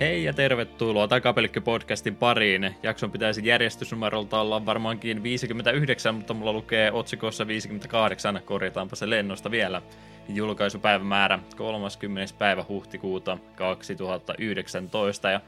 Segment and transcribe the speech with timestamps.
[0.00, 2.74] Hei ja tervetuloa Takapelkki-podcastin pariin.
[2.82, 9.82] Jakson pitäisi järjestysnumerolta olla varmaankin 59, mutta mulla lukee otsikossa 58, korjataanpa se lennosta vielä.
[10.28, 12.34] Julkaisupäivämäärä 30.
[12.38, 15.40] päivä huhtikuuta 2019 ja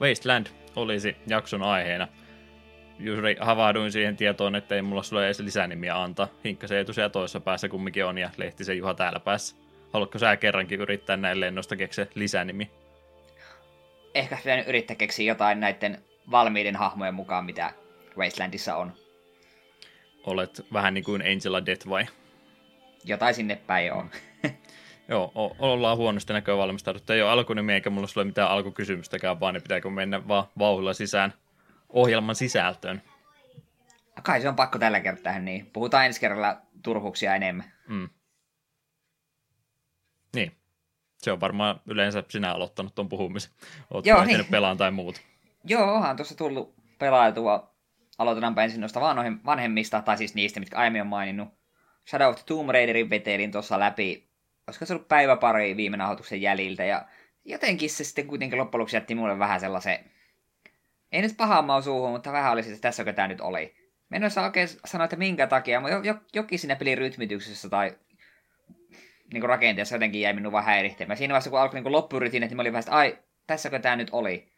[0.00, 0.46] Wasteland
[0.76, 2.08] olisi jakson aiheena.
[2.98, 6.28] Juuri havahduin siihen tietoon, että ei mulla sulle edes lisänimiä antaa.
[6.44, 9.56] Hinkkasen etusia toisessa päässä kumminkin on ja Lehtisen Juha täällä päässä.
[9.92, 12.70] Haluatko sä kerrankin yrittää näin lennosta keksiä lisänimi?
[14.14, 17.72] Ehkä pitänyt yrittää keksiä jotain näiden valmiiden hahmojen mukaan, mitä
[18.16, 18.92] Wastelandissa on.
[20.26, 22.06] Olet vähän niin kuin Angela Death vai?
[23.04, 24.10] Jotain sinne päin on.
[25.08, 27.12] Joo, o- ollaan huonosti näköä valmistauduttu.
[27.12, 31.34] Ei ole alkunimi eikä mulla ole mitään alkukysymystäkään, vaan ne pitääkö mennä vaan vauhilla sisään
[31.88, 33.02] ohjelman sisältöön.
[34.22, 37.72] Kai se on pakko tällä kertaa, niin puhutaan ensi kerralla turhuuksia enemmän.
[37.88, 38.08] Mm.
[40.34, 40.52] Niin.
[41.24, 43.52] Se on varmaan yleensä sinä aloittanut tuon puhumisen.
[43.90, 44.46] Oot Joo, niin.
[44.50, 45.20] pelaan tai muut.
[45.64, 47.74] Joo, onhan tuossa tullut pelailtua.
[48.18, 49.00] Aloitetaanpa ensin noista
[49.46, 51.48] vanhemmista, tai siis niistä, mitkä aiemmin on maininnut.
[52.10, 54.28] Shadow of the Tomb Raiderin vetelin tuossa läpi,
[54.66, 57.04] olisiko se ollut päivä pari viime nauhoituksen jäljiltä, ja
[57.44, 59.98] jotenkin se sitten kuitenkin loppujen lopuksi jätti mulle vähän sellaisen,
[61.12, 63.74] ei nyt pahaa mau suuhun, mutta vähän oli että tässä tämä nyt oli.
[64.08, 67.96] Mä en osaa oikein sanoa, että minkä takia, mutta jokin siinä pelin rytmityksessä tai
[69.32, 71.16] niin rakenteessa jotenkin jäi minun vaan häirihtemään.
[71.16, 74.08] Siinä vaiheessa, kun alkoi niin loppurytiin, niin mä olin vähän, että ai, tässäkö tämä nyt
[74.12, 74.52] oli.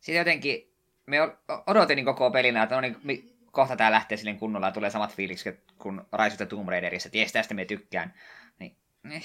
[0.00, 0.72] Sitten jotenkin,
[1.06, 1.18] me
[1.66, 5.14] odotin niin koko pelinä, että no niin, kohta tämä lähtee silleen kunnolla ja tulee samat
[5.14, 8.14] fiilikset kuin Rise of Tomb Raiderissa, jes, tästä me tykkään.
[8.58, 9.22] Niin, niin,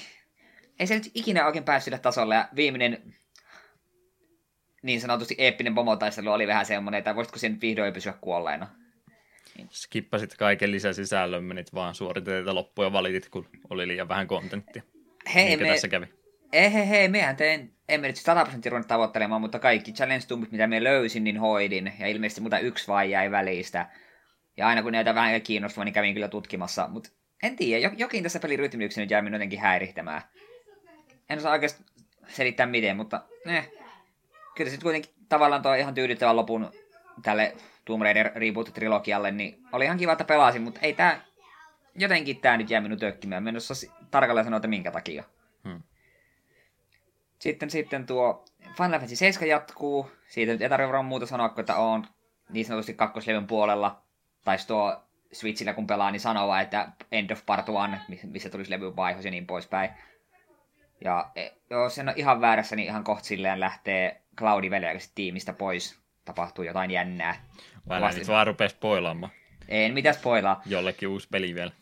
[0.78, 3.14] ei se nyt ikinä oikein päässyt sille tasolle, ja viimeinen
[4.82, 8.66] niin sanotusti eeppinen pomotaistelu oli vähän semmoinen, että voisitko sen vihdoin pysyä kuolleena.
[9.70, 14.82] Skippasit kaiken lisäsisällön, menit vaan suoriteita loppuja valitit, kun oli liian vähän kontenttia.
[15.34, 15.68] Hei, me...
[15.68, 16.06] tässä kävi?
[16.52, 20.52] Ei, hei, hei, mehän tein, emme nyt 100 prosenttia ruvennut tavoittelemaan, mutta kaikki challenge tumpit,
[20.52, 21.92] mitä me löysin, niin hoidin.
[21.98, 23.86] Ja ilmeisesti muuta yksi vai jäi välistä.
[24.56, 26.88] Ja aina kun näitä vähän kiinnostavaa, niin kävin kyllä tutkimassa.
[26.88, 27.10] Mutta
[27.42, 30.22] en tiedä, jokin tässä pelin rytmityksessä nyt jäi minun jotenkin häirittämään.
[31.30, 31.84] En osaa oikeasti
[32.28, 33.70] selittää miten, mutta eh.
[34.56, 36.70] Kyllä se kuitenkin tavallaan tuo ihan tyydyttävän lopun
[37.22, 37.54] tälle
[37.84, 41.20] Tomb Raider reboot-trilogialle, niin oli ihan kiva, että pelasin, mutta ei tää,
[41.94, 43.42] jotenkin tää nyt jää minun tökkimään.
[43.42, 45.24] Mä en osaa tarkalleen sanoa, että minkä takia.
[45.64, 45.82] Hmm.
[47.38, 48.44] Sitten, sitten tuo
[48.76, 50.10] Final Fantasy 7 jatkuu.
[50.28, 52.06] Siitä ei tarvitse varmaan muuta sanoa, kun että on
[52.48, 54.02] niin sanotusti kakkoslevyn puolella.
[54.44, 57.66] Tai tuo Switchillä kun pelaa, niin sanoa, että End of Part
[58.10, 59.90] 1, missä tulisi levyn vaihos ja niin poispäin.
[61.04, 65.52] Ja e, jos en ole ihan väärässä, niin ihan kohta silleen lähtee Cloudi väliaikaisesti tiimistä
[65.52, 66.00] pois.
[66.24, 67.44] Tapahtuu jotain jännää.
[67.88, 68.20] Vai Vasti...
[68.20, 69.32] nyt vaan rupea spoilaamaan.
[69.68, 70.62] En mitä spoilaa.
[70.66, 71.72] Jollekin uusi peli vielä.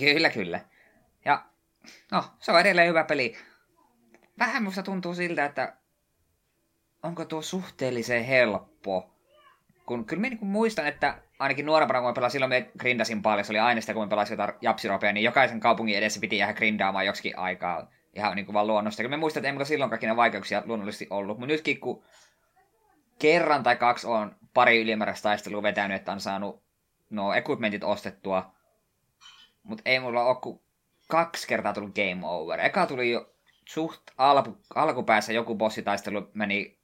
[0.00, 0.60] Kyllä, kyllä.
[2.12, 3.36] No, se on edelleen hyvä peli.
[4.38, 5.76] Vähän musta tuntuu siltä, että
[7.02, 9.14] onko tuo suhteellisen helppo.
[9.86, 13.44] Kun kyllä minä niin muistan, että ainakin nuorempana, kun mä pelasin, silloin me grindasin paljon,
[13.44, 16.54] se oli aina sitä, kun mä pelasin jotain japsiropea, niin jokaisen kaupungin edessä piti jäädä
[16.54, 17.90] grindaamaan joksikin aikaa.
[18.14, 19.02] Ihan niin kuin vaan luonnosta.
[19.02, 21.38] Kyllä me muistan, että emmekö silloin kaikki vaikeuksia luonnollisesti ollut.
[21.38, 22.04] Mutta nytkin, kun
[23.18, 26.62] kerran tai kaksi on pari ylimääräistä taistelua vetänyt, että on saanut
[27.10, 28.54] no equipmentit ostettua,
[29.62, 30.36] mutta ei mulla ole
[31.10, 32.60] kaksi kertaa tullut game over.
[32.60, 33.34] Eka tuli jo
[33.64, 36.78] suht alku, alkupäässä joku bossitaistelu meni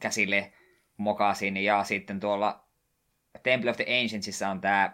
[0.00, 0.52] käsille
[0.96, 2.64] mokasin, ja sitten tuolla
[3.42, 4.92] Temple of the Ancientsissa on tämä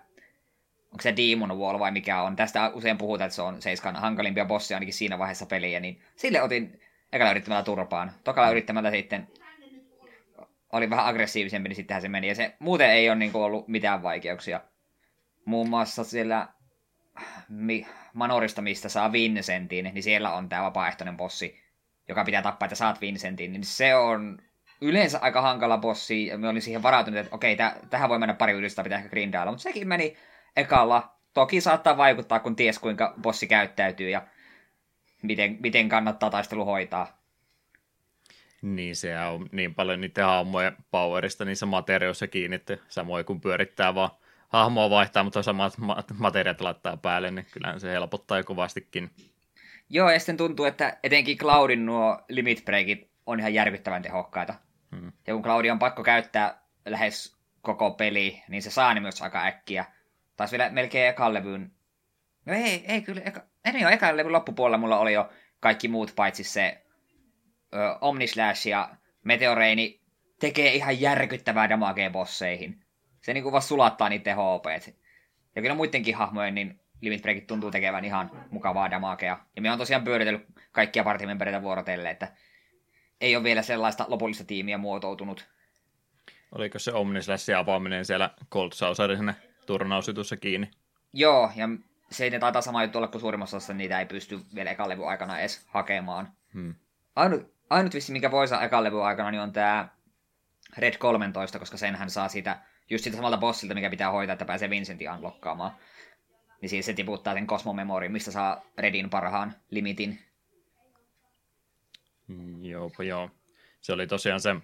[0.92, 2.36] onko se Demon Wall vai mikä on.
[2.36, 6.42] Tästä usein puhutaan, että se on Seiskan hankalimpia bossia ainakin siinä vaiheessa peliä, niin sille
[6.42, 6.80] otin
[7.12, 8.12] ekalla yrittämällä turpaan.
[8.24, 9.28] Tokalla yrittämällä sitten
[10.72, 12.28] oli vähän aggressiivisempi, niin sittenhän se meni.
[12.28, 14.60] Ja se muuten ei ole niin kuin, ollut mitään vaikeuksia.
[15.44, 16.48] Muun muassa siellä
[17.48, 21.60] mi, Manorista, mistä saa Vincentin, niin siellä on tämä vapaaehtoinen bossi,
[22.08, 23.52] joka pitää tappaa, että saat Vincentin.
[23.52, 24.38] Niin se on
[24.80, 28.34] yleensä aika hankala bossi, ja me olin siihen varautunut, että okei, täh- tähän voi mennä
[28.34, 30.16] pari yritystä, pitää ehkä grindailla, mutta sekin meni
[30.56, 31.14] ekalla.
[31.34, 34.26] Toki saattaa vaikuttaa, kun ties kuinka bossi käyttäytyy ja
[35.22, 37.20] miten, miten kannattaa taistelu hoitaa.
[38.62, 43.94] Niin, se on niin paljon niiden hahmojen powerista niissä materiaalissa kiinni, että samoin kun pyörittää
[43.94, 44.10] vaan
[44.50, 45.74] hahmoa vaihtaa, mutta samat
[46.18, 49.10] materiaalit laittaa päälle, niin kyllähän se helpottaa jo kovastikin.
[49.88, 54.54] Joo, ja sitten tuntuu, että etenkin Cloudin nuo limit breakit on ihan järkyttävän tehokkaita.
[54.96, 55.12] Hmm.
[55.26, 59.44] Ja kun Cloudi on pakko käyttää lähes koko peli, niin se saa ne myös aika
[59.44, 59.84] äkkiä.
[60.36, 61.72] Taisi vielä melkein ekan levyn...
[62.46, 63.42] No ei, ei kyllä, eka...
[63.64, 65.30] ei ole ekan levyn loppupuolella mulla oli jo
[65.60, 66.84] kaikki muut paitsi se
[67.74, 68.90] ö, Omnislash ja
[69.24, 70.00] Meteoreini
[70.40, 72.84] tekee ihan järkyttävää damagea bosseihin.
[73.20, 74.94] Se niinku vaan sulattaa niiden HP.
[75.56, 79.38] Ja kyllä muidenkin hahmojen niin Limit Breakit tuntuu tekevän ihan mukavaa damagea.
[79.56, 82.28] Ja me on tosiaan pyöritellyt kaikkia partimembereitä vuorotelle, että
[83.20, 85.48] ei ole vielä sellaista lopullista tiimiä muotoutunut.
[86.52, 89.34] Oliko se Omnislashin avaaminen siellä Cold Saucerin
[89.66, 90.70] turnausjutussa kiinni?
[91.12, 91.68] Joo, ja
[92.10, 95.06] se ei taitaa sama juttu olla kuin suurimmassa osassa, niitä ei pysty vielä ekan levy
[95.06, 96.32] aikana edes hakemaan.
[96.54, 96.74] Hmm.
[97.16, 99.88] Ainut, ainut vissi, mikä voi saada ekan aikana, niin on tämä
[100.78, 102.58] Red 13, koska senhän saa sitä,
[102.90, 105.72] just sitä samalta bossilta, mikä pitää hoitaa, että pääsee Vincentin unlockkaamaan.
[106.60, 110.18] Niin siis se tiputtaa sen Cosmo Memory, mistä saa Redin parhaan limitin.
[112.26, 113.30] Mm, joo, joo.
[113.80, 114.56] Se oli tosiaan se,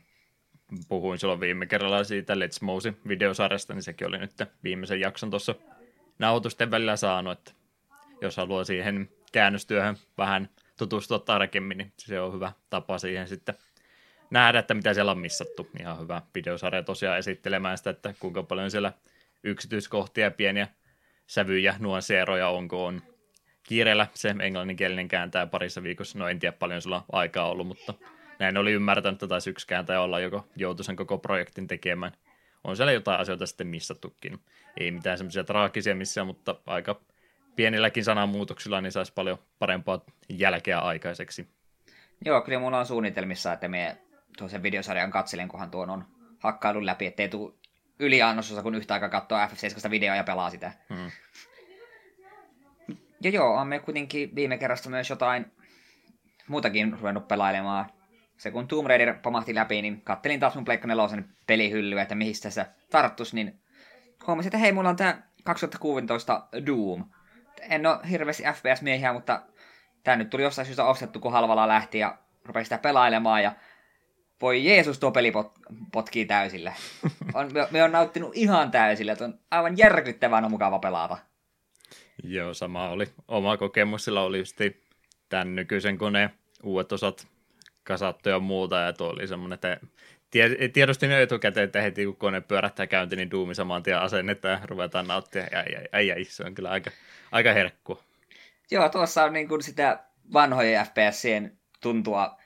[0.88, 4.32] puhuin silloin viime kerralla siitä Let's Mouse videosarjasta, niin sekin oli nyt
[4.64, 5.54] viimeisen jakson tuossa
[6.18, 7.52] nautusten välillä saanut, että
[8.20, 10.48] jos haluaa siihen käännöstyöhön vähän
[10.78, 13.54] tutustua tarkemmin, niin se on hyvä tapa siihen sitten
[14.30, 15.70] nähdä, että mitä siellä on missattu.
[15.80, 18.92] Ihan hyvä videosarja tosiaan esittelemään sitä, että kuinka paljon siellä
[19.44, 20.68] yksityiskohtia, pieniä
[21.26, 23.02] sävyjä, nuansseeroja onko on.
[23.62, 27.94] Kiireellä se englanninkielinen kääntää parissa viikossa, no en tiedä paljon sulla aikaa ollut, mutta
[28.38, 32.12] näin oli ymmärtänyt, että taisi yksi kääntäjä olla, joko joutui sen koko projektin tekemään.
[32.64, 34.40] On siellä jotain asioita sitten missattukin.
[34.80, 37.00] Ei mitään semmoisia traagisia missään, mutta aika
[37.56, 41.48] pienilläkin sanamuutoksilla niin saisi paljon parempaa jälkeä aikaiseksi.
[42.24, 43.96] Joo, kyllä mulla on suunnitelmissa, että me
[44.36, 46.04] tuossa videosarjan katselen, kunhan tuon on
[46.38, 47.54] hakkailun läpi, ettei tule
[47.98, 50.72] yliannosossa, kun yhtä aikaa katsoo FF7 videoa ja pelaa sitä.
[50.94, 51.10] Hmm.
[53.20, 55.52] Ja joo, on me kuitenkin viime kerrasta myös jotain
[56.48, 57.86] muutakin ruvennut pelailemaan.
[58.36, 62.34] Se kun Tomb Raider pamahti läpi, niin kattelin taas mun Pleikka 4 pelihyllyä, että mihin
[62.42, 63.60] tässä tarttus, niin
[64.26, 67.04] huomasin, että hei, mulla on tää 2016 Doom.
[67.60, 69.42] En ole hirveästi FPS-miehiä, mutta
[70.04, 73.52] tää nyt tuli jossain syystä ostettu, kun halvalla lähti ja rupesi sitä pelailemaan ja
[74.40, 75.52] voi Jeesus, tuo peli pot,
[75.92, 76.72] potkii täysillä.
[77.34, 81.18] On, me, me on nauttinut ihan täysillä, että on aivan järkyttävän on mukava pelata.
[82.22, 83.06] Joo, sama oli.
[83.28, 84.56] Oma kokemus sillä oli just
[85.28, 86.30] tämän nykyisen koneen
[86.62, 87.26] uudet osat
[87.84, 89.80] kasattu ja muuta, ja tuo oli semmoinen, että
[90.72, 94.60] tiedostin jo etukäteen, että heti kun kone pyörähtää käynti, niin Doomi saman tien asennetta ja
[94.64, 95.42] ruvetaan nauttia.
[95.42, 96.90] Ai, ai, ai, ai, se on kyllä aika,
[97.32, 98.02] aika herkkua.
[98.70, 102.36] Joo, tuossa on niin kuin sitä vanhojen FPSien tuntua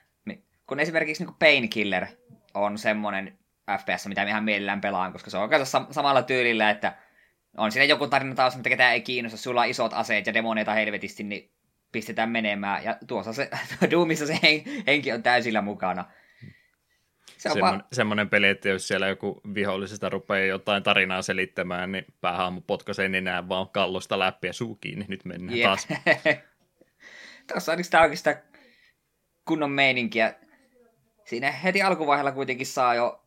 [0.71, 2.05] kun esimerkiksi niin Painkiller
[2.53, 3.37] on semmoinen
[3.79, 6.95] FPS, mitä ihan mielellään pelaan, koska se on oikeastaan samalla tyylillä, että
[7.57, 10.73] on siinä joku tarina taas, mitä ketään ei kiinnosta, sulla on isot aseet ja demoneita
[10.73, 11.51] helvetisti, niin
[11.91, 12.83] pistetään menemään.
[12.83, 13.49] Ja tuossa se,
[13.91, 14.39] Doomissa se
[14.87, 16.05] henki on täysillä mukana.
[17.37, 21.91] Se on Semmon, va- semmoinen peli, että jos siellä joku vihollisesta rupeaa jotain tarinaa selittämään,
[21.91, 25.65] niin päähaamu potkaisee nenään vaan kallosta läpi ja suu kiinni, nyt mennään yep.
[25.65, 25.87] taas.
[27.47, 28.35] Tuossa on sitä oikeastaan
[29.45, 30.33] kunnon meininkiä
[31.31, 33.23] siinä heti alkuvaiheella kuitenkin saa jo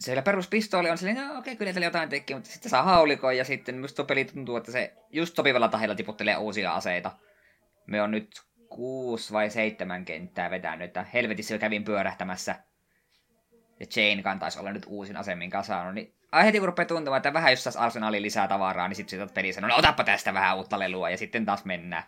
[0.00, 3.44] siellä peruspistooli on silleen, no okei, okay, kyllä jotain tekee, mutta sitten saa haulikon ja
[3.44, 7.10] sitten myös tuo peli tuntuu, että se just sopivalla tahilla tiputtelee uusia aseita.
[7.86, 12.56] Me on nyt kuusi vai seitsemän kenttää vetänyt, että helvetissä jo kävin pyörähtämässä.
[13.80, 15.94] Ja Chain kantaisi olla nyt uusin ase, minkä saanut.
[15.94, 19.20] Niin ai heti kun rupeaa tuntumaan, että vähän jos saisi arsenaaliin lisää tavaraa, niin sitten
[19.20, 22.04] sitä peli sanoo, no otappa tästä vähän uutta lelua, ja sitten taas mennään.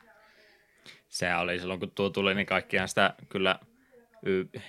[1.09, 3.59] Se oli silloin, kun tuo tuli, niin kaikkihan sitä kyllä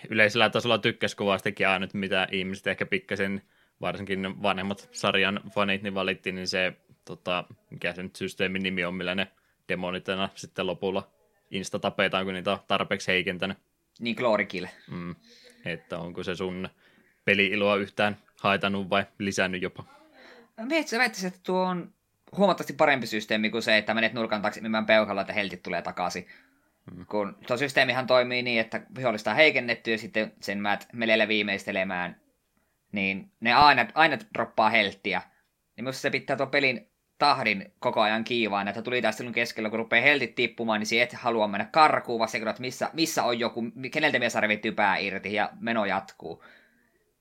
[0.09, 3.41] yleisellä tasolla tykkäsi kovastikin aina, mitä ihmiset ehkä pikkasen,
[3.81, 6.73] varsinkin vanhemmat sarjan fanit, niin valittiin, niin se,
[7.05, 9.27] tota, mikä se nyt systeemin nimi on, millä ne
[9.69, 11.11] demonitena sitten lopulla
[11.51, 13.57] insta tapetaan, kun niitä on tarpeeksi heikentänyt.
[13.99, 14.65] Niin, Glory Kill.
[14.91, 15.15] Mm.
[15.65, 16.69] Että onko se sun
[17.25, 19.83] peli-iloa yhtään haitannut vai lisännyt jopa?
[20.57, 21.93] Mietsi, väittäisin, että tuo on
[22.37, 26.27] huomattavasti parempi systeemi kuin se, että menet nurkan taakse mimään peuhalla, että heltit tulee takaisin.
[26.95, 27.05] Mm.
[27.05, 32.21] Kun tuo systeemihan toimii niin, että vihollista on heikennetty ja sitten sen määt melellä viimeistelemään,
[32.91, 35.21] niin ne aina, aina droppaa helttiä.
[35.75, 39.79] Niin minusta se pitää tuon pelin tahdin koko ajan kiivaan, että tuli taistelun keskellä, kun
[39.79, 43.39] rupeaa heltit tippumaan, niin siihen et halua mennä karkuun, vaan se, että missä, missä on
[43.39, 46.43] joku, keneltä mies revittyy pää irti ja meno jatkuu.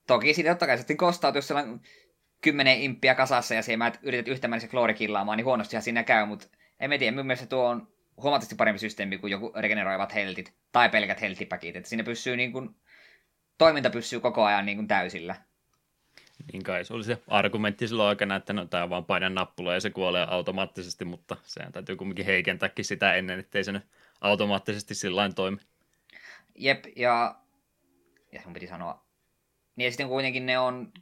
[0.06, 1.80] Toki sitten totta kai sitten kostautuu, jos siellä on
[2.40, 6.46] kymmenen imppiä kasassa ja siellä yrität yhtä mennä kloorikillaamaan, niin huonostihan siinä käy, mutta
[6.80, 7.88] en tiedä, minun mielestä tuo on
[8.22, 11.76] huomattavasti parempi systeemi kuin joku regeneroivat heltit tai pelkät heltipäkit.
[11.76, 12.76] Että siinä pysyy niin kuin,
[13.58, 15.36] toiminta pysyy koko ajan niin kuin täysillä.
[16.52, 19.80] Niin kai se oli se argumentti silloin aikana, että no tämä vaan painan nappula ja
[19.80, 23.82] se kuolee automaattisesti, mutta sehän täytyy kumminkin heikentääkin sitä ennen, ettei se nyt
[24.20, 25.58] automaattisesti sillä toimi.
[26.54, 27.34] Jep, ja,
[28.32, 29.04] ja sun piti sanoa,
[29.76, 30.92] niin ja sitten kuitenkin ne on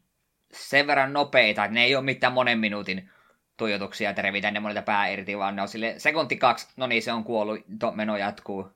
[0.53, 3.11] sen verran nopeita, että ne ei ole mitään monen minuutin
[3.59, 7.03] tuijotuksia, että revitään ne monilta pää irti, vaan ne on sille sekunti kaksi, no niin
[7.03, 7.61] se on kuollut,
[7.95, 8.71] meno jatkuu.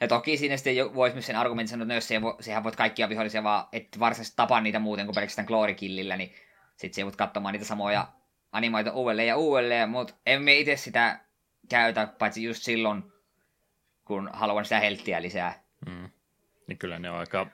[0.00, 2.64] Ja toki siinä sitten voisi myös sen argumentin sanoa, että no jos se vo, sehän
[2.64, 6.32] voit kaikkia vihollisia vaan, että varsinaisesti tapaa niitä muuten kuin pelkästään kloorikillillä, niin
[6.76, 8.08] sitten se voit katsomaan niitä samoja
[8.52, 11.20] animoita uudelleen ja uudelleen, mutta emme itse sitä
[11.68, 13.12] käytä, paitsi just silloin,
[14.04, 15.62] kun haluan sitä helttiä lisää.
[15.86, 16.10] Mm.
[16.68, 17.46] Niin kyllä ne on aika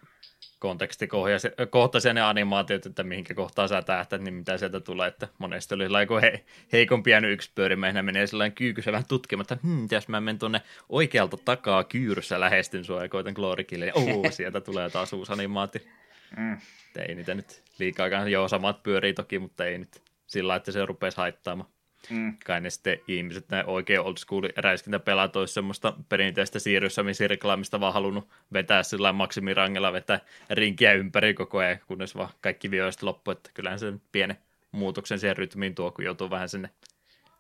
[0.60, 5.84] kontekstikohtaisia ne animaatiot, että mihinkä kohtaan sä tähtät, niin mitä sieltä tulee, että monesti oli
[5.84, 10.20] sellainen, he, heikompi jäänyt yksi pyörimä, menee sellainen kyykysä vähän tutkimatta, että hmm, jos mä
[10.20, 15.12] menen tuonne oikealta takaa kyyryssä lähestyn sua ja koitan kloorikille, ja oh, sieltä tulee taas
[15.12, 15.80] uusi animaatio.
[16.36, 16.58] Mm.
[17.08, 21.16] Ei niitä nyt liikaa, joo samat pyörii toki, mutta ei nyt sillä että se rupeaisi
[21.16, 21.70] haittaamaan.
[22.10, 22.36] Mm.
[22.46, 27.02] Kai ne sitten ihmiset, näin oikein old school räiskintäpelaat olisi semmoista perinteistä siirryssä
[27.80, 33.30] vaan halunnut vetää sillä maksimirangella, vetää rinkiä ympäri koko ajan, kunnes vaan kaikki vioista loppu,
[33.30, 34.38] että kyllähän se pienen
[34.72, 36.70] muutoksen siihen rytmiin tuo, kun joutuu vähän sinne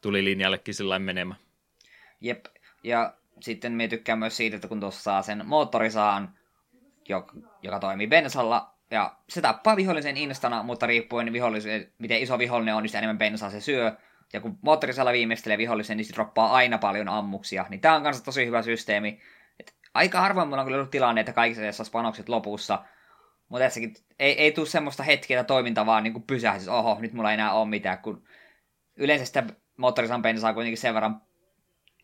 [0.00, 1.40] tulilinjallekin sillä menemään.
[2.20, 2.44] Jep,
[2.84, 6.34] ja sitten me tykkään myös siitä, että kun tuossa saa sen moottorisaan,
[7.08, 12.74] joka, joka toimii bensalla, ja se tappaa vihollisen instana, mutta riippuen vihollisen, miten iso vihollinen
[12.74, 13.96] on, niin sitä enemmän bensaa se syö.
[14.32, 17.66] Ja kun moottorisalla viimeistelee vihollisen, niin se droppaa aina paljon ammuksia.
[17.68, 19.20] Niin tää on kanssa tosi hyvä systeemi.
[19.60, 22.84] Et aika harvoin mulla on kyllä ollut tilanne, että kaikissa saisi panokset lopussa.
[23.48, 26.68] Mutta tässäkin ei, ei tule semmoista hetkeä, että toiminta vaan niin pysähtys.
[26.68, 27.98] Oho, nyt mulla ei enää ole mitään.
[27.98, 28.24] Kun
[28.96, 29.44] yleensä sitä
[29.76, 31.22] moottorisan bensaa kuitenkin sen verran,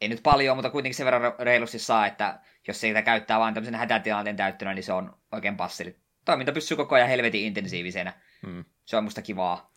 [0.01, 3.75] ei nyt paljon, mutta kuitenkin sen verran reilusti saa, että jos siitä käyttää vain tämmöisen
[3.75, 5.97] hätätilanteen täyttönä, niin se on oikein passeli.
[6.25, 8.13] Toiminta pysyy koko ajan helvetin intensiivisenä.
[8.47, 8.65] Hmm.
[8.85, 9.73] Se on musta kivaa.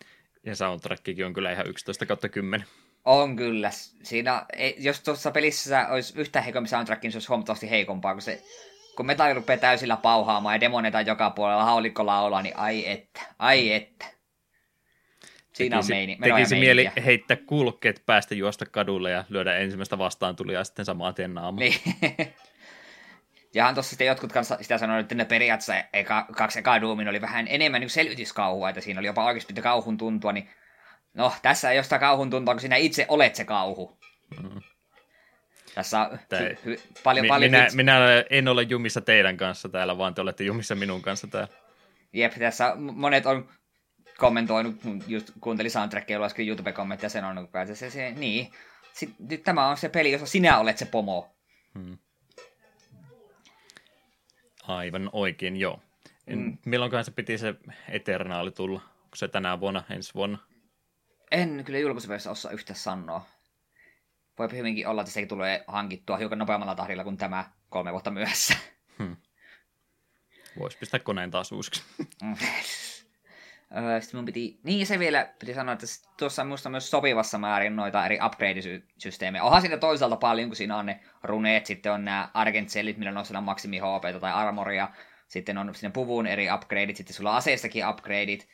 [0.46, 2.68] Ja soundtrackikin on kyllä ihan 11 kautta 10.
[3.06, 3.70] On kyllä.
[4.04, 4.46] Siinä,
[4.78, 8.44] jos tuossa pelissä olisi yhtä heikompi soundtrack, niin se olisi huomattavasti heikompaa, kun se
[9.00, 13.74] kun metalli rupeaa täysillä pauhaamaan ja demoneita joka puolella haulikko laulaa, niin ai että, ai
[13.74, 14.06] että.
[15.54, 20.36] Siinä tekisi, on meini, tekisi mieli heittää kulkeet päästä juosta kadulle ja lyödä ensimmäistä vastaan
[20.36, 21.60] tuli ja sitten samaan tien naama.
[21.60, 21.76] Niin.
[23.54, 27.22] Jahan tuossa sitten jotkut kanssa sitä sanoivat, että ne periaatteessa eka, kaksi ekaa Doomin oli
[27.22, 30.50] vähän enemmän niin selvityskauhua, että siinä oli jopa oikeasti kauhun tuntua, niin
[31.14, 33.98] no, tässä ei ole sitä kauhun tuntua, kun sinä itse olet se kauhu.
[34.44, 34.62] Mm.
[35.76, 37.52] Tässä on hy, hy, paljon, mi, paljon...
[37.52, 41.54] Minä, minä en ole jumissa teidän kanssa täällä, vaan te olette jumissa minun kanssa täällä.
[42.14, 43.50] Jep, tässä monet on
[44.18, 44.76] kommentoinut,
[45.08, 48.52] just kuuntelin soundtrackia ja lueskin YouTube-kommentteja sen on, että se, se, niin,
[48.94, 51.36] Sitten, nyt tämä on se peli, jossa sinä olet se pomo.
[51.74, 51.98] Hmm.
[54.70, 55.82] Aivan oikein, joo.
[56.26, 56.58] Mm.
[56.66, 57.56] Milloinkohan se piti se
[57.90, 58.82] Eternaali tulla?
[59.04, 60.38] Onko se tänä vuonna, ensi vuonna?
[61.32, 63.26] En kyllä julkaisuversiossa osaa yhtä sanoa.
[64.40, 68.58] Voi hyvinkin olla, että se tulee hankittua hiukan nopeammalla tahdilla kuin tämä kolme vuotta myöhässä.
[69.00, 69.16] Hmm.
[70.60, 71.84] Voisi pistää koneen taas uusiksi.
[73.70, 74.02] Mm.
[74.02, 75.86] Sitten mun piti, niin se vielä piti sanoa, että
[76.18, 79.44] tuossa on minusta myös sopivassa määrin noita eri upgrade-systeemejä.
[79.44, 83.44] Onhan siinä toisaalta paljon, kun siinä on ne runeet, sitten on nämä argent-sellit, millä nostetaan
[83.44, 84.90] maksimi HP tai armoria,
[85.28, 88.48] sitten on sinne puvun eri upgradeit, sitten sulla on aseistakin upgradeit.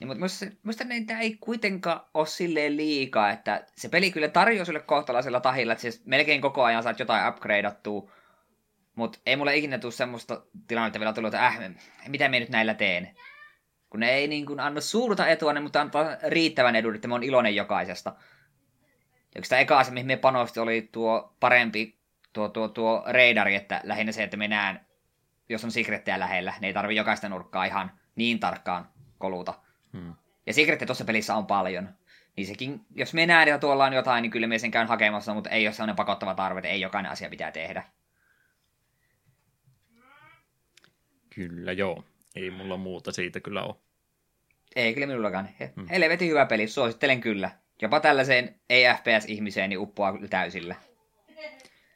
[0.00, 4.64] Niin, mutta minusta, minusta niitä ei kuitenkaan ole silleen liikaa, että se peli kyllä tarjoaa
[4.64, 8.12] sulle kohtalaisella tahilla, että siis melkein koko ajan saat jotain upgradeattua,
[8.94, 11.58] mutta ei mulle ikinä tule semmoista tilannetta vielä tullut, että äh,
[12.08, 13.16] mitä me nyt näillä teen
[13.94, 17.22] kun ne ei niin kuin anna suurta etua, mutta antaa riittävän edun, että mä oon
[17.22, 18.14] iloinen jokaisesta.
[19.34, 21.98] Ja sitä eka mihin me panosti, oli tuo parempi
[22.32, 24.80] tuo, tuo, tuo reidari, että lähinnä se, että me näen,
[25.48, 29.54] jos on secretteja lähellä, ne ei tarvi jokaista nurkkaa ihan niin tarkkaan koluta.
[29.92, 30.14] Hmm.
[30.46, 31.88] Ja secretteja tuossa pelissä on paljon.
[32.36, 35.34] Niin sekin, jos me näen, että tuolla on jotain, niin kyllä me sen käyn hakemassa,
[35.34, 37.84] mutta ei ole sellainen pakottava tarve, että ei jokainen asia pitää tehdä.
[41.34, 42.04] Kyllä joo.
[42.36, 43.83] Ei mulla muuta siitä kyllä ole.
[44.76, 45.48] Ei kyllä minullakaan.
[45.76, 45.88] Hmm.
[45.88, 47.50] Helvetin hyvä peli, suosittelen kyllä.
[47.82, 50.74] Jopa tällaiseen ei-FPS-ihmiseen niin uppoaa täysillä.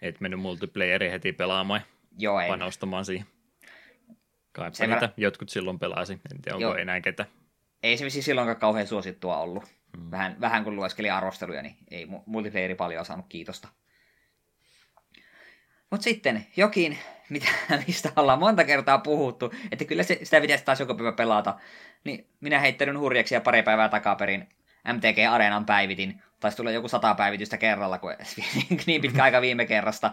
[0.03, 1.81] Et mennyt multiplayeri heti pelaamaan
[2.19, 2.49] Joo, ei.
[2.49, 3.27] panostamaan siihen.
[4.53, 5.13] Kai niitä verran...
[5.17, 6.77] jotkut silloin pelasi, en tiedä onko Joo.
[6.77, 7.27] enää ketä.
[7.83, 9.65] Ei se siis silloinkaan kauhean suosittua ollut.
[9.97, 10.11] Hmm.
[10.11, 13.69] Vähän, vähän kun lueskeli arvosteluja, niin ei multiplayeri paljon saanut kiitosta.
[15.91, 17.49] Mutta sitten jokin, mitä,
[17.87, 21.57] mistä ollaan monta kertaa puhuttu, että kyllä se, sitä pitäisi taas joku päivä pelata,
[22.05, 24.49] niin minä heittäydyn hurjaksi ja pari päivää takaperin
[24.93, 26.23] MTG Areenan päivitin.
[26.41, 28.15] Taisi tulla joku sata päivitystä kerralla, kun
[28.87, 30.13] niin pitkä aika viime kerrasta.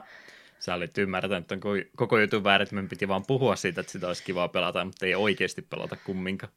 [0.59, 1.55] Sä olit ymmärtänyt että
[1.95, 5.05] koko jutun väärin, että me piti vaan puhua siitä, että sitä olisi kiva pelata, mutta
[5.05, 6.53] ei oikeasti pelata kumminkaan.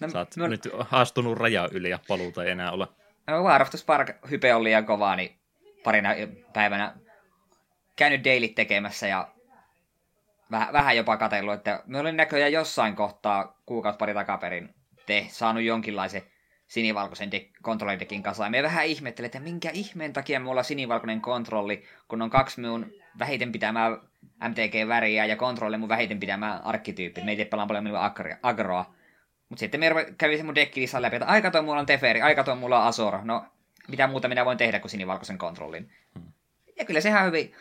[0.00, 2.88] No, Sä oot no, nyt astunut raja yli ja paluuta ei enää ole.
[3.26, 5.36] No, War of the Spark hype on liian kovaa, niin
[5.84, 6.10] parina
[6.52, 6.94] päivänä
[7.96, 9.28] käynyt dailit tekemässä ja
[10.50, 14.74] vähän, vähän jopa katsellut, että me olin näköjään jossain kohtaa kuukausi pari takaperin
[15.06, 16.22] te saanut jonkinlaisen
[16.66, 18.44] sinivalkoisen de- kontrollidekin kanssa.
[18.44, 22.60] Ja me vähän ihmettelin, että minkä ihmeen takia mulla on sinivalkoinen kontrolli, kun on kaksi
[22.60, 23.90] minun vähiten pitämää
[24.48, 27.22] MTG-väriä ja kontrolli mun vähiten pitämää arkkityyppi.
[27.22, 28.00] Me ei pelaa paljon minun
[28.42, 28.94] agroa.
[29.48, 32.44] Mutta sitten me kävi se mun dekkilissa läpi, että aika toi mulla on Teferi, aika
[32.44, 33.18] toi mulla on Azor.
[33.24, 33.44] No,
[33.88, 35.92] mitä muuta minä voin tehdä kuin sinivalkoisen kontrollin.
[36.14, 36.32] Hmm.
[36.78, 37.54] Ja kyllä sehän hyvin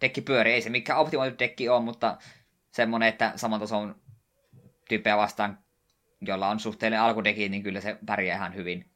[0.00, 0.52] dekki pyörii.
[0.52, 2.16] Ei se mikä optimoitu dekki on, mutta
[2.70, 3.96] semmonen, että saman tason
[4.88, 5.58] tyyppejä vastaan,
[6.20, 8.86] jolla on suhteellinen alkudeki, niin kyllä se pärjää ihan hyvin.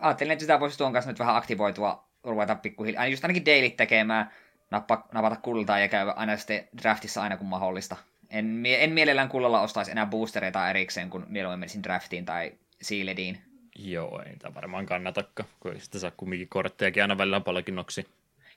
[0.00, 4.30] Ajattelin, että sitä voisi tuon kanssa nyt vähän aktivoitua, ruveta pikkuhiljaa, just ainakin dailit tekemään,
[4.70, 7.96] nappa, napata kultaa ja käydä aina sitten draftissa aina kun mahdollista.
[8.30, 13.38] En, en mielellään kullalla ostaisi enää boostereita erikseen, kun mieluummin menisin draftiin tai sealediin.
[13.78, 18.06] Joo, ei tämä varmaan kannatakaan, kun ei sitä saa kumminkin korttejakin aina välillä palkinnoksi.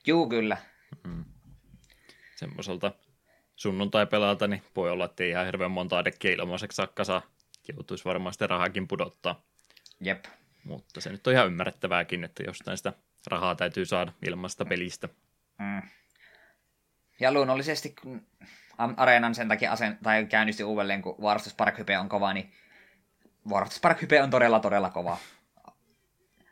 [0.07, 0.57] Juu, kyllä.
[1.03, 1.25] Mm.
[2.35, 2.91] Semmoiselta
[3.55, 7.21] sunnuntai-pelaalta, niin voi olla, että ei ihan hirveän monta dekkiä ilmaiseksi saakka saa.
[7.73, 9.41] Joutuisi varmaan sitä rahakin pudottaa.
[10.01, 10.25] Jep.
[10.63, 12.93] Mutta se nyt on ihan ymmärrettävääkin, että jostain sitä
[13.27, 15.09] rahaa täytyy saada ilmasta pelistä.
[15.59, 15.81] Mm.
[17.19, 18.27] Ja luonnollisesti, kun
[18.97, 22.53] Areenan sen takia asen, tai käynnisti uudelleen, kun varustusparkhype on kova, niin
[23.49, 25.17] varustusparkhype on todella, todella kova.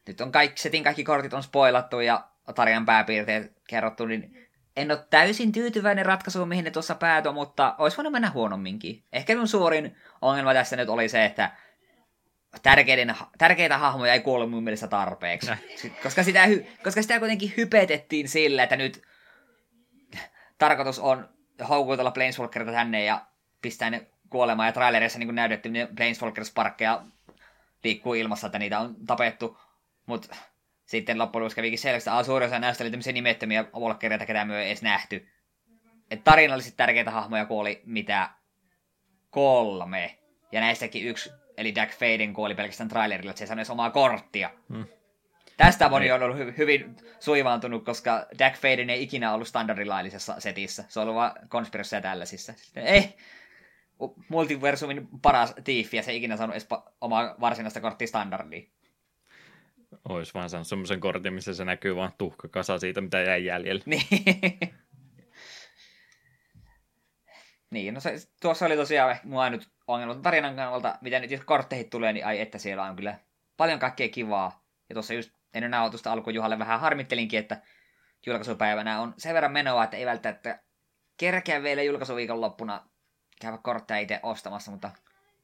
[0.07, 5.05] Nyt on kaikki, setin kaikki kortit on spoilattu ja tarjan pääpiirteet kerrottu, niin en ole
[5.09, 9.03] täysin tyytyväinen ratkaisuun, mihin ne tuossa päätyi, mutta olisi voinut mennä huonomminkin.
[9.13, 11.51] Ehkä minun suurin ongelma tässä nyt oli se, että
[12.63, 15.51] tärkeiden, tärkeitä hahmoja ei kuollut mun mielestä tarpeeksi.
[16.03, 16.47] Koska sitä,
[16.83, 19.01] koska sitä kuitenkin hypetettiin sillä, että nyt
[20.57, 21.29] tarkoitus on
[21.69, 23.25] houkutella Planeswalkerita tänne ja
[23.61, 24.67] pistää ne kuolemaan.
[24.67, 27.01] Ja trailerissa niin näytetty, ne Planeswalker-sparkkeja
[27.83, 29.57] liikkuu ilmassa, että niitä on tapettu.
[30.05, 30.35] Mutta
[30.89, 34.61] sitten loppujen lopuksi kävikin selväksi, että suurin osa näistä oli tämmöisiä nimettömiä Walkereita, ketä me
[34.61, 35.27] ei edes nähty.
[36.11, 38.29] Et tarinallisesti tärkeitä hahmoja kuoli mitä
[39.29, 40.19] kolme.
[40.51, 44.49] Ja näistäkin yksi, eli Jack Faden kuoli pelkästään trailerilla, että se ei omaa korttia.
[44.69, 44.85] Hmm.
[45.57, 50.83] Tästä moni on ollut hy- hyvin suivaantunut, koska Jack Faden ei ikinä ollut standardilaillisessa setissä.
[50.87, 52.53] Se on ollut vain konspirassa ja tällaisissa.
[52.53, 53.17] Sitten, ei,
[54.29, 56.67] multiversumin paras tiifi, ja se ei ikinä saanut edes
[57.01, 58.71] omaa varsinaista korttia standardiin.
[60.09, 63.83] Ois vaan saanut semmoisen kortin, missä se näkyy vaan tuhkakasa siitä, mitä jäi jäljellä.
[63.85, 64.03] Niin.
[67.69, 71.89] niin, no se, tuossa oli tosiaan mua ainut ongelma tarinan kannalta, mitä nyt jos kortteihin
[71.89, 73.19] tulee, niin ai että siellä on kyllä
[73.57, 74.65] paljon kaikkea kivaa.
[74.89, 77.61] Ja tuossa just ennen nauhoitusta alkujuhalle vähän harmittelinkin, että
[78.25, 80.59] julkaisupäivänä on sen verran menoa, että ei välttämättä
[81.17, 82.89] kerkeä vielä julkaisuviikon loppuna
[83.41, 84.91] käydä kortteja itse ostamassa, mutta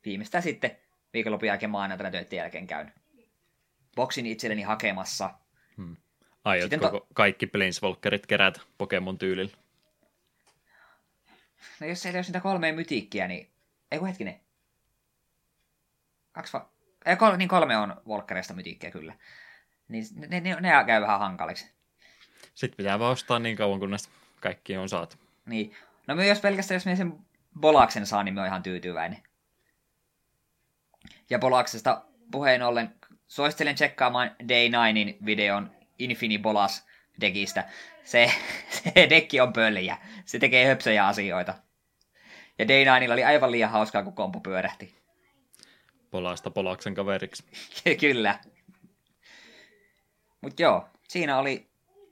[0.05, 0.77] viimeistään sitten
[1.13, 2.93] viikonlopun jälkeen maanantaina töiden jälkeen käyn
[3.95, 5.33] boksin itselleni hakemassa.
[5.77, 5.97] Hmm.
[6.43, 7.07] Aiotko to...
[7.13, 9.57] kaikki Planeswalkerit kerätä Pokemon tyylillä?
[11.79, 13.49] No jos ei olisi niitä kolmea mytiikkiä, niin...
[13.91, 14.39] Ei kun hetkinen.
[16.31, 16.69] Kaksi va...
[17.05, 17.35] Ei, kol...
[17.35, 19.13] niin kolme on Volkereista mytiikkiä kyllä.
[19.87, 21.71] Niin ne, ne, ne käy vähän hankaliksi.
[22.53, 24.09] Sitten pitää vaan ostaa niin kauan, kunnes
[24.41, 25.15] kaikki on saatu.
[25.45, 25.75] Niin.
[26.07, 27.19] No myös pelkästään, jos minä sen
[27.59, 29.23] Bolaksen saa, niin mä oon ihan tyytyväinen.
[31.29, 32.95] Ja Bolaksesta puheen ollen,
[33.27, 36.85] suosittelen tsekkaamaan Day 9 videon Infini Bolas
[37.21, 37.63] dekistä.
[38.03, 38.31] Se,
[38.83, 39.97] se dekki on pöljä.
[40.25, 41.53] Se tekee höpsöjä asioita.
[42.59, 44.95] Ja Day 9 oli aivan liian hauskaa, kun kompo pyörähti.
[46.11, 47.43] Polasta Polaksen kaveriksi.
[48.01, 48.39] Kyllä.
[50.41, 51.67] Mutta joo, siinä oli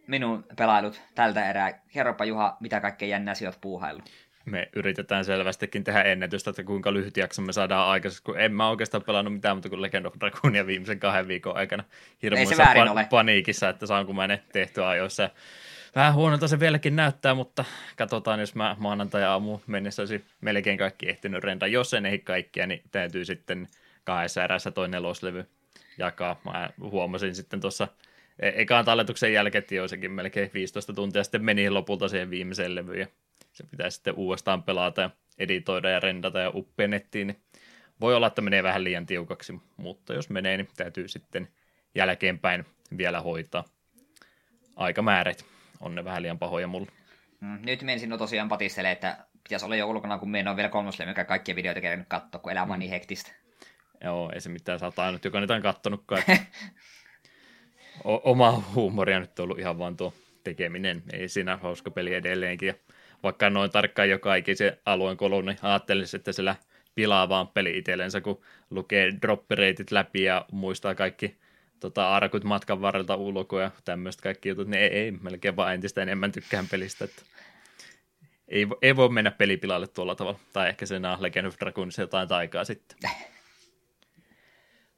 [0.07, 1.81] minun pelailut tältä erää.
[1.93, 4.09] Kerropa Juha, mitä kaikkea jännää sinä puuhaillut
[4.45, 8.69] me yritetään selvästikin tehdä ennätystä, että kuinka lyhyt jakso me saadaan aikaiseksi, kun en mä
[8.69, 11.83] oikeastaan pelannut mitään muuta kuin Legend of Dragoonia viimeisen kahden viikon aikana
[12.21, 15.29] hirmuissa pa- paniikissa, että saanko mä ne tehtyä ajoissa.
[15.95, 21.43] Vähän huonolta se vieläkin näyttää, mutta katsotaan, jos mä maanantai-aamu mennessä olisi melkein kaikki ehtinyt
[21.43, 21.67] renda.
[21.67, 23.67] Jos en ehdi kaikkia, niin täytyy sitten
[24.03, 25.45] kahdessa erässä toinen neloslevy
[25.97, 26.41] jakaa.
[26.45, 27.87] Mä huomasin sitten tuossa
[28.39, 33.07] e- ekaan talletuksen jälkeen, että joissakin melkein 15 tuntia sitten meni lopulta siihen viimeiseen levyyn
[33.53, 37.41] se pitää sitten uudestaan pelata ja editoida ja rendata ja uppia nettiin, niin
[38.01, 41.47] voi olla, että menee vähän liian tiukaksi, mutta jos menee, niin täytyy sitten
[41.95, 42.65] jälkeenpäin
[42.97, 43.63] vielä hoitaa.
[44.75, 45.45] Aikamäärät
[45.79, 46.87] on ne vähän liian pahoja mulle.
[47.39, 50.69] Mm, nyt menisin no tosiaan patistele, että pitäisi olla jo ulkona, kun meidän on vielä
[50.69, 53.31] kolmosle, mikä kaikkia videoita kerännyt katsoa, kun elämä on niin hektistä.
[54.03, 56.23] Joo, ei se mitään saata ainut, joka niitä on kattonutkaan.
[58.05, 60.13] o- oma huumoria nyt on ollut ihan vaan tuo
[60.43, 61.03] tekeminen.
[61.13, 62.67] Ei siinä hauska peli edelleenkin.
[62.67, 62.73] Ja
[63.23, 66.55] vaikka noin tarkkaan joka ikisen alueen kolon, niin ajattelisi, että sillä
[66.95, 71.37] pilaa vaan peli itsellensä, kun lukee droppereitit läpi ja muistaa kaikki
[71.79, 76.01] tota, arkut matkan varrelta ulkoa ja tämmöistä kaikki jutut, niin ei, ei melkein vaan entistä
[76.01, 77.21] enemmän tykkään pelistä, että
[78.47, 82.63] ei, ei voi mennä pelipilalle tuolla tavalla, tai ehkä sen Legend of Dragoonissa jotain taikaa
[82.63, 82.97] sitten.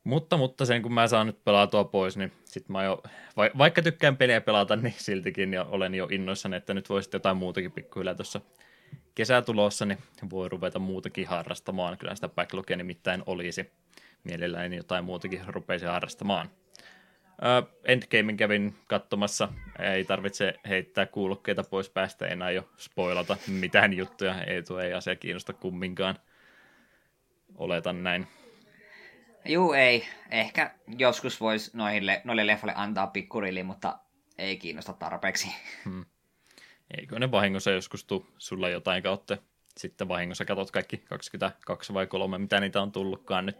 [0.05, 3.03] Mutta, mutta sen kun mä saan nyt pelaatua pois, niin sit mä jo,
[3.57, 7.71] vaikka tykkään peliä pelata, niin siltikin ja olen jo innoissani, että nyt voisi jotain muutakin
[7.71, 8.41] pikkuhiljaa tuossa
[9.15, 11.97] kesä tulossa, niin voi ruveta muutakin harrastamaan.
[11.97, 13.71] Kyllä sitä backlogia nimittäin olisi.
[14.23, 16.49] Mielelläni jotain muutakin rupeisi harrastamaan.
[17.83, 19.49] Endgamein kävin katsomassa.
[19.79, 24.43] Ei tarvitse heittää kuulokkeita pois päästä enää jo spoilata mitään juttuja.
[24.43, 26.15] Ei tuo ei asia kiinnosta kumminkaan.
[27.55, 28.27] Oletan näin.
[29.45, 30.07] Juu, ei.
[30.31, 33.97] Ehkä joskus voisi noille, noille leffalle antaa pikkurili, mutta
[34.37, 35.55] ei kiinnosta tarpeeksi.
[35.85, 36.05] Hmm.
[36.97, 39.37] Eikö ne vahingossa joskus tuu sulla jotain kautta?
[39.77, 43.57] Sitten vahingossa katsot kaikki 22 vai 3, mitä niitä on tullutkaan nyt.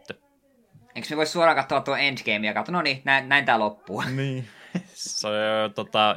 [0.94, 4.04] Eikö me voi suoraan katsoa tuo Endgame ja katsoa, no niin, näin, näin tää loppuu.
[4.16, 4.48] Niin.
[4.94, 5.28] Se,
[5.74, 6.16] tota,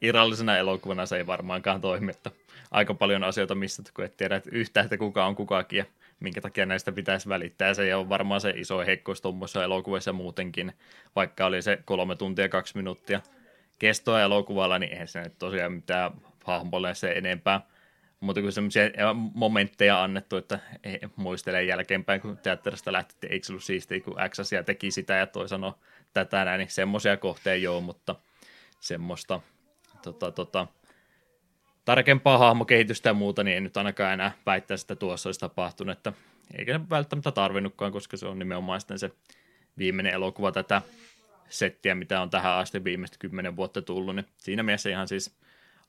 [0.00, 2.30] irrallisena elokuvana se ei varmaankaan toimi, että
[2.70, 5.84] aika paljon asioita mistä, kun et tiedä että yhtä, että kuka on kukakin ja
[6.20, 7.74] minkä takia näistä pitäisi välittää.
[7.74, 10.72] Se on varmaan se iso heikkous tuommoissa elokuvissa muutenkin,
[11.16, 13.20] vaikka oli se kolme tuntia kaksi minuuttia
[13.78, 16.10] kestoa elokuvalla, niin eihän se nyt tosiaan mitään
[16.44, 17.60] hahmolle se enempää.
[18.20, 18.82] Mutta kuin semmoisia
[19.34, 20.58] momentteja annettu, että
[21.16, 25.26] muistelee jälkeenpäin, kun teatterista lähti, eikö se ollut siistiä, kun X asia teki sitä ja
[25.26, 25.72] toi sanoi
[26.12, 28.14] tätä näin, niin semmoisia kohteja joo, mutta
[28.80, 29.40] semmoista
[30.02, 30.66] tota, tota,
[31.86, 36.12] tarkempaa hahmokehitystä ja muuta, niin en nyt ainakaan enää väittäisi, että tuossa olisi tapahtunut, että
[36.58, 39.10] eikä välttämättä tarvinnutkaan, koska se on nimenomaan sitten se
[39.78, 40.82] viimeinen elokuva tätä
[41.48, 45.36] settiä, mitä on tähän asti viimeistä kymmenen vuotta tullut, niin siinä mielessä ihan siis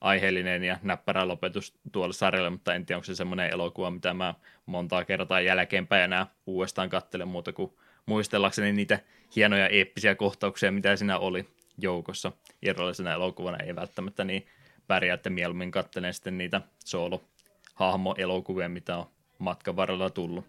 [0.01, 4.33] aiheellinen ja näppärä lopetus tuolle sarjalle, mutta en tiedä, onko se semmoinen elokuva, mitä mä
[4.65, 7.73] montaa kertaa jälkeenpäin enää uudestaan katselen muuta kuin
[8.05, 8.99] muistellakseni niitä
[9.35, 12.31] hienoja eeppisiä kohtauksia, mitä siinä oli joukossa
[12.61, 14.47] irrallisena elokuvana, ei välttämättä niin
[14.87, 19.05] pärjää, että mieluummin katselen sitten niitä solo-hahmo-elokuvia, mitä on
[19.39, 20.45] matkan varrella tullut.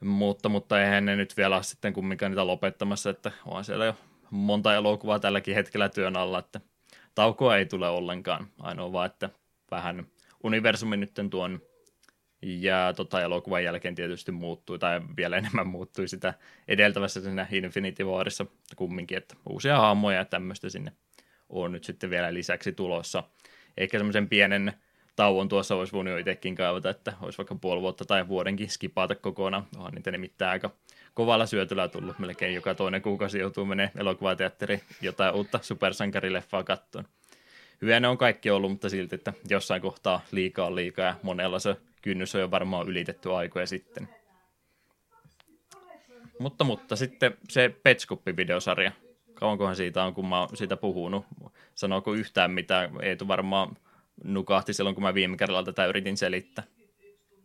[0.00, 3.94] Mutta, mutta eihän ne nyt vielä sitten kumminkaan niitä lopettamassa, että on siellä jo
[4.30, 6.60] monta elokuvaa tälläkin hetkellä työn alla, että
[7.14, 8.46] taukoa ei tule ollenkaan.
[8.58, 9.30] Ainoa vaan, että
[9.70, 10.06] vähän
[10.44, 11.60] universumi nyt tuon
[12.42, 16.34] ja tota, elokuvan jälkeen tietysti muuttui, tai vielä enemmän muuttui sitä
[16.68, 18.46] edeltävässä siinä Infinity Warissa
[18.76, 20.92] kumminkin, että uusia hahmoja ja tämmöistä sinne
[21.48, 23.24] on nyt sitten vielä lisäksi tulossa.
[23.76, 24.72] Ehkä semmoisen pienen
[25.16, 29.14] tauon tuossa olisi voinut jo itsekin kaivata, että olisi vaikka puoli vuotta tai vuodenkin skipata
[29.14, 29.66] kokonaan.
[29.76, 30.70] Onhan niitä nimittäin aika
[31.14, 32.18] kovalla syötöllä tullut.
[32.18, 37.04] Melkein joka toinen kuukausi joutuu menee elokuvateatteriin jotain uutta supersankarileffaa kattoon.
[37.82, 41.58] Hyviä ne on kaikki ollut, mutta silti, että jossain kohtaa liikaa on liikaa ja monella
[41.58, 44.08] se kynnys on jo varmaan ylitetty aikoja sitten.
[46.38, 48.92] Mutta, mutta sitten se Petskuppi-videosarja.
[49.38, 51.26] Kauankohan siitä on, kun mä oon siitä puhunut?
[51.74, 52.90] Sanooko yhtään mitään?
[53.02, 53.76] Ei varmaan
[54.24, 56.64] nukahti silloin, kun mä viime kerralla tätä yritin selittää.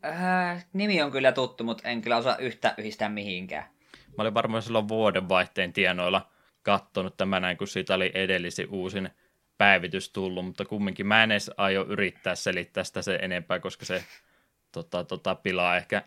[0.05, 3.63] Äh, nimi on kyllä tuttu, mutta en kyllä osaa yhtä yhdistää mihinkään.
[4.07, 6.29] Mä olin varmaan silloin vuodenvaihteen tienoilla
[6.63, 9.09] kattonut tämän näin, kun siitä oli edellisi uusin
[9.57, 14.03] päivitys tullut, mutta kumminkin mä en edes aio yrittää selittää sitä se enempää, koska se
[14.71, 16.03] tota, tota, pilaa ehkä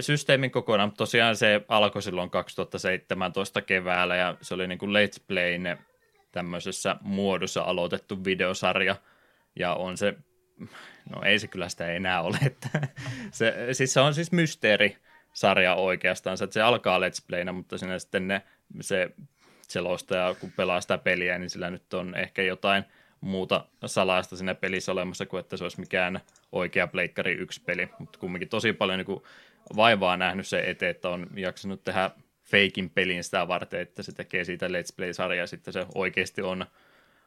[0.00, 5.24] systeemin kokonaan, mutta tosiaan se alkoi silloin 2017 keväällä ja se oli niin kuin Let's
[5.26, 5.76] Playin
[6.32, 8.96] tämmöisessä muodossa aloitettu videosarja
[9.56, 10.14] ja on se
[11.10, 12.38] no ei se kyllä sitä enää ole.
[12.46, 12.88] Että
[13.30, 18.28] se, siis se on siis mysteerisarja oikeastaan, että se alkaa Let's Playna, mutta siinä sitten
[18.28, 18.42] ne,
[18.80, 19.10] se
[19.68, 22.84] selostaja, kun pelaa sitä peliä, niin sillä nyt on ehkä jotain
[23.20, 26.20] muuta salaista siinä pelissä olemassa kuin että se olisi mikään
[26.52, 29.22] oikea Pleikkari 1 peli, mutta kumminkin tosi paljon niin kuin
[29.76, 32.10] vaivaa nähnyt se eteen, että on jaksanut tehdä
[32.44, 36.66] feikin pelin sitä varten, että se tekee siitä Let's Play-sarjaa, sitten se oikeasti on,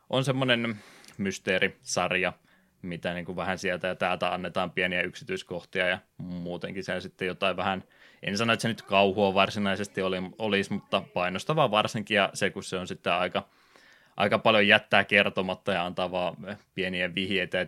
[0.09, 0.75] on semmoinen
[1.17, 2.33] mysteerisarja,
[2.81, 7.57] mitä niin kuin vähän sieltä ja täältä annetaan pieniä yksityiskohtia ja muutenkin se sitten jotain
[7.57, 7.83] vähän,
[8.23, 12.15] en sano, että se nyt kauhua varsinaisesti oli, olisi, mutta painostavaa varsinkin.
[12.15, 13.49] Ja se, kun se on sitten aika,
[14.17, 17.65] aika paljon jättää kertomatta ja antaa vaan pieniä vihjeitä ja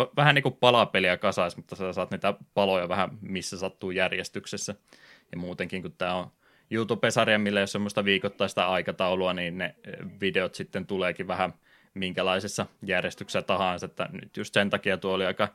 [0.00, 4.74] on vähän niin kuin palapeliä kasais, mutta sä saat niitä paloja vähän missä sattuu järjestyksessä.
[5.32, 6.30] Ja muutenkin, kun tämä on
[6.70, 9.74] YouTube-sarja, millä ei ole semmoista viikoittaista aikataulua, niin ne
[10.20, 11.54] videot sitten tuleekin vähän–
[11.94, 15.48] minkälaisessa järjestyksessä tahansa, että nyt just sen takia tuo oli aika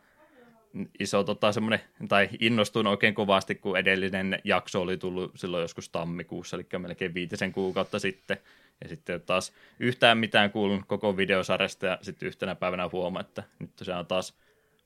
[1.00, 6.58] iso tota, semmoinen, tai innostuin oikein kovasti, kun edellinen jakso oli tullut silloin joskus tammikuussa,
[6.58, 8.38] eli melkein viitisen kuukautta sitten,
[8.84, 13.72] ja sitten taas yhtään mitään kuulun koko videosarjasta, ja sitten yhtenä päivänä huomaa, että nyt
[13.82, 14.38] se on taas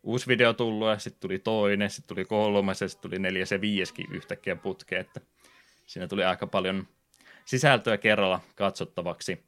[0.04, 3.62] uusi video tullut, ja sitten tuli toinen, sitten tuli kolmas, ja sitten tuli neljäs ja
[3.62, 5.22] viieskin yhtäkkiä putkeen, että
[5.86, 6.88] siinä tuli aika paljon
[7.46, 9.43] sisältöä kerralla katsottavaksi.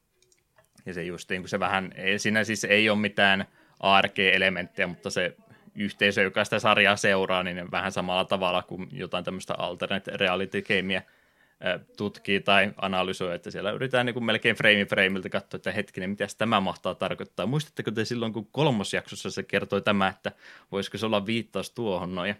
[0.85, 3.45] Ja se just niin kuin se vähän, siinä siis ei ole mitään
[3.79, 5.35] ARG-elementtejä, mutta se
[5.75, 11.01] yhteisö, joka sitä sarjaa seuraa, niin vähän samalla tavalla kuin jotain tämmöistä alternate reality gameä
[11.97, 16.27] tutkii tai analysoi, että siellä yritetään niin kuin melkein frame frameiltä katsoa, että hetkinen, mitä
[16.37, 17.45] tämä mahtaa tarkoittaa.
[17.45, 20.31] Muistatteko te silloin, kun kolmosjaksossa se kertoi tämä, että
[20.71, 22.35] voisiko se olla viittaus tuohon noin, ja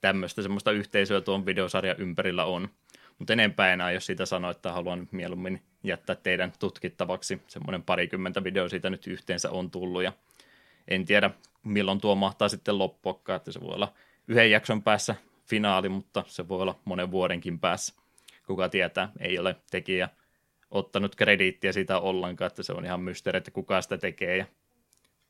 [0.00, 2.68] tämmöistä semmoista yhteisöä tuon videosarjan ympärillä on.
[3.18, 7.42] Mutta enempää enää, jos siitä sanoo, että haluan mieluummin jättää teidän tutkittavaksi.
[7.46, 10.12] Semmoinen parikymmentä video siitä nyt yhteensä on tullut ja
[10.88, 11.30] en tiedä
[11.64, 13.92] milloin tuo mahtaa sitten loppuakaan, että se voi olla
[14.28, 15.14] yhden jakson päässä
[15.46, 17.94] finaali, mutta se voi olla monen vuodenkin päässä.
[18.46, 20.08] Kuka tietää, ei ole tekijä
[20.70, 24.46] ottanut krediittiä siitä ollenkaan, että se on ihan mysteeri, että kuka sitä tekee ja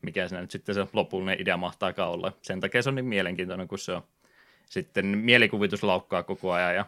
[0.02, 2.32] mikä siinä nyt sitten se lopullinen idea mahtaakaan olla.
[2.42, 4.02] Sen takia se on niin mielenkiintoinen, kun se on
[4.66, 6.86] sitten mielikuvitus laukkaa koko ajan ja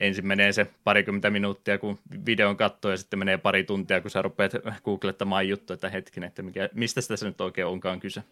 [0.00, 4.22] ensin menee se parikymmentä minuuttia, kun videon katsoo, ja sitten menee pari tuntia, kun sä
[4.22, 4.52] rupeat
[4.84, 8.22] googlettamaan juttu, että hetken, että mikä, mistä sitä se nyt oikein onkaan kyse.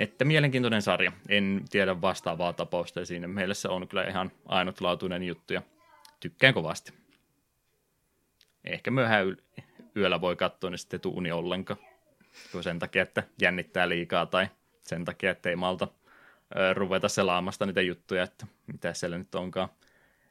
[0.00, 1.12] Että mielenkiintoinen sarja.
[1.28, 5.62] En tiedä vastaavaa tapausta, ja siinä mielessä on kyllä ihan ainutlaatuinen juttu, ja
[6.20, 6.92] tykkään kovasti.
[8.64, 9.36] Ehkä myöhään
[9.96, 11.80] yöllä voi katsoa, niin sitten tuuni ollenkaan.
[12.52, 14.46] Kun sen takia, että jännittää liikaa, tai
[14.82, 15.88] sen takia, että ei malta
[16.74, 19.68] ruveta selaamasta niitä juttuja, että mitä siellä nyt onkaan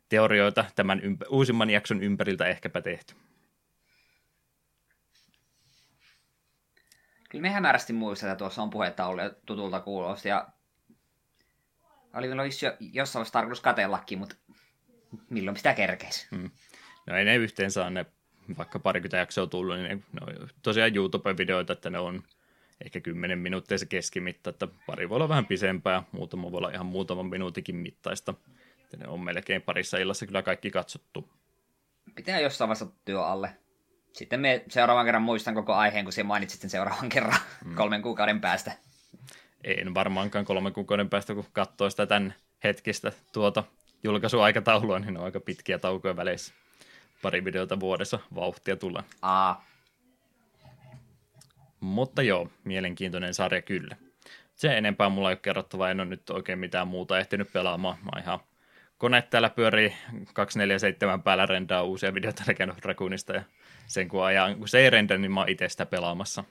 [0.09, 3.13] teorioita tämän ympä- uusimman jakson ympäriltä ehkäpä tehty.
[7.29, 10.29] Kyllä me hämärästi muistaa, että tuossa on puhetta ollut ja tutulta kuulosti.
[10.29, 10.47] Ja
[12.13, 14.35] oli vielä jo, jossain vaiheessa tarkoitus katellakin, mutta
[15.29, 16.27] milloin sitä kerkeisi?
[16.31, 16.51] Hmm.
[17.07, 18.05] No ei ne yhteen saa ne,
[18.57, 22.23] vaikka parikymmentä jaksoa tullut, niin ne, ne on tosiaan YouTube-videoita, että ne on
[22.85, 26.85] ehkä 10 minuuttia se keskimitta, että pari voi olla vähän pisempää, muutama voi olla ihan
[26.85, 28.33] muutaman minuutikin mittaista.
[28.83, 31.29] Että ne on melkein parissa illassa kyllä kaikki katsottu.
[32.15, 33.57] Pitää jossain vaiheessa työ alle.
[34.13, 37.75] Sitten me seuraavan kerran muistan koko aiheen, kun se mainitsit sen seuraavan kerran mm.
[37.75, 38.71] kolmen kuukauden päästä.
[39.63, 43.63] En varmaankaan kolmen kuukauden päästä, kun katsoo sitä tämän hetkistä tuota
[44.03, 46.53] julkaisuaikataulua, niin on aika pitkiä taukoja väleissä.
[47.21, 49.03] Pari videota vuodessa vauhtia tulee.
[49.21, 49.69] Aa,
[51.79, 53.95] mutta joo, mielenkiintoinen sarja kyllä.
[54.55, 57.97] Se enempää mulla ei ole kerrottavaa, en ole nyt oikein mitään muuta ehtinyt pelaamaan.
[58.03, 58.39] Mä ihan
[58.97, 59.93] kone täällä pyörii
[60.33, 62.43] 247 päällä rendaa uusia videoita
[62.83, 63.43] Raccoonista ja
[63.89, 66.43] sen kun ajan, kun se ei renda, niin mä oon itse sitä pelaamassa.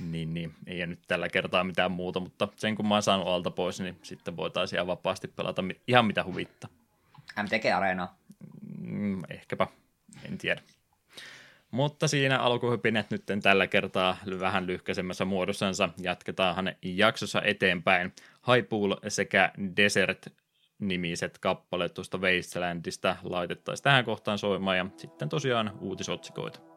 [0.00, 3.50] Niin, niin, ei nyt tällä kertaa mitään muuta, mutta sen kun mä oon saanut alta
[3.50, 6.70] pois, niin sitten voitaisiin ihan vapaasti pelata ihan mitä huvittaa.
[7.42, 8.08] MTG Arena.
[8.78, 9.66] Mm, ehkäpä,
[10.24, 10.60] en tiedä.
[11.70, 15.88] Mutta siinä alkuhypinet nyt tällä kertaa vähän lyhkäisemmässä muodossansa.
[15.98, 18.12] Jatketaanhan jaksossa eteenpäin.
[18.40, 20.26] Haipool sekä Desert
[20.78, 26.75] nimiset kappaleet tuosta Wastelandista laitettaisiin tähän kohtaan soimaan ja sitten tosiaan uutisotsikoita.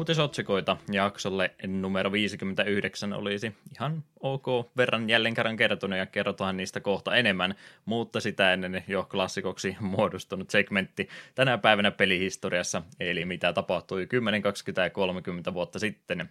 [0.00, 7.16] Uutisotsikoita jaksolle numero 59 olisi ihan ok verran jälleen kerran kertonut ja kerrotaan niistä kohta
[7.16, 14.42] enemmän, mutta sitä ennen jo klassikoksi muodostunut segmentti tänä päivänä pelihistoriassa, eli mitä tapahtui 10,
[14.42, 16.28] 20 ja 30 vuotta sitten.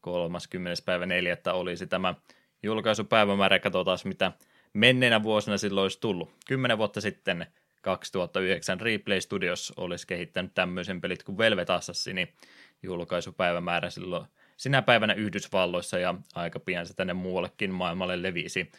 [0.00, 0.82] 30.
[0.84, 1.36] päivä 4.
[1.52, 2.14] olisi tämä
[2.62, 4.32] julkaisupäivämäärä, katsotaan mitä
[4.72, 6.30] menneenä vuosina silloin olisi tullut.
[6.48, 7.46] 10 vuotta sitten
[7.86, 12.34] 2009 Replay Studios olisi kehittänyt tämmöisen pelit kuin Velvet Assassini,
[12.82, 18.70] julkaisupäivämäärä silloin sinä päivänä Yhdysvalloissa ja aika pian se tänne muuallekin maailmalle levisi.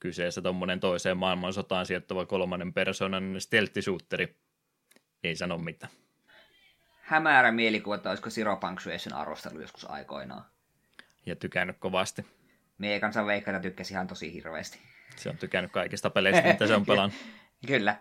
[0.00, 4.36] Kyseessä tuommoinen toiseen maailmansotaan sijoittava kolmannen persoonan stelttisuutteri.
[5.24, 5.92] Ei sano mitään.
[7.00, 10.44] Hämärä mielikuva, että olisiko Zero Punctuation arvostelu joskus aikoinaan.
[11.26, 12.26] Ja tykännyt kovasti.
[12.78, 14.78] Mie kansan veikkaita tykkäsi ihan tosi hirveästi.
[15.16, 17.18] Se on tykännyt kaikista peleistä, mitä se on pelannut.
[17.66, 17.96] Kyllä.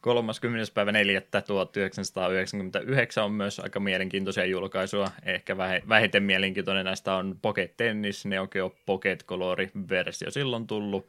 [0.00, 0.74] 30.
[0.74, 1.20] päivä 4.
[1.20, 5.10] 1999 on myös aika mielenkiintoisia julkaisuja.
[5.24, 5.56] Ehkä
[5.88, 11.08] vähiten mielenkiintoinen näistä on Pocket Tennis, Neo Geo Pocket Color-versio silloin tullut.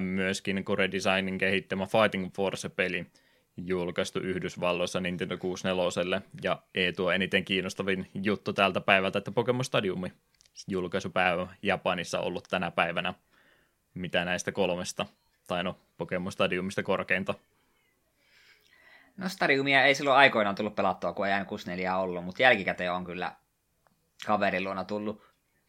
[0.00, 3.06] Myöskin Core Designin kehittämä Fighting Force-peli
[3.56, 10.12] julkaistu Yhdysvalloissa Nintendo 64 ja ei tuo eniten kiinnostavin juttu tältä päivältä, että Pokemon Stadiumi
[10.68, 13.14] julkaisupäivä Japanissa ollut tänä päivänä.
[13.94, 15.06] Mitä näistä kolmesta,
[15.46, 17.34] tai no Pokemon Stadiumista korkeinta
[19.16, 23.32] No Stadiumia ei silloin aikoinaan tullut pelattua, kun ei N64 ollut, mutta jälkikäteen on kyllä
[24.26, 25.22] kaverin luona tullut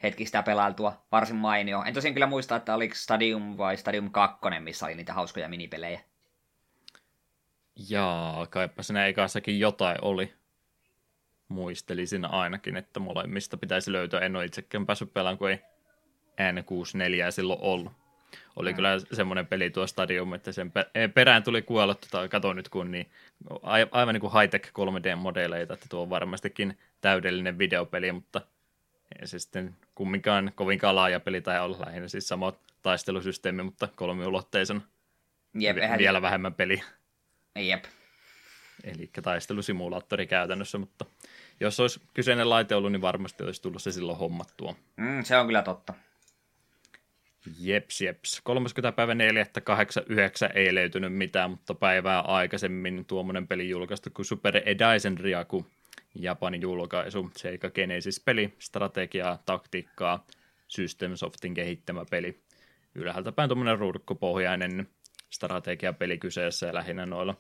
[0.03, 1.83] hetki sitä pelailtua varsin mainio.
[1.83, 5.99] En tosiaan kyllä muista, että oliko Stadium vai Stadium 2, missä oli niitä hauskoja minipelejä.
[7.89, 10.33] Jaa, kaipa siinä ekassakin jotain oli.
[11.47, 14.19] Muistelisin ainakin, että molemmista pitäisi löytyä.
[14.19, 15.59] En ole itsekään päässyt pelaamaan, kun ei
[16.39, 17.93] N64 silloin ollut.
[18.55, 18.75] Oli mm.
[18.75, 20.71] kyllä semmoinen peli tuo Stadium, että sen
[21.13, 23.09] perään tuli kuolla, tai kato nyt kun niin,
[23.91, 28.41] aivan niin kuin high-tech 3D-modeleita, että tuo on varmastikin täydellinen videopeli, mutta
[29.21, 34.83] ei se sitten kumminkaan kovinkaan laaja peli tai olla lähinnä siis sama taistelusysteemi, mutta kolmiulotteisen
[35.59, 36.81] Jep, vielä vähemmän peli.
[37.55, 37.83] Jep.
[38.83, 41.05] Eli taistelusimulaattori käytännössä, mutta
[41.59, 44.75] jos olisi kyseinen laite ollut, niin varmasti olisi tullut se silloin hommattua.
[44.97, 45.93] Mm, se on kyllä totta.
[47.59, 48.41] Jeps, jeps.
[48.43, 48.91] 30.
[48.91, 49.45] päivä 4.
[49.63, 55.65] 89 ei löytynyt mitään, mutta päivää aikaisemmin tuommoinen peli julkaistu kuin Super Edaisen Ryaku,
[56.15, 60.25] Japanin julkaisu, Seikä Genesis-peli, strategiaa, taktiikkaa,
[60.67, 62.39] System Softin kehittämä peli.
[62.95, 64.89] Ylhäältä päin tuommoinen ruudukkopohjainen
[65.29, 67.35] strategiapeli kyseessä ja lähinnä noilla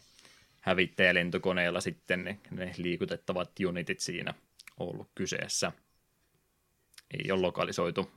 [0.61, 4.33] hävittäjälentokoneilla sitten ne, ne liikutettavat unitit siinä
[4.79, 5.71] ollut kyseessä.
[7.23, 8.11] Ei ole lokalisoitu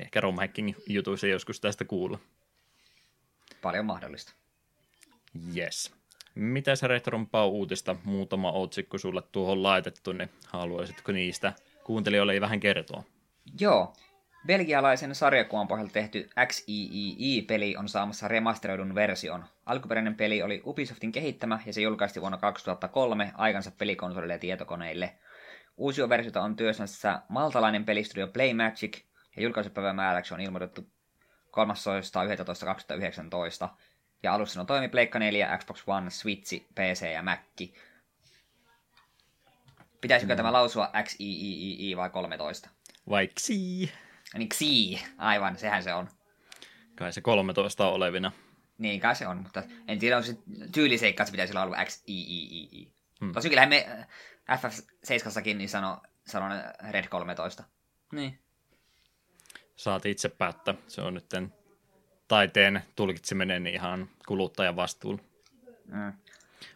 [0.00, 2.18] Ehkä romhacking jutuissa joskus tästä kuulla.
[3.62, 4.32] Paljon mahdollista.
[5.56, 5.94] Yes.
[6.34, 7.96] Mitäs retrompaa uutista?
[8.04, 11.52] Muutama otsikko sulle tuohon laitettu, niin haluaisitko niistä
[11.84, 13.02] kuuntelijoille vähän kertoa?
[13.60, 13.92] Joo.
[14.46, 19.44] Belgialaisen sarjakuvan pohjalta tehty XIII-peli on saamassa remasteroidun version.
[19.66, 25.14] Alkuperäinen peli oli Ubisoftin kehittämä ja se julkaistiin vuonna 2003 aikansa pelikonsoleille ja tietokoneille.
[25.76, 28.98] Uusia versiota on työssässä maltalainen pelistudio Playmagic,
[29.36, 30.94] ja julkaisupäivän määräksi on ilmoitettu
[31.46, 33.68] 13.11.2019.
[34.22, 37.40] Ja alussa on toimi Pleikka 4, Xbox One, Switch, PC ja Mac.
[40.00, 40.36] Pitäisikö mm.
[40.36, 42.70] tämä lausua X, I, I, I vai 13?
[43.10, 43.92] Vai XI?
[44.34, 46.08] Niin XI, aivan, sehän se on.
[46.94, 48.32] Kai se 13 on olevina.
[48.78, 50.36] Niin, kai se on, mutta en tiedä, onko se
[50.72, 52.92] tyyliseikka, että se pitäisi olla X, I, I, I, I.
[53.20, 53.32] Hmm.
[53.32, 54.06] Tosi kyllähän me
[54.50, 56.46] FF7 niin sano, sano
[56.90, 57.64] Red 13.
[58.12, 58.43] Niin
[59.76, 60.74] saat itse päättää.
[60.88, 61.24] Se on nyt
[62.28, 65.22] taiteen tulkitseminen ihan kuluttajan vastuulla.
[65.86, 66.12] Mm.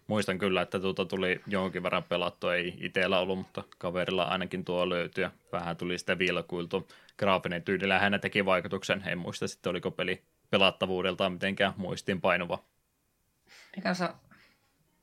[0.06, 4.88] Muistan kyllä, että tuota tuli jonkin verran pelattu, ei itsellä ollut, mutta kaverilla ainakin tuo
[4.88, 6.88] löytyi ja vähän tuli sitä vilkuiltu.
[7.18, 12.58] Graafinen tyylillä hän teki vaikutuksen, en muista sitten oliko peli pelattavuudeltaan mitenkään muistiin painuva.
[13.76, 14.14] Mikä sä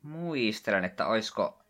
[0.01, 1.64] muistelen, että olisiko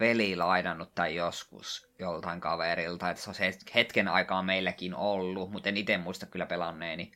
[0.00, 3.36] peli lainannut tai joskus joltain kaverilta, että se on
[3.74, 7.12] hetken aikaa meilläkin ollut, mutta en itse muista kyllä pelanneeni.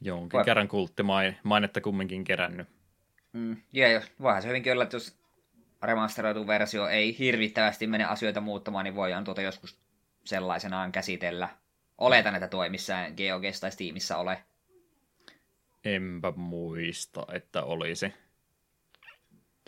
[0.00, 0.44] Jonkin Vai...
[0.44, 2.68] kerran kulttimainetta kumminkin kerännyt.
[3.32, 3.86] Mm, ja
[4.22, 5.18] voihan se hyvinkin olla, että jos
[5.82, 9.80] remasteroitu versio ei hirvittävästi mene asioita muuttamaan, niin voidaan tuota joskus
[10.24, 11.48] sellaisenaan käsitellä.
[11.98, 14.42] Oletan, että tuo ei missään GeoGes tai Steamissa ole.
[15.84, 18.12] Enpä muista, että olisi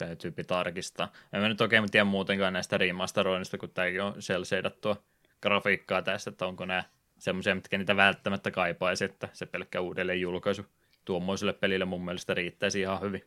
[0.06, 1.12] täytyy tarkistaa.
[1.32, 5.02] En mä nyt oikein tiedä muutenkaan näistä remasteroinnista, kun tämäkin on seidattua
[5.42, 6.84] grafiikkaa tästä, että onko nämä
[7.18, 10.66] semmoisia, mitkä niitä välttämättä kaipaisi, että se pelkkä uudelleen julkaisu
[11.04, 13.24] tuommoiselle pelille mun mielestä riittäisi ihan hyvin.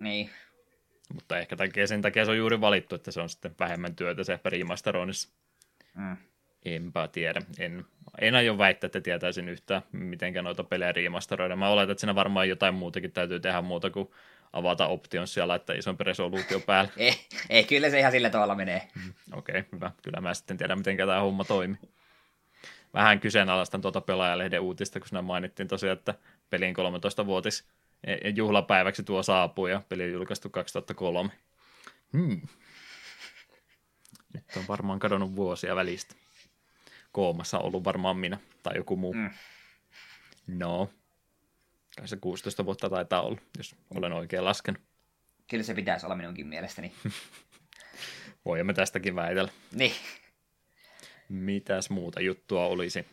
[0.00, 0.30] Niin.
[1.14, 4.24] Mutta ehkä takia, sen takia se on juuri valittu, että se on sitten vähemmän työtä
[4.24, 5.28] se remasteroinnissa.
[5.94, 6.16] Mm.
[6.64, 7.42] Enpä tiedä.
[7.58, 7.84] En,
[8.20, 11.56] en aio väittää, että tietäisin yhtään, miten noita pelejä remasteroida.
[11.56, 14.10] Mä oletan, että siinä varmaan jotain muutakin täytyy tehdä muuta kuin
[14.56, 16.92] avata optionsia ja laittaa isompi resoluutio päälle.
[16.96, 18.88] ei, ei, kyllä se ihan sillä tavalla menee.
[18.94, 19.90] Mm, Okei, okay, hyvä.
[20.02, 21.78] Kyllä mä sitten tiedän, miten tämä homma toimii.
[22.94, 26.14] Vähän kyseenalaistan tuota pelaajalehden uutista, kun siinä mainittiin tosiaan, että
[26.50, 27.64] pelin 13-vuotis
[28.04, 31.30] e, juhlapäiväksi tuo saapuu ja peli on julkaistu 2003.
[32.12, 32.40] Hmm.
[34.34, 36.14] Nyt on varmaan kadonnut vuosia välistä.
[37.12, 39.14] Koomassa ollut varmaan minä tai joku muu.
[39.14, 39.30] Mm.
[40.46, 40.90] No,
[41.96, 44.82] Kai se 16 vuotta taitaa olla, jos olen oikein laskenut.
[45.50, 46.92] Kyllä se pitäisi olla minunkin mielestäni.
[48.44, 49.50] Voimme tästäkin väitellä.
[49.72, 49.92] Niin.
[51.28, 53.06] Mitäs muuta juttua olisi?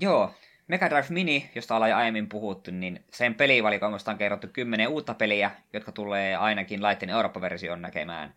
[0.00, 0.34] Joo,
[0.70, 5.14] Mega Drive Mini, josta ollaan jo aiemmin puhuttu, niin sen pelivalikoimasta on kerrottu kymmenen uutta
[5.14, 8.34] peliä, jotka tulee ainakin laitteen Eurooppa-version näkemään.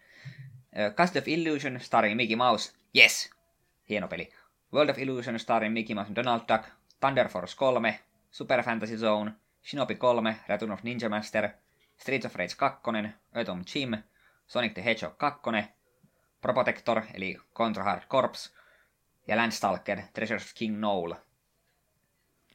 [0.95, 3.29] Cast of Illusion starring Mickey Mouse, yes,
[3.89, 4.33] hieno peli.
[4.73, 7.99] World of Illusion starring Mickey Mouse and Donald Duck, Thunder Force 3,
[8.31, 9.31] Super Fantasy Zone,
[9.64, 11.49] Shinobi 3, Return of Ninja Master,
[11.97, 12.82] Streets of Rage 2,
[13.34, 14.03] Atom Jim,
[14.47, 15.39] Sonic the Hedgehog 2,
[16.41, 18.53] Probotector eli Contra Hard Corps
[19.28, 21.16] ja Landstalker Treasures of King Noel.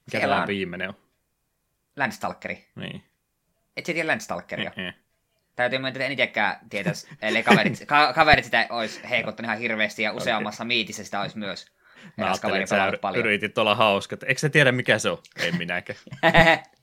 [0.07, 0.97] Mikä tämä viimeinen on?
[1.97, 2.69] Landstalkeri.
[2.77, 3.03] Niin.
[3.77, 4.73] Et sä tiedä Landstalkeria?
[4.77, 4.95] Eh, eh.
[5.57, 10.03] Täytyy myöntää, että en itsekään tietäisi, ellei kaverit, ka- kaverit sitä olisi heikottanut ihan hirveästi
[10.03, 10.69] ja useammassa okay.
[10.69, 11.67] miitissä sitä olisi myös.
[12.17, 13.27] Mä ajattelin, että sä paljon.
[13.27, 14.17] yritit olla hauska.
[14.27, 15.19] Eikö sä tiedä, mikä se on?
[15.37, 15.99] En minäkään.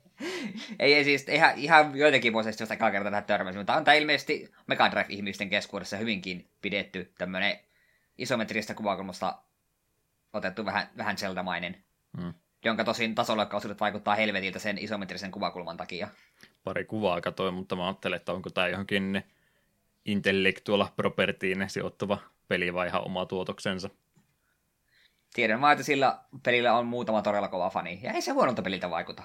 [0.80, 3.96] ei, ei siis ihan, ihan joitakin vuosia sitten josta kertaa tähän törmäsin, mutta on tämä
[3.96, 7.60] ilmeisesti Mega Drive-ihmisten keskuudessa hyvinkin pidetty tämmöinen
[8.18, 9.38] isometristä kuvakulmasta
[10.34, 11.86] otettu vähän, vähän Zelda-mainen,
[12.18, 12.34] Mm.
[12.66, 16.08] jonka tosin tasoloikkaosuudet vaikuttaa helvetiltä sen isometrisen kuvakulman takia.
[16.64, 19.24] Pari kuvaa katoin, mutta mä ajattelin, että onko tämä johonkin
[20.06, 23.90] intellectual propertyin sijoittuva peli vai ihan oma tuotoksensa.
[25.34, 28.90] Tiedän vaan, että sillä pelillä on muutama todella kova fani, ja ei se huonolta peliltä
[28.90, 29.24] vaikuta.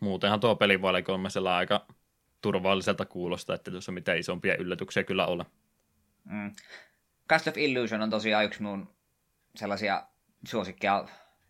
[0.00, 1.86] Muutenhan tuo pelivalikoimisella aika
[2.42, 5.46] turvalliselta kuulostaa, että tuossa mitään isompia yllätyksiä kyllä ole.
[6.24, 6.52] Mm.
[7.28, 8.94] Cast of Illusion on tosiaan yksi mun
[9.54, 10.02] sellaisia
[10.46, 11.08] suosikkeja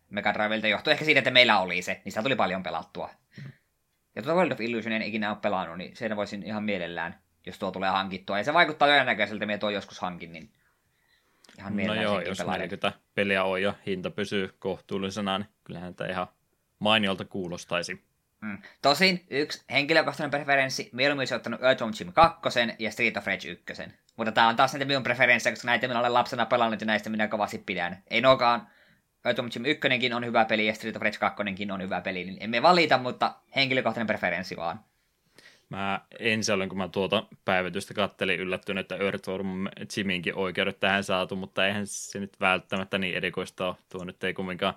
[0.09, 3.09] Mega Drivelta johtuen ehkä siitä, että meillä oli se, niin sitä tuli paljon pelattua.
[4.15, 7.59] Ja tuota World of Illusion en ikinä ole pelannut, niin sen voisin ihan mielellään, jos
[7.59, 8.37] tuo tulee hankittua.
[8.37, 10.53] Ja se vaikuttaa todennäköiseltä, että tuo joskus hankin, niin
[11.57, 12.59] ihan No joo, jos pelailen.
[12.59, 16.27] 40 peliä on ja hinta pysyy kohtuullisena, niin kyllähän tämä ihan
[16.79, 18.08] mainiolta kuulostaisi.
[18.41, 18.57] Mm.
[18.81, 22.39] Tosin yksi henkilökohtainen preferenssi, mieluummin olisi ottanut Earthworm Jim 2
[22.79, 23.83] ja Street of Rage 1.
[24.15, 27.09] Mutta tää on taas näitä minun preferenssejä, koska näitä minä olen lapsena pelannut ja näistä
[27.09, 28.03] minä kovasti pidän.
[28.07, 28.67] Ei nuokaan
[29.25, 32.37] Earthworm Jim 1 on hyvä peli ja Street of Rage 2 on hyvä peli, niin
[32.39, 34.79] emme valita, mutta henkilökohtainen preferenssi vaan.
[35.69, 39.67] Mä ensin olin, kun mä tuota päivitystä kattelin, yllättynyt, että Earthworm
[39.97, 43.75] Jiminkin oikeudet tähän saatu, mutta eihän se nyt välttämättä niin erikoista ole.
[43.89, 44.73] Tuo nyt ei kumminkaan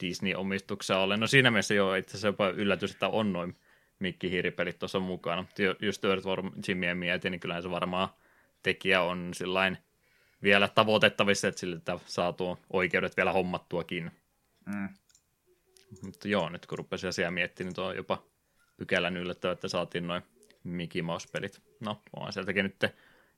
[0.00, 1.16] Disney-omistuksessa ole.
[1.16, 3.56] No siinä mielessä joo, itse asiassa jopa yllätys, että on noin
[3.98, 5.46] mikkihiiripelit tuossa mukana.
[5.80, 8.08] Just Earthworm Jimia mietin, niin kyllähän se varmaan
[8.62, 9.78] tekijä on sillain
[10.42, 14.10] vielä tavoitettavissa, että sille että saa tuo oikeudet vielä hommattuakin.
[14.66, 14.88] Mm.
[16.02, 18.22] Mutta joo, nyt kun rupesin asiaa miettimään, niin tuo on jopa
[18.76, 20.22] pykälän yllättävä, että saatiin noin
[20.64, 21.62] Mickey Mouse-pelit.
[21.80, 22.94] No, on sieltäkin nyt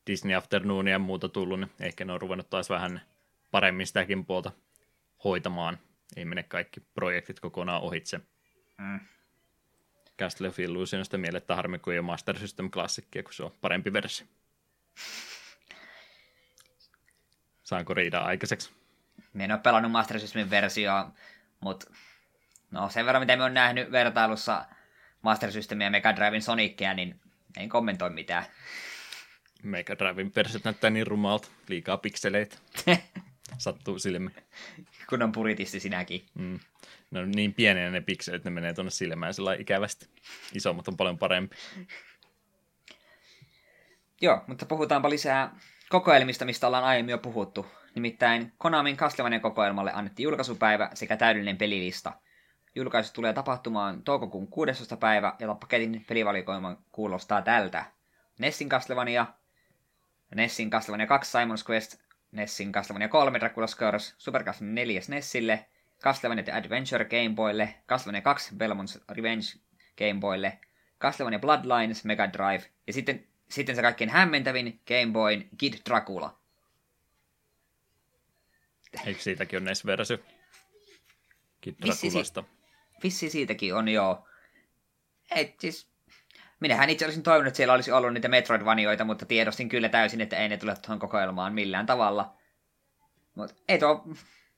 [0.07, 3.01] Disney Afternoonia ja muuta tullut, niin ehkä ne on ruvennut taas vähän
[3.51, 4.53] paremmin sitäkin puolta
[5.25, 5.79] hoitamaan.
[6.17, 8.21] Ei mene kaikki projektit kokonaan ohitse.
[8.79, 9.01] Mm.
[10.19, 13.93] Castle of Illusionista miellettä harmi, kun ei ole Master System klassikkia, kun se on parempi
[13.93, 14.27] versio.
[17.63, 18.73] Saanko riidaa aikaiseksi?
[19.33, 21.13] Me en ole pelannut Master Systemin versioa,
[21.61, 21.91] mutta
[22.71, 24.65] no sen verran mitä me on nähnyt vertailussa
[25.23, 27.21] Master Systemia ja Mega Driven Sonicia, niin
[27.57, 28.45] en kommentoi mitään.
[29.63, 32.57] Mega Driven versiot näyttää niin rumalta, liikaa pikseleitä.
[33.59, 34.35] Sattuu silmiin.
[35.09, 36.27] Kun on puritisti sinäkin.
[36.35, 36.59] Mm.
[37.11, 40.09] Ne on niin pieniä ne pikselit, ne menee tuonne silmään sillä ikävästi.
[40.55, 41.57] Isommat on paljon parempi.
[44.21, 45.57] Joo, mutta puhutaanpa lisää
[45.89, 47.67] kokoelmista, mistä ollaan aiemmin jo puhuttu.
[47.95, 52.13] Nimittäin Konamin Castlevania kokoelmalle annettiin julkaisupäivä sekä täydellinen pelilista.
[52.75, 54.97] Julkaisu tulee tapahtumaan toukokuun 16.
[54.97, 57.85] päivä ja paketin pelivalikoima kuulostaa tältä.
[58.39, 59.27] Nessin Castlevania,
[60.35, 62.06] Nessin Castlevania 2 Simon's Quest,
[62.37, 65.67] Nessin Castlevania 3 Dracula's Curse, Super Castlevania 4 Nessille,
[66.03, 69.61] Castlevania The Adventure Game Boylle, Castlevania 2 Belmont's Revenge
[69.99, 70.59] Game Boylle,
[71.01, 76.39] Castlevania Bloodlines Mega Drive ja sitten, sitten se kaikkein hämmentävin Game Boyn Kid Dracula.
[79.07, 80.19] Eikö siitäkin ole NES-versio?
[81.61, 82.45] Kid Vissi Draculasta.
[83.03, 84.29] Vissi siitäkin on joo.
[85.31, 85.89] Et siis,
[86.61, 90.37] minähän itse olisin toivonut, että siellä olisi ollut niitä Metroidvanioita, mutta tiedostin kyllä täysin, että
[90.37, 92.35] ei ne tule tuohon kokoelmaan millään tavalla.
[93.35, 94.05] Mutta ei tuo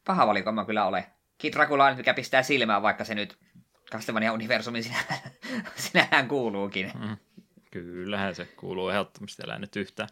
[0.04, 1.06] paha valikoima kyllä ole.
[1.38, 3.38] Kid Dracula on mikä pistää silmään, vaikka se nyt
[3.92, 5.20] Castlevania-universumiin sinällään,
[5.86, 6.92] sinällään kuuluukin.
[7.00, 7.16] Mm.
[7.70, 10.06] Kyllähän se kuuluu ehdottomasti, älä nyt yhtä.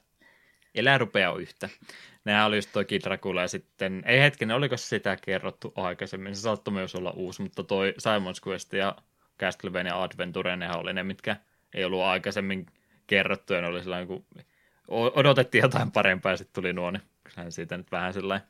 [0.74, 1.68] Elää rupea yhtä.
[2.24, 6.74] Nehän oli just toi Dracula ja sitten, ei hetken, oliko sitä kerrottu aikaisemmin, se saattoi
[6.74, 8.96] myös olla uusi, mutta toi Simon's Quest ja
[9.40, 11.36] Castlevania Adventure, nehän oli ne, mitkä
[11.74, 12.66] ei ollut aikaisemmin
[13.06, 14.26] kerrottu, ja ne oli sellainen, kun
[14.88, 17.02] odotettiin jotain parempaa, ja sitten tuli nuo, niin
[17.48, 18.48] siitä nyt vähän sellainen,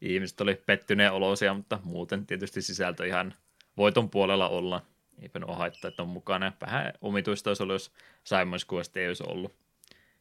[0.00, 3.34] ihmiset oli pettyneen olosia, mutta muuten tietysti sisältö ihan
[3.76, 4.82] voiton puolella olla.
[5.22, 6.52] Eipä ole haittaa, että on mukana.
[6.60, 7.92] Vähän omituista olisi ollut, jos
[8.24, 9.52] Simon's Quest ei olisi ollut.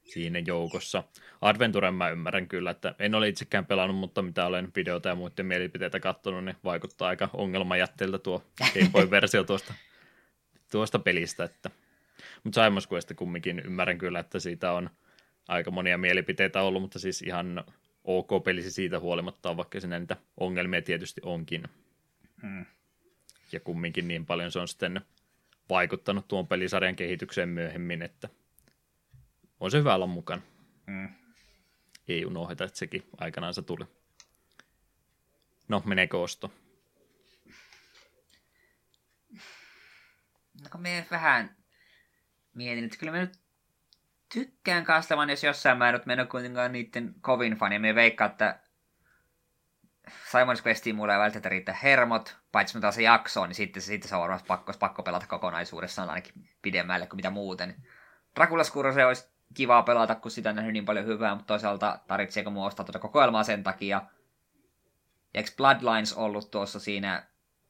[0.03, 1.03] siinä joukossa.
[1.41, 5.45] Adventuren mä ymmärrän kyllä, että en ole itsekään pelannut, mutta mitä olen videota ja muiden
[5.45, 9.73] mielipiteitä katsonut, niin vaikuttaa aika ongelmajätteeltä tuo Game Boy-versio tuosta,
[10.71, 11.43] tuosta pelistä.
[11.43, 11.71] Että.
[12.43, 14.89] Mutta Simon Quest kumminkin ymmärrän kyllä, että siitä on
[15.47, 17.63] aika monia mielipiteitä ollut, mutta siis ihan
[18.03, 21.63] ok pelisi siitä huolimatta, vaikka sinne niitä ongelmia tietysti onkin.
[22.41, 22.65] Hmm.
[23.51, 25.01] Ja kumminkin niin paljon se on sitten
[25.69, 28.29] vaikuttanut tuon pelisarjan kehitykseen myöhemmin, että
[29.59, 30.41] on se hyvä olla mukana.
[30.91, 31.09] Hmm.
[32.07, 33.85] Ei unohda, että sekin aikanaan se tuli.
[35.67, 36.51] No, meneekö osto?
[40.63, 41.55] No kun me vähän
[42.53, 43.39] mietin, että kyllä me nyt
[44.33, 47.79] tykkään Castavan, jos jossain mä en mennä kuitenkaan niiden kovin fani.
[47.79, 48.59] Me veikkaa, että
[50.09, 54.15] Simon's Questiin mulle ei välttämättä riittää hermot, paitsi mitä se jakso niin sitten, sitten se
[54.15, 57.75] on varmasti pakko, pakko pelata kokonaisuudessaan ainakin pidemmälle kuin mitä muuten.
[58.35, 62.49] Dracula se olisi kivaa pelata, kun sitä on nähnyt niin paljon hyvää, mutta toisaalta tarvitseeko
[62.49, 63.97] mua ostaa tuota kokoelmaa sen takia.
[63.97, 64.07] Ja
[65.33, 67.23] eikö Bloodlines ollut tuossa siinä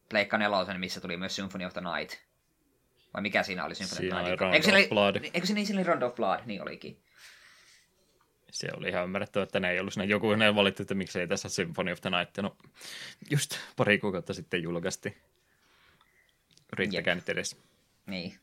[0.09, 2.30] Pleikka nelosen, missä tuli myös Symphony of the Night?
[3.13, 4.53] Vai mikä siinä oli Symphony siinä of the Night?
[4.53, 5.15] Eikö siinä, Blood.
[5.15, 6.39] eikö siinä, siinä oli Round of Blood?
[6.45, 6.97] Niin olikin.
[8.51, 10.05] Se oli ihan ymmärrettävä, että ne ei ollut siinä.
[10.05, 12.37] Joku ne valitti, että miksei tässä Symphony of the Night.
[12.37, 12.57] No,
[13.29, 15.17] just pari kuukautta sitten julkaisti.
[16.73, 17.57] Riittäkää nyt edes.
[18.05, 18.39] Niin.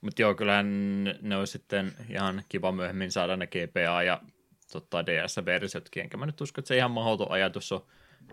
[0.00, 4.20] Mutta joo, kyllähän ne olisi sitten ihan kiva myöhemmin saada ne GPA ja
[4.72, 6.02] tota, DS-versiotkin.
[6.02, 7.86] Enkä mä nyt usko, että se ihan mahdoton ajatus on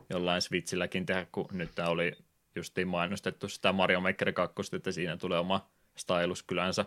[0.09, 2.11] jollain Switchilläkin tehdä, kun nyt tämä oli
[2.60, 6.86] justiin mainostettu sitä Mario Maker 2, että siinä tulee oma stylus kylänsä,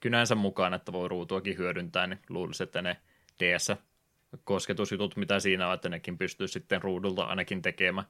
[0.00, 2.96] kynänsä mukaan, että voi ruutuakin hyödyntää, niin luulisin, että ne
[3.38, 8.06] DS-kosketusjutut, mitä siinä on, että nekin pystyy sitten ruudulta ainakin tekemään.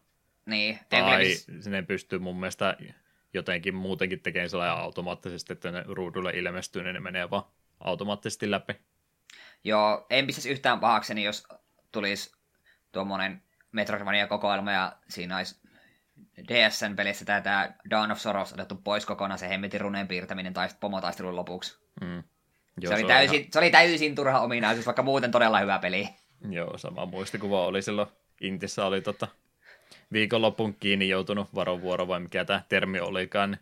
[0.46, 0.78] Niin.
[0.88, 1.24] Tai
[1.66, 2.76] ne pystyy mun mielestä
[3.34, 7.44] jotenkin muutenkin tekemään sellainen automaattisesti, että ne ruudulle ilmestyy, niin ne menee vaan
[7.80, 8.72] automaattisesti läpi.
[9.64, 11.46] Joo, en pistäisi yhtään pahakseni, jos
[11.92, 12.32] tulisi
[12.92, 13.42] tuommoinen
[13.72, 15.60] Metroidvania-kokoelma ja siinä olisi
[16.48, 21.36] DSN pelissä tämä Dawn of Sorrows otettu pois kokonaan se hemmetin runeen piirtäminen tai pomotaistelun
[21.36, 21.78] lopuksi.
[22.00, 22.22] Mm.
[22.80, 23.52] Joo, se, oli se, täysin, ihan...
[23.52, 26.08] se oli täysin turha ominaisuus, vaikka muuten todella hyvä peli.
[26.50, 28.08] Joo, sama muistikuva oli silloin
[28.40, 29.28] Intissä oli tota,
[30.12, 33.60] viikonlopun kiinni joutunut varovuoro vai mikä tämä termi olikaan, niin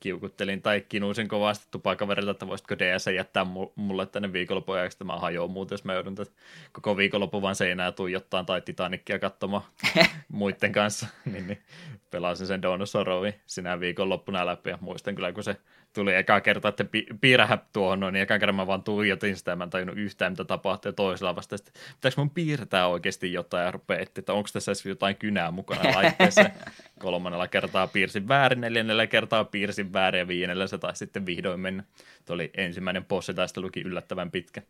[0.00, 5.50] kiukuttelin tai kinuisin kovasti tupakaverilta, että voisitko DS jättää mulle tänne viikonlopun että mä hajoan
[5.50, 6.30] muuten, jos mä joudun tätä
[6.72, 9.62] koko viikonloppu vaan seinää tuijottaa tai Titanickia katsomaan
[10.28, 11.62] muiden kanssa, niin, niin
[12.10, 15.56] pelasin sen Dawn of Sorrowin sinä viikonloppuna läpi ja muistan kyllä, kun se
[15.96, 19.56] tuli eka kerta, että pi- piirrähä tuohon noin, niin eka kerran mä vaan tuijotin sitä
[19.56, 23.64] mä en tajunnut yhtään, mitä tapahtuu, ja toisella vasta, että pitääkö mun piirtää oikeasti jotain,
[23.64, 26.50] ja rupeaa etsiä, että onko tässä edes jotain kynää mukana laitteessa.
[26.98, 31.84] Kolmannella kertaa piirsin väärin, neljännellä kertaa piirsin väärin, ja viidennellä se taisi sitten vihdoin mennä.
[32.24, 33.06] Tuo oli ensimmäinen
[33.56, 34.62] luki yllättävän pitkä.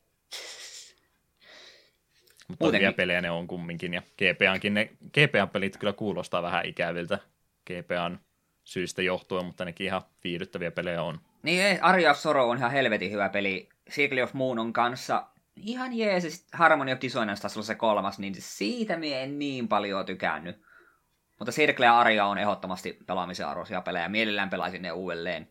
[2.49, 2.95] Mutta Muutenkin.
[2.95, 7.19] pelejä ne on kumminkin, ja GPAnkin ne, GPA-pelit kyllä kuulostaa vähän ikäviltä.
[7.67, 8.19] GPAn
[8.67, 11.21] syistä johtuen, mutta nekin ihan viihdyttäviä pelejä on.
[11.43, 13.69] Niin, Aria of Sorrow on ihan helvetin hyvä peli.
[13.91, 18.97] Circle of Moon on kanssa ihan jees, Harmony of Dissonance taas se kolmas, niin siitä
[18.97, 20.63] mie en niin paljon tykännyt.
[21.39, 25.49] Mutta Circle ja Aria on ehdottomasti pelaamisen arvoisia pelejä, mielellään pelaisin ne uudelleen.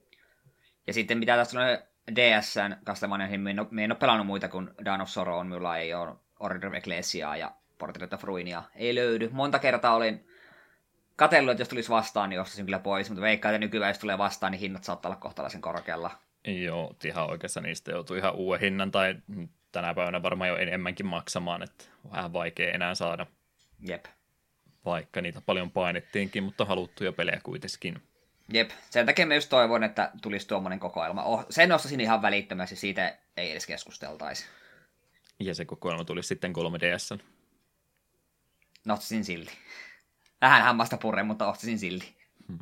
[0.88, 1.68] Ja sitten mitä tässä on
[2.16, 6.16] DSn Castlevania, niin en, en ole pelannut muita kuin Dawn of Sorrow, minulla ei ole
[6.39, 9.30] Order of Ecclesiaa ja Portrait of Ruinia ei löydy.
[9.32, 10.28] Monta kertaa olin
[11.16, 14.18] katsellut, että jos tulisi vastaan, niin ostaisin kyllä pois, mutta veikkaa, että nykyään jos tulee
[14.18, 16.11] vastaan, niin hinnat saattaa olla kohtalaisen korkealla.
[16.47, 19.16] Joo, ihan oikeassa niistä joutuu ihan uuden hinnan, tai
[19.72, 23.26] tänä päivänä varmaan jo enemmänkin maksamaan, että vähän vaikea enää saada.
[23.80, 24.05] Jep.
[24.86, 28.03] Vaikka niitä paljon painettiinkin, mutta haluttuja pelejä kuitenkin.
[28.53, 31.24] Jep, sen takia mä just toivon, että tulisi tuommoinen kokoelma.
[31.24, 34.45] Oh, sen ostaisin ihan välittömästi, siitä ei edes keskusteltaisi.
[35.39, 37.24] Ja se kokoelma tulisi sitten 3DS.
[38.86, 39.51] No, silti.
[40.45, 42.15] Vähän hammasta purre, mutta ostasin silti.
[42.47, 42.59] Hmm.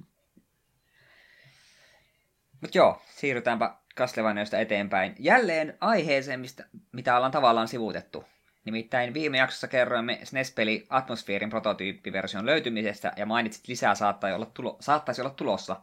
[2.61, 5.15] Mutta joo, siirrytäänpä Castlevaniasta eteenpäin.
[5.19, 8.25] Jälleen aiheeseen, mistä, mitä ollaan tavallaan sivuutettu.
[8.65, 15.21] Nimittäin viime jaksossa kerroimme SNES-peli Atmosfeerin prototyyppiversion löytymisestä ja mainitsit lisää saattaisi olla, tulo, saattaisi
[15.21, 15.81] olla tulossa.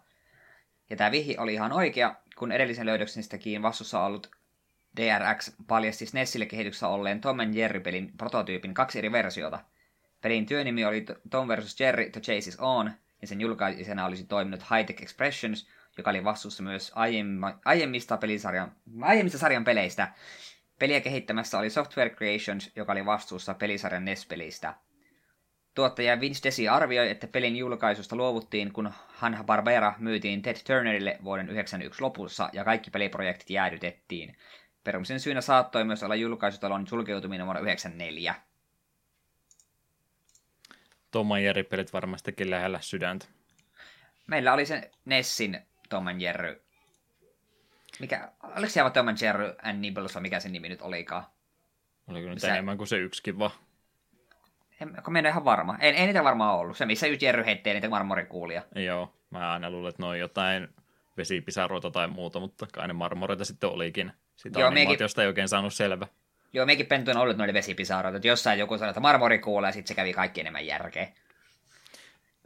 [0.91, 4.31] Ja tämä vihi oli ihan oikea, kun edellisen löydöksenistäkin vastuussa ollut
[4.97, 9.59] DRX paljasti SNESille kehityksessä olleen Tom Jerry-pelin prototyypin kaksi eri versiota–
[10.21, 11.81] Pelin työnimi oli Tom vs.
[11.81, 12.91] Jerry The Chase is On,
[13.21, 15.69] ja sen julkaisena olisi toiminut High-Tech Expressions,
[15.99, 16.93] joka oli vastuussa myös
[17.65, 20.13] aiemmista, pelisarjan, aiemmista sarjan peleistä.
[20.79, 24.75] Peliä kehittämässä oli Software Creations, joka oli vastuussa pelisarjan NES-pelistä.
[25.75, 32.03] Tuottaja Vince Desi arvioi, että pelin julkaisusta luovuttiin, kun Hanna-Barbera myytiin Ted Turnerille vuoden 1991
[32.03, 34.37] lopussa ja kaikki peliprojektit jäädytettiin.
[34.85, 38.35] Perumisen syynä saattoi myös olla julkaisutalon sulkeutuminen vuonna 1994.
[41.11, 43.27] Tom Jerry-pelit varmastikin lähellä sydäntä.
[44.27, 46.63] Meillä oli se Nessin Tom Jerry.
[48.01, 51.25] Mikä, oliko siellä Tom Jerry and Nibbles, mikä sen nimi nyt olikaan?
[52.09, 52.49] Oliko nyt missä...
[52.49, 53.51] enemmän kuin se yksikin vaan?
[54.81, 55.77] En, kun en ihan varma.
[55.81, 56.77] En, ei niitä varmaan ollut.
[56.77, 58.63] Se, missä just Jerry heittää niitä marmorikuulia.
[58.75, 60.69] Joo, mä aina luulen, että ne on jotain
[61.17, 64.13] vesipisaroita tai muuta, mutta kai ne marmoreita sitten olikin.
[64.37, 65.27] Sitä Joo, animaatiosta meikin...
[65.27, 66.07] ei oikein saanut selvä.
[66.53, 69.95] Joo, meikin pentuin ollut noille vesipisaroita, että jossain joku sanoi, että marmorikuula ja sitten se
[69.95, 71.09] kävi kaikki enemmän järkeä.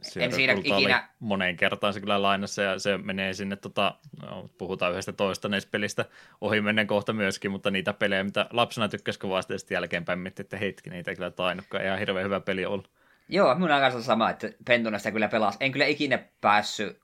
[0.01, 1.09] Sieltä en siinä ikinä...
[1.19, 5.71] moneen kertaan se kyllä lainassa ja se menee sinne, tota, no, puhutaan yhdestä toista näistä
[5.71, 6.05] pelistä
[6.41, 10.43] ohi menen kohta myöskin, mutta niitä pelejä, mitä lapsena tykkäsi kovasti ja sitten jälkeenpäin miettii,
[10.43, 12.89] että hetki, niitä ei kyllä tainutkaan, ihan hirveän hyvä peli ollut.
[13.29, 15.57] Joo, minun on kanssa sama, että Pentuna sitä kyllä pelasi.
[15.61, 17.01] En kyllä ikinä päässyt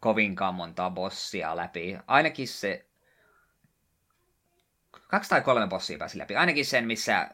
[0.00, 1.98] kovinkaan montaa bossia läpi.
[2.06, 2.86] Ainakin se...
[5.10, 6.36] Kaksi tai kolme bossia pääsi läpi.
[6.36, 7.30] Ainakin sen, missä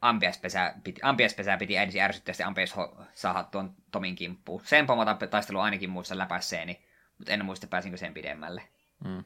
[0.00, 2.74] ampiaspesää piti, ampiaspesää piti ensin ärsyttää sitten ampias
[3.12, 4.62] saada tuon Tomin kimppuun.
[4.64, 4.86] Sen
[5.30, 6.80] taistelu ainakin muista läpäisseeni,
[7.18, 8.62] mutta en muista pääsinkö sen pidemmälle.
[9.04, 9.24] Mm.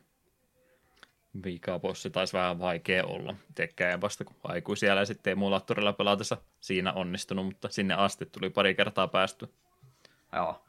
[1.44, 3.34] Viikabossi taisi vähän vaikea olla.
[3.54, 8.74] Tekkään vasta kun aikuisia ja sitten emulaattorilla pelatessa siinä onnistunut, mutta sinne asti tuli pari
[8.74, 9.54] kertaa päästy.
[10.32, 10.64] Joo.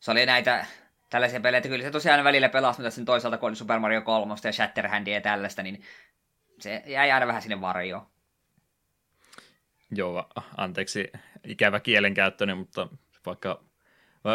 [0.00, 0.66] Se oli näitä
[1.10, 4.34] tällaisia pelejä, kyllä se tosiaan välillä pelasi, mutta sen toisaalta kun oli Super Mario 3
[4.44, 5.82] ja Shatterhandia ja tällaista, niin
[6.62, 8.06] se jäi aina vähän sinne varjoon.
[9.90, 11.12] Joo, anteeksi
[11.44, 12.88] ikävä kielenkäyttöni, mutta
[13.26, 13.64] vaikka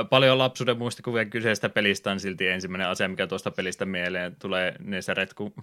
[0.09, 5.33] paljon lapsuuden muistikuvia kyseistä pelistä on silti ensimmäinen asia, mikä tuosta pelistä mieleen tulee Nesaret,
[5.33, 5.53] kun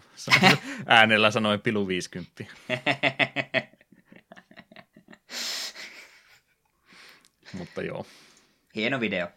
[0.86, 2.44] äänellä sanoi pilu 50.
[7.58, 8.06] mutta joo.
[8.74, 9.28] Hieno video.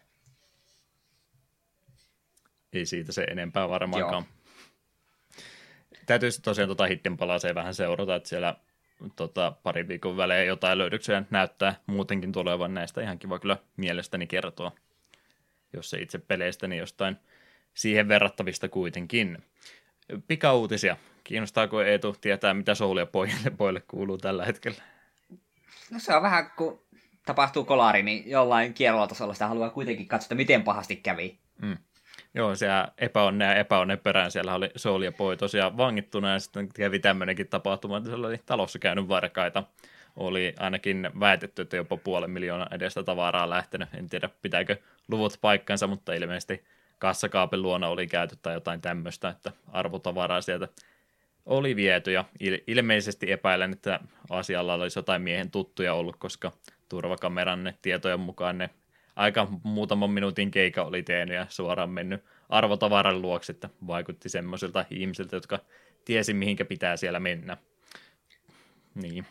[2.72, 4.24] Ei siitä se enempää varmaankaan.
[4.24, 4.35] Joo.
[6.06, 8.56] Täytyisi tosiaan tuota Hidden Palasea vähän seurata, että siellä
[9.16, 13.02] tota, pari viikon välein jotain löydöksiä näyttää muutenkin tulevan näistä.
[13.02, 14.72] Ihan kiva kyllä mielestäni kertoa,
[15.72, 17.16] jos se itse peleistä, niin jostain
[17.74, 19.38] siihen verrattavista kuitenkin.
[20.28, 20.96] Pikauutisia.
[21.24, 24.82] Kiinnostaako Eetu tietää, mitä soulia pojille, pojille kuuluu tällä hetkellä?
[25.90, 26.82] No se on vähän, kun
[27.26, 31.38] tapahtuu kolari, niin jollain kierrolla tasolla sitä haluaa kuitenkin katsoa, miten pahasti kävi.
[31.62, 31.76] Mm.
[32.36, 36.68] Joo, siellä epäonne ja epäonne perään siellä oli Soul ja Poi tosiaan vangittuna ja sitten
[36.68, 39.62] kävi tämmöinenkin tapahtuma, että siellä oli talossa käynyt varkaita.
[40.16, 43.88] Oli ainakin väitetty, että jopa puolen miljoonaa edestä tavaraa lähtenyt.
[43.94, 44.76] En tiedä, pitääkö
[45.08, 46.64] luvut paikkansa, mutta ilmeisesti
[46.98, 50.68] kassakaapin luona oli käyty tai jotain tämmöistä, että arvotavaraa sieltä
[51.46, 56.52] oli viety ja il- ilmeisesti epäilen, että asialla olisi jotain miehen tuttuja ollut, koska
[56.88, 58.70] turvakameran tietojen mukaan ne
[59.16, 65.36] aika muutaman minuutin keika oli tehnyt ja suoraan mennyt arvotavaran luokse, että vaikutti semmoisilta ihmisiltä,
[65.36, 65.58] jotka
[66.04, 67.56] tiesi mihinkä pitää siellä mennä.
[68.94, 69.26] Niin.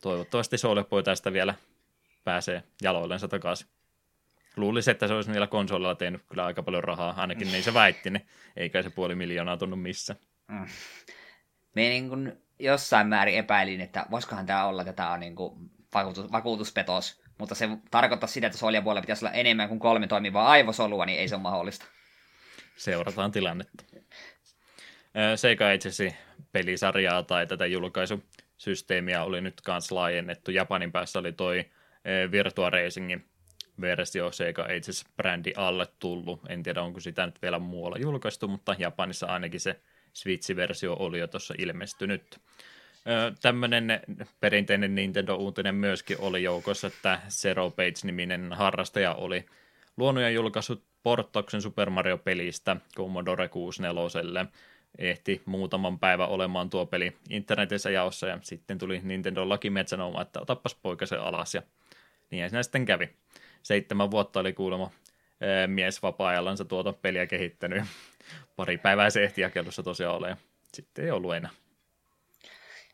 [0.00, 1.54] Toivottavasti Souleboy tästä vielä
[2.24, 3.68] pääsee jaloillensa takaisin.
[4.56, 8.10] Luulisin, että se olisi niillä konsolilla tehnyt kyllä aika paljon rahaa, ainakin niin se väitti,
[8.10, 8.26] niin
[8.56, 10.16] eikä se puoli miljoonaa tunnu missä.
[10.48, 10.66] Mm.
[11.74, 15.70] Me niin kuin jossain määrin epäilin, että voisikohan tämä olla, että tämä on niin kuin
[15.94, 20.48] vakuutus, vakuutuspetos, mutta se tarkoittaa sitä, että soljan puolella pitäisi olla enemmän kuin kolme toimivaa
[20.48, 21.86] aivosolua, niin ei se ole mahdollista.
[22.76, 23.84] Seurataan tilannetta.
[25.36, 26.16] Seika itse
[26.52, 30.50] pelisarjaa tai tätä julkaisusysteemiä oli nyt kanssa laajennettu.
[30.50, 31.64] Japanin päässä oli toi
[32.30, 33.28] Virtua Racingin
[33.80, 36.40] versio Sega Ages-brändi alle tullut.
[36.48, 39.80] En tiedä, onko sitä nyt vielä muualla julkaistu, mutta Japanissa ainakin se
[40.12, 42.40] Switch-versio oli jo tuossa ilmestynyt.
[43.42, 44.00] Tämmöinen
[44.40, 49.46] perinteinen Nintendo-uutinen myöskin oli joukossa, että Zero Page-niminen harrastaja oli
[49.96, 54.46] luonut ja julkaissut porttauksen Super Mario-pelistä Commodore 64
[54.98, 60.40] ehti muutaman päivän olemaan tuo peli internetissä jaossa ja sitten tuli Nintendo lakimetsä sanomaan, että
[60.40, 61.62] otapas poikasen alas ja
[62.30, 63.10] niin siinä sitten kävi.
[63.62, 64.90] Seitsemän vuotta oli kuulemma
[65.66, 67.84] mies vapaa-ajallansa tuota peliä kehittänyt.
[68.56, 70.36] Pari päivää se ehti jakelussa tosiaan ole.
[70.74, 71.50] Sitten ei ollut enää.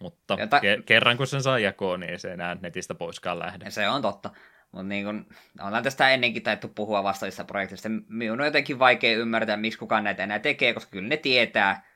[0.05, 3.71] Mutta ta- ke- kerran kun sen saa jakoon, niin ei se enää netistä poiskaan lähde.
[3.71, 4.31] Se on totta.
[4.73, 5.27] Mutta niin kun,
[5.67, 7.89] ollaan tästä ennenkin taittu puhua vastaavista projekteista.
[8.09, 11.87] Minun on jotenkin vaikea ymmärtää, miksi kukaan näitä enää tekee, koska kyllä ne tietää,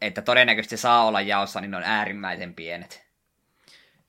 [0.00, 3.06] että todennäköisesti saa olla jaossa, niin ne on äärimmäisen pienet.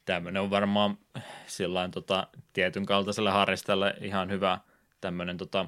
[0.05, 0.97] Tämmöinen on varmaan
[1.45, 4.59] sillain tota, tietyn kaltaiselle harrastajalle ihan hyvä
[5.01, 5.65] tämmöinen tota,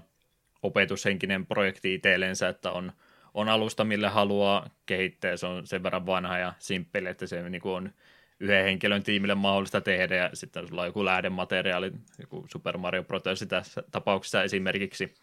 [0.64, 2.91] opetushenkinen projekti itsellensä, että on–
[3.34, 5.38] on alusta, millä haluaa kehittää.
[5.38, 7.93] Se on sen verran vanha ja simppeli, että se niin kuin on
[8.39, 13.23] yhden henkilön tiimille mahdollista tehdä, ja sitten sulla on joku lähdemateriaali, joku Super Mario Bros.
[13.47, 15.13] tässä tapauksessa esimerkiksi,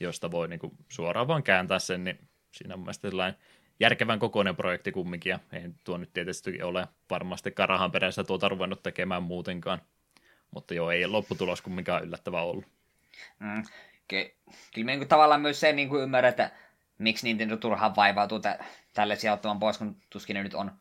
[0.00, 2.18] josta voi niin kuin suoraan vaan kääntää sen, niin
[2.52, 3.34] siinä on mielestäni
[3.80, 8.82] järkevän kokoinen projekti kumminkin, ja ei tuo nyt tietysti ole varmasti rahan perässä tuota ruvennut
[8.82, 9.82] tekemään muutenkaan.
[10.54, 12.64] Mutta joo, ei lopputulos kumminkaan yllättävä ollut.
[13.38, 13.62] Mm,
[14.08, 14.34] ky-
[14.74, 16.50] kyllä niin tavallaan myös se niin ymmärrän, että
[16.98, 20.72] miksi Nintendo turhaan vaivautuu tä- tälle sijoittamaan pois, kun tuskin ne nyt on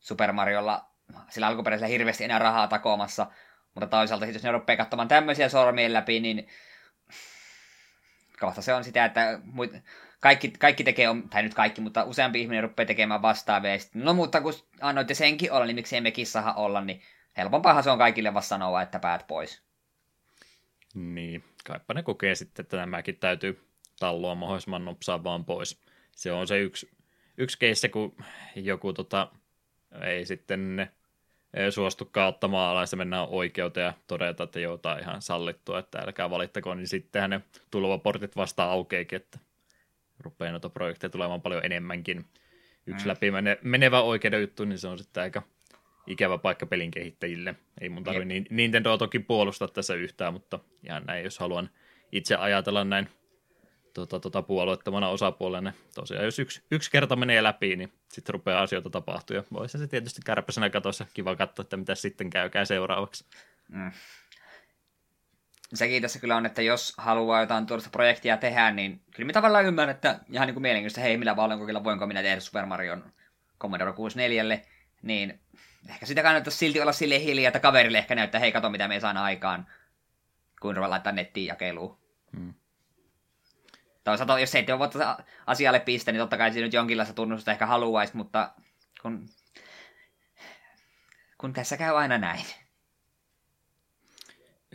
[0.00, 0.92] Super Mariolla
[1.28, 3.26] sillä alkuperäisellä hirveästi enää rahaa takoamassa.
[3.74, 6.48] Mutta toisaalta jos ne rupeaa katsomaan tämmöisiä sormien läpi, niin
[8.40, 9.40] kohta se on sitä, että
[10.20, 13.72] kaikki, kaikki tekee, tai nyt kaikki, mutta useampi ihminen rupeaa tekemään vastaavia.
[13.94, 17.02] no mutta kun annoitte senkin olla, niin miksi emme kissaha olla, niin
[17.36, 19.62] helpompaahan se on kaikille vasta sanoa, että päät pois.
[20.94, 23.71] Niin, kaipa ne kokee sitten, että tämäkin täytyy
[24.02, 25.80] talloa mahdollisimman nopsaa vaan pois.
[26.16, 26.90] Se on se yksi,
[27.38, 28.16] yksi keisse, kun
[28.56, 29.28] joku tota,
[30.04, 30.90] ei sitten ne
[31.70, 36.30] suostukaan ottamaan alas ja mennään oikeuteen ja todeta, että joo, tämä ihan sallittua, että älkää
[36.30, 37.40] valittako, niin sittenhän ne
[38.02, 39.38] portit vasta aukeekin, että
[40.20, 42.24] rupeaa noita projekteja tulemaan paljon enemmänkin.
[42.86, 43.08] Yksi mm.
[43.08, 43.26] läpi
[43.62, 45.42] menevä oikeuden juttu, niin se on sitten aika
[46.06, 47.54] ikävä paikka pelin kehittäjille.
[47.80, 51.70] Ei mun tarvitse niin, Nintendoa toki puolustaa tässä yhtään, mutta ihan näin, jos haluan
[52.12, 53.08] itse ajatella näin
[53.94, 55.72] tota, tota puolueettomana osapuolena.
[55.94, 59.36] Tosiaan, jos yksi, yksi kerta menee läpi, niin sitten rupeaa asioita tapahtua.
[59.36, 63.24] Ja voisi se tietysti kärpäsenä katossa kiva katsoa, että mitä sitten käykää seuraavaksi.
[63.68, 63.92] Mm.
[65.74, 69.64] Sekin tässä kyllä on, että jos haluaa jotain tuollaista projektia tehdä, niin kyllä mä tavallaan
[69.64, 73.12] ymmärrän, että ihan niin kuin mielenkiintoista, hei, millä vallankokeilla voinko minä tehdä Super Marion
[73.60, 74.60] Commodore 64,
[75.02, 75.40] niin
[75.88, 79.00] ehkä sitä kannattaisi silti olla sille hiljaa, että kaverille ehkä näyttää, hei, kato mitä me
[79.00, 79.66] saan aikaan,
[80.60, 81.98] kuin laittaa nettiin jakeluun.
[82.36, 82.54] Hmm.
[84.04, 88.16] Toisaalta jos seitsemän vuotta asialle piste, niin totta kai siinä nyt jonkinlaista tunnustusta ehkä haluaisi,
[88.16, 88.52] mutta
[89.02, 89.28] kun,
[91.38, 92.44] kun tässä käy aina näin.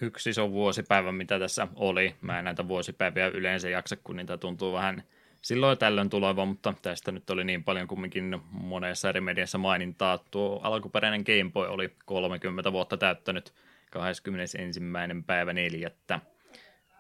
[0.01, 2.15] Yksi iso vuosipäivä, mitä tässä oli.
[2.21, 5.03] Mä en näitä vuosipäiviä yleensä jaksa, kun niitä tuntuu vähän
[5.41, 10.17] silloin tällöin tuleva, mutta tästä nyt oli niin paljon kumminkin monessa eri mediassa mainintaa.
[10.31, 13.53] Tuo alkuperäinen Game Boy oli 30 vuotta täyttänyt
[13.91, 14.79] 21.
[15.25, 15.91] päivä 4.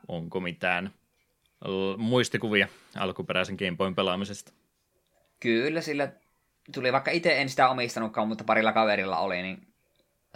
[0.07, 0.93] Onko mitään
[1.97, 4.53] muistikuvia alkuperäisen Game Boyn pelaamisesta?
[5.39, 6.11] Kyllä, sillä
[6.73, 9.67] tuli vaikka itse en sitä omistanutkaan, mutta parilla kaverilla oli, niin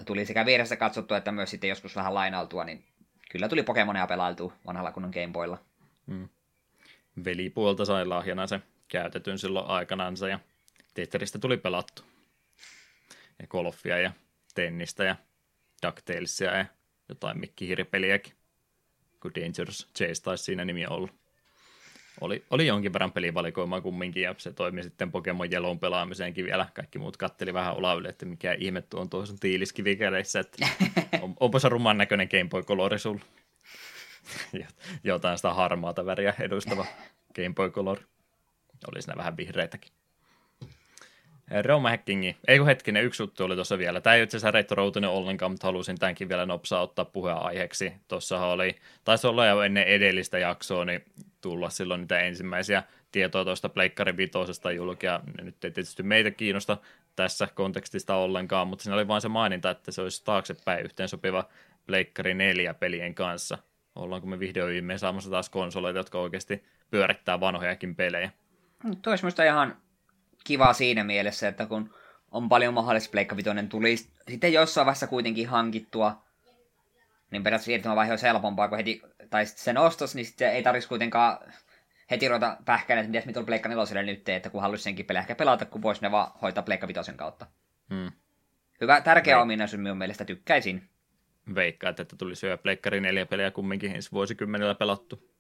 [0.06, 2.86] tuli sekä vieressä katsottua että myös sitten joskus vähän lainautua, niin
[3.32, 5.58] kyllä tuli Pokemonia pelailtua vanhalla kunnon Game Boylla.
[6.08, 6.30] Hmm.
[7.26, 10.40] Velipuolta sai lahjana se käytetyn silloin aikanansa ja
[10.94, 12.04] Tetristä tuli pelattu.
[13.40, 14.12] Ja golfia ja
[14.56, 15.16] tennistä ja
[15.86, 16.66] DuckTalesia ja
[17.10, 18.34] jotain mikkihiripeliäkin
[19.22, 21.08] kun Dangerous Chase taisi siinä nimi olla.
[22.22, 26.68] Oli, oli jonkin verran pelivalikoimaa kumminkin, ja se toimi sitten Pokemon Yellow'n pelaamiseenkin vielä.
[26.74, 30.68] Kaikki muut katteli vähän olaille, että mikä ihme tuo on tuossa tiiliskivikäleissä, että
[31.22, 33.22] on, onpa se ruman näköinen Game Boy Color sulla.
[35.04, 36.86] Jotain sitä harmaata väriä edustava
[37.36, 38.00] Game Boy Color.
[38.92, 39.92] Oli siinä vähän vihreitäkin.
[41.66, 42.38] Roma Hackingi.
[42.48, 44.02] Ei kun hetkinen, yksi juttu oli tuossa vielä.
[44.02, 47.94] Tämä ei itse asiassa Reitto Routinen ollenkaan, mutta halusin tämänkin vielä nopsaa ottaa puheenaiheeksi.
[48.08, 51.06] Tuossa oli, taisi olla jo ennen edellistä jaksoa, niin
[51.42, 55.20] tulla silloin niitä ensimmäisiä tietoa tuosta Pleikkari Vitosesta julkia.
[55.42, 56.78] Nyt ei tietysti meitä kiinnosta
[57.16, 61.48] tässä kontekstista ollenkaan, mutta siinä oli vain se maininta, että se olisi taaksepäin yhteen sopiva
[61.86, 63.58] Pleikkari 4 pelien kanssa.
[63.96, 68.32] Ollaanko me vihdoin saamassa taas konsoleita, jotka oikeasti pyörittää vanhojakin pelejä?
[69.02, 69.78] Tuo olisi ihan
[70.44, 71.94] kiva siinä mielessä, että kun
[72.32, 76.22] on paljon mahdollista Pleikka Vitoinen tuli sitten jossain vaiheessa kuitenkin hankittua,
[77.32, 81.38] niin periaatteessa siirtymävaihe olisi helpompaa, kun heti, tai sen ostos, niin sitten ei tarvitsisi kuitenkaan
[82.12, 85.36] heti ruveta pähkään, että mitäs mitä Pleikka 4 nyt että kun haluaisi senkin pelejä ehkä
[85.36, 87.46] pelata, kun voisi ne vaan hoitaa Pleikka Vitoisen kautta.
[87.90, 88.12] Hmm.
[88.82, 90.90] Hyvä, tärkeä Veik- ominaisuus minun mielestä, tykkäisin.
[91.56, 95.31] Veikkaat, että tulisi jo Pleikkari 4 pelejä kumminkin ensi vuosikymmenellä pelattu.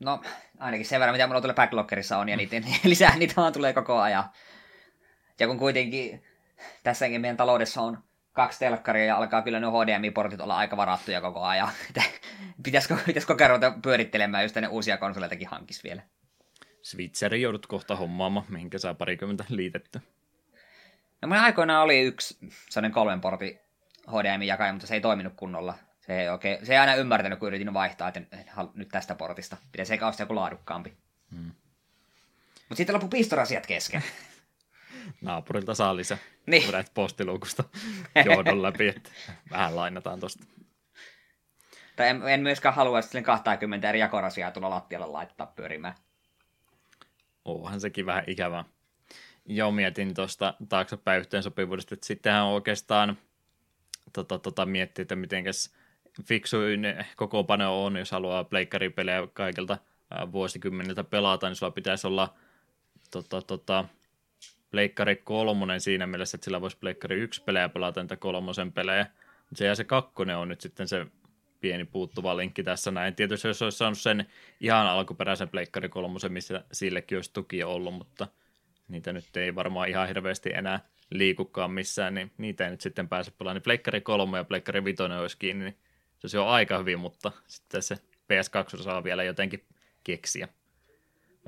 [0.00, 0.20] No,
[0.58, 4.00] ainakin sen verran, mitä mulla tuolla backloggerissa on, ja niitä, lisää niitä vaan tulee koko
[4.00, 4.24] ajan.
[5.40, 6.22] Ja kun kuitenkin
[6.82, 7.98] tässäkin meidän taloudessa on
[8.32, 11.68] kaksi telkkaria ja alkaa kyllä ne HDMI-portit olla aika varattuja koko ajan.
[12.64, 16.02] pitäisikö, pitäisikö kerrota pyörittelemään, jos tänne uusia konsoleitakin hankisi vielä?
[16.82, 20.00] Switcheri joudut kohta hommaamaan, mihinkä saa parikymmentä liitetty.
[21.22, 22.38] No mun aikoinaan oli yksi
[22.70, 23.58] sellainen kolmen portin
[24.08, 25.74] HDMI-jakaja, mutta se ei toiminut kunnolla.
[26.08, 28.22] Se ei, oikein, se ei aina ymmärtänyt, kun yritin vaihtaa, että
[28.74, 29.56] nyt tästä portista.
[29.72, 30.96] Pitäisi eikä ostaa joku laadukkaampi.
[31.30, 31.52] Hmm.
[32.68, 34.02] Mutta sitten loppui pistorasiat kesken.
[35.20, 36.18] Naapurilta saa lisää.
[36.46, 36.66] Niin.
[36.66, 37.64] Pudät postiluukusta
[38.24, 39.10] johdon läpi, että
[39.50, 40.44] vähän lainataan tosta.
[41.96, 45.94] Tai en, en myöskään halua sitten 20 eri jakorasiaa tulla lattialle laittaa pyörimään.
[47.44, 48.64] Onhan sekin vähän ikävää.
[49.46, 53.18] Joo, mietin tuosta taaksepäin yhteensopivuudesta, että sittenhän oikeastaan
[54.12, 55.78] tota, tota, miettiä, että mitenkäs
[56.24, 56.86] fiksuin
[57.46, 59.78] pano on, jos haluaa pleikkaripelejä kaikilta
[60.32, 62.34] vuosikymmeniltä pelata, niin sulla pitäisi olla
[63.10, 63.84] tota, tota,
[64.70, 69.06] Pleikkari kolmonen siinä mielessä, että sillä voisi Pleikkari yksi pelejä pelata niitä kolmosen pelejä.
[69.54, 71.06] Se ja se kakkonen on nyt sitten se
[71.60, 73.14] pieni puuttuva linkki tässä näin.
[73.14, 74.26] Tietysti jos olisi saanut sen
[74.60, 78.28] ihan alkuperäisen Pleikkari kolmosen, missä sillekin olisi tuki ollut, mutta
[78.88, 83.30] niitä nyt ei varmaan ihan hirveästi enää liikukaan missään, niin niitä ei nyt sitten pääse
[83.30, 83.56] pelaamaan.
[83.56, 85.78] Niin Pleikkari 3 ja Pleikkari 5 olisi kiinni, niin
[86.26, 89.64] se on aika hyvin, mutta sitten se PS2 saa vielä jotenkin
[90.04, 90.48] keksiä.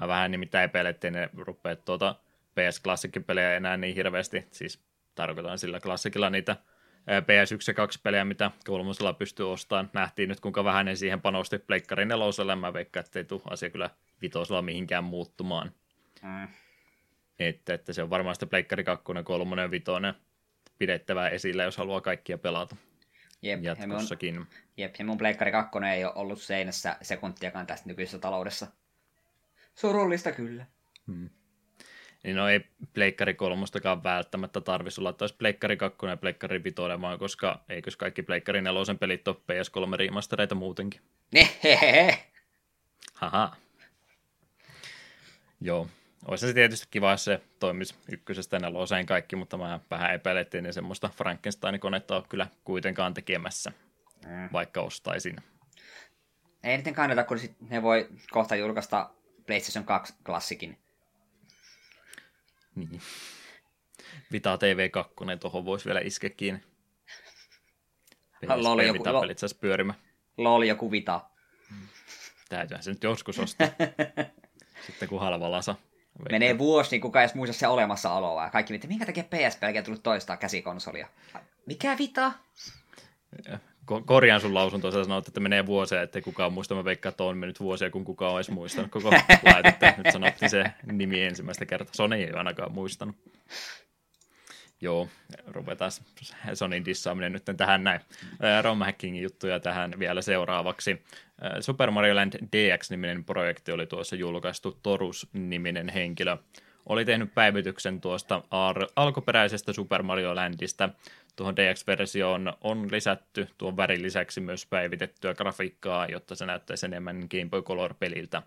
[0.01, 2.15] Mä vähän nimittäin epäilen, ettei ne rupea tuota
[2.55, 2.83] ps
[3.27, 4.81] pelejä enää niin hirveästi, siis
[5.15, 6.57] tarkoitan sillä klassikilla niitä
[7.01, 9.91] PS1 ja 2 pelejä, mitä kolmosella pystyy ostamaan.
[9.93, 12.57] Nähtiin nyt, kuinka vähän ne siihen panosti Pleikkarin neloselle.
[12.57, 13.91] Mä veikkaan, että ei tule asia kyllä
[14.23, 15.73] vitosella mihinkään muuttumaan.
[16.23, 16.49] Mm.
[17.39, 19.85] Että, että se on varmaan sitten Pleikkari 2, 3 ja 5
[20.79, 22.77] pidettävää esillä, jos haluaa kaikkia pelata.
[23.43, 24.35] Jep, jatkossakin.
[24.35, 28.67] Ja mun, jep, ja mun Pleikkari 2 ei ole ollut seinässä sekuntiakaan tästä nykyisessä taloudessa.
[29.75, 30.67] Surullista kyllä.
[31.07, 31.31] Hmm.
[32.25, 32.61] Niin no ei
[32.93, 37.97] Pleikkari kolmostakaan välttämättä tarvitsisi olla, että olisi Pleikkari 2 ja Pleikkari 5, vaan koska eikös
[37.97, 41.01] kaikki Pleikkari 4 pelit ole PS3 remastereita muutenkin.
[43.15, 43.57] Haha.
[45.61, 45.89] Joo.
[46.29, 50.75] Olisi se tietysti kiva, jos se toimisi ykkösestä neloseen kaikki, mutta mä vähän epäilettiin, niin
[50.75, 53.73] semmoista Frankenstein-konetta on kyllä kuitenkaan tekemässä,
[54.27, 54.49] mm.
[54.53, 55.37] vaikka ostaisin.
[56.63, 59.11] Ei niiden kannata, kun ne voi kohta julkaista
[59.47, 60.79] PlayStation 2 klassikin.
[62.75, 63.01] Niin.
[64.33, 66.61] Vita TV2, tuohon voisi vielä iskeä kiinni.
[68.57, 69.95] LOL joku, Vita pelit saisi pyörimä.
[70.37, 71.21] LOL joku Vita.
[72.49, 73.69] Täytyyhän se nyt joskus ostaa.
[74.87, 75.75] Sitten kun halva lasa.
[76.21, 76.33] Veikka.
[76.33, 78.51] Menee vuosi, niin kukaan edes muista se olemassaoloa.
[78.51, 81.09] Kaikki mitä, minkä takia PSP ei tullut toistaa käsikonsolia?
[81.67, 82.33] Mikä Vita?
[84.07, 86.75] korjaan sun lausuntoa, sä sanoit, että menee vuosia, ettei kukaan muista.
[86.75, 89.11] Mä veikkaan, että on mennyt vuosia, kun kukaan olisi muistanut koko
[89.53, 89.95] laitetta.
[89.97, 91.95] Nyt sanottiin se nimi ensimmäistä kertaa.
[91.95, 93.17] Sony ei ainakaan muistanut.
[94.81, 95.09] Joo,
[95.47, 95.91] ruvetaan
[96.55, 98.01] Sonin dissaaminen nyt tähän näin.
[98.63, 101.03] ROM hackingin juttuja tähän vielä seuraavaksi.
[101.61, 104.79] Super Mario Land DX-niminen projekti oli tuossa julkaistu.
[104.83, 106.37] Torus-niminen henkilö
[106.87, 108.43] oli tehnyt päivityksen tuosta
[108.97, 110.89] alkuperäisestä Super Mario Landista
[111.37, 117.49] tuohon DX-versioon on lisätty tuon värin lisäksi myös päivitettyä grafiikkaa, jotta se näyttäisi enemmän Game
[117.51, 118.43] Boy Color-peliltä.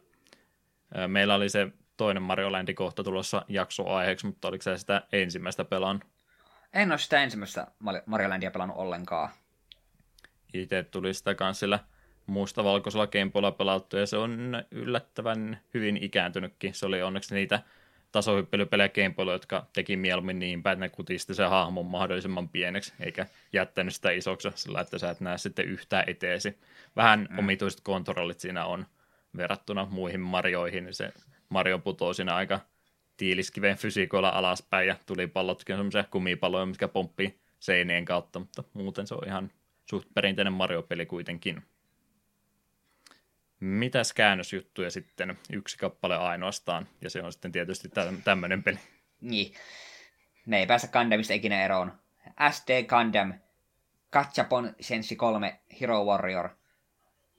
[1.08, 1.68] Meillä oli se
[1.98, 6.02] toinen Mario Landi kohta tulossa jaksoaiheeksi, mutta oliko se sitä ensimmäistä pelan?
[6.74, 7.68] En ole sitä ensimmäistä
[8.06, 9.30] Mario Landia pelannut ollenkaan.
[10.54, 11.80] Itse tuli sitä kanssa sillä
[12.26, 16.74] mustavalkoisella Game pelattu, ja se on yllättävän hyvin ikääntynytkin.
[16.74, 17.60] Se oli onneksi niitä
[18.12, 23.26] tasohyppelypelejä Gameboylla, jotka teki mieluummin niin päin, että ne kutisti sen hahmon mahdollisimman pieneksi, eikä
[23.54, 26.58] jättänyt sitä isoksi sillä, että sä et näe sitten yhtään eteesi.
[26.96, 27.40] Vähän mm.
[27.40, 28.86] omituiset kontrollit siinä on
[29.38, 31.14] verrattuna muihin Marioihin, niin se
[31.50, 32.60] Mario putoo siinä aika
[33.18, 39.14] tiiliskiven fysiikoilla alaspäin ja tuli pallotkin semmoisia kumipalloja, mitkä pomppii seinien kautta, mutta muuten se
[39.14, 39.52] on ihan
[39.90, 41.64] suht perinteinen Mario-peli kuitenkin.
[43.64, 45.38] Mitäs käännösjuttuja sitten?
[45.50, 47.90] Yksi kappale ainoastaan, ja se on sitten tietysti
[48.24, 48.78] tämmöinen peli.
[49.22, 49.54] Niin.
[50.46, 52.00] Ne ei pääse Gundamista ikinä eroon.
[52.52, 53.34] SD Gundam,
[54.10, 56.50] Katjapon Sensi 3 Hero Warrior.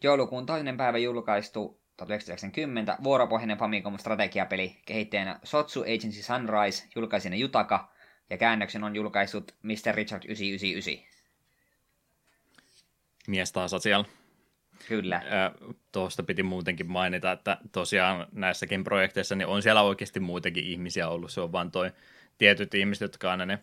[0.02, 7.92] Joulukuun toinen päivä julkaistu 1990 vuoropohjainen Famicom strategiapeli kehittäjänä Sotsu Agency Sunrise, julkaisijana Jutaka,
[8.30, 9.94] ja käännöksen on julkaissut Mr.
[9.94, 11.04] Richard 999.
[13.26, 14.23] Mies taas asialla.
[14.88, 15.22] Kyllä.
[15.92, 21.30] Tuosta piti muutenkin mainita, että tosiaan näissäkin projekteissa niin on siellä oikeasti muitakin ihmisiä ollut.
[21.30, 21.92] Se on vain toi
[22.38, 23.58] tietyt ihmiset, jotka aina ne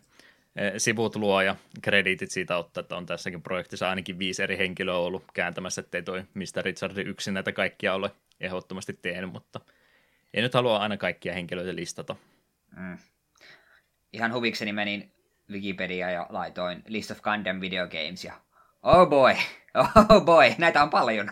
[0.77, 5.23] sivut luo ja krediitit siitä ottaa, että on tässäkin projektissa ainakin viisi eri henkilöä ollut
[5.33, 6.63] kääntämässä, ettei toi Mr.
[6.63, 9.59] Richard yksin näitä kaikkia ole ehdottomasti tehnyt, mutta
[10.33, 12.15] en nyt halua aina kaikkia henkilöitä listata.
[12.77, 12.97] Mm.
[14.13, 15.11] Ihan huvikseni menin
[15.51, 18.33] Wikipedia ja laitoin List of Gundam Video Games ja
[18.83, 19.35] oh boy,
[19.75, 21.31] Oh boy, näitä on paljon.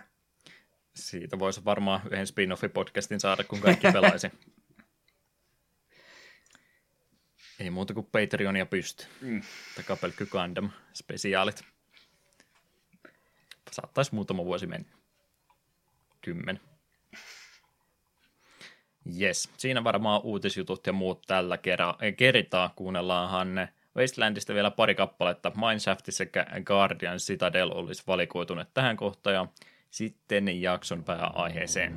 [0.96, 4.32] Siitä voisi varmaan yhden spin-off-podcastin saada, kun kaikki pelaisi.
[7.60, 9.06] Ei muuta kuin Patreonia pysty.
[9.22, 9.42] Mm.
[9.76, 11.64] Takapelkky Gundam spesiaalit.
[13.72, 14.90] Saattaisi muutama vuosi mennä.
[16.22, 16.60] Kymmen.
[19.22, 21.58] Yes, siinä varmaan uutisjutut ja muut tällä
[22.18, 22.74] kertaa.
[22.76, 25.52] Kuunnellaanhan ne Wastelandista vielä pari kappaletta.
[25.56, 29.48] Mineshaft sekä Guardian Citadel olisi valikoituneet tähän kohtaan ja
[29.90, 31.96] sitten jakson pääaiheeseen.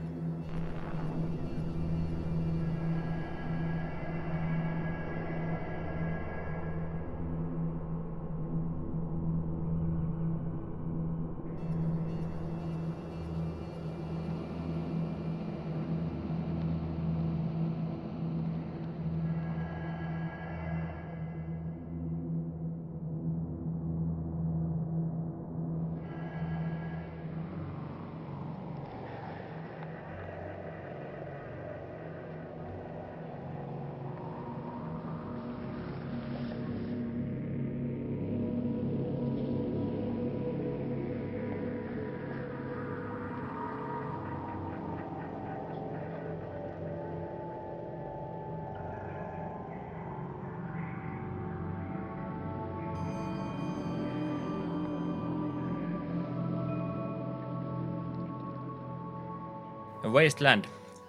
[60.22, 60.64] Wasteland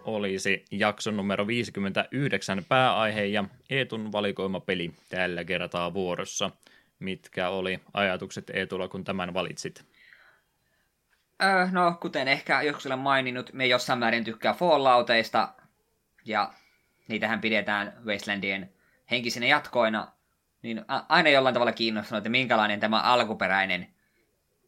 [0.05, 6.51] olisi jakson numero 59 pääaihe ja Eetun valikoima peli tällä kertaa vuorossa.
[6.99, 9.85] Mitkä oli ajatukset Eetulla, kun tämän valitsit?
[11.43, 15.53] Öö, no, kuten ehkä joskus olen maininnut, me jossain määrin tykkää Fallouteista,
[16.25, 16.53] ja
[17.07, 18.73] niitähän pidetään Wastelandien
[19.11, 20.07] henkisinä jatkoina,
[20.61, 23.87] niin aina jollain tavalla kiinnostunut, että minkälainen tämä alkuperäinen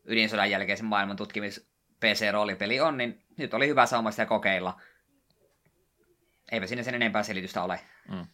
[0.04, 4.82] ydinsodan jälkeisen maailman tutkimis PC-roolipeli on, niin nyt oli hyvä sauma sitä kokeilla.
[6.52, 7.80] Eipä sinne sen enempää selitystä ole.
[8.12, 8.26] Mm.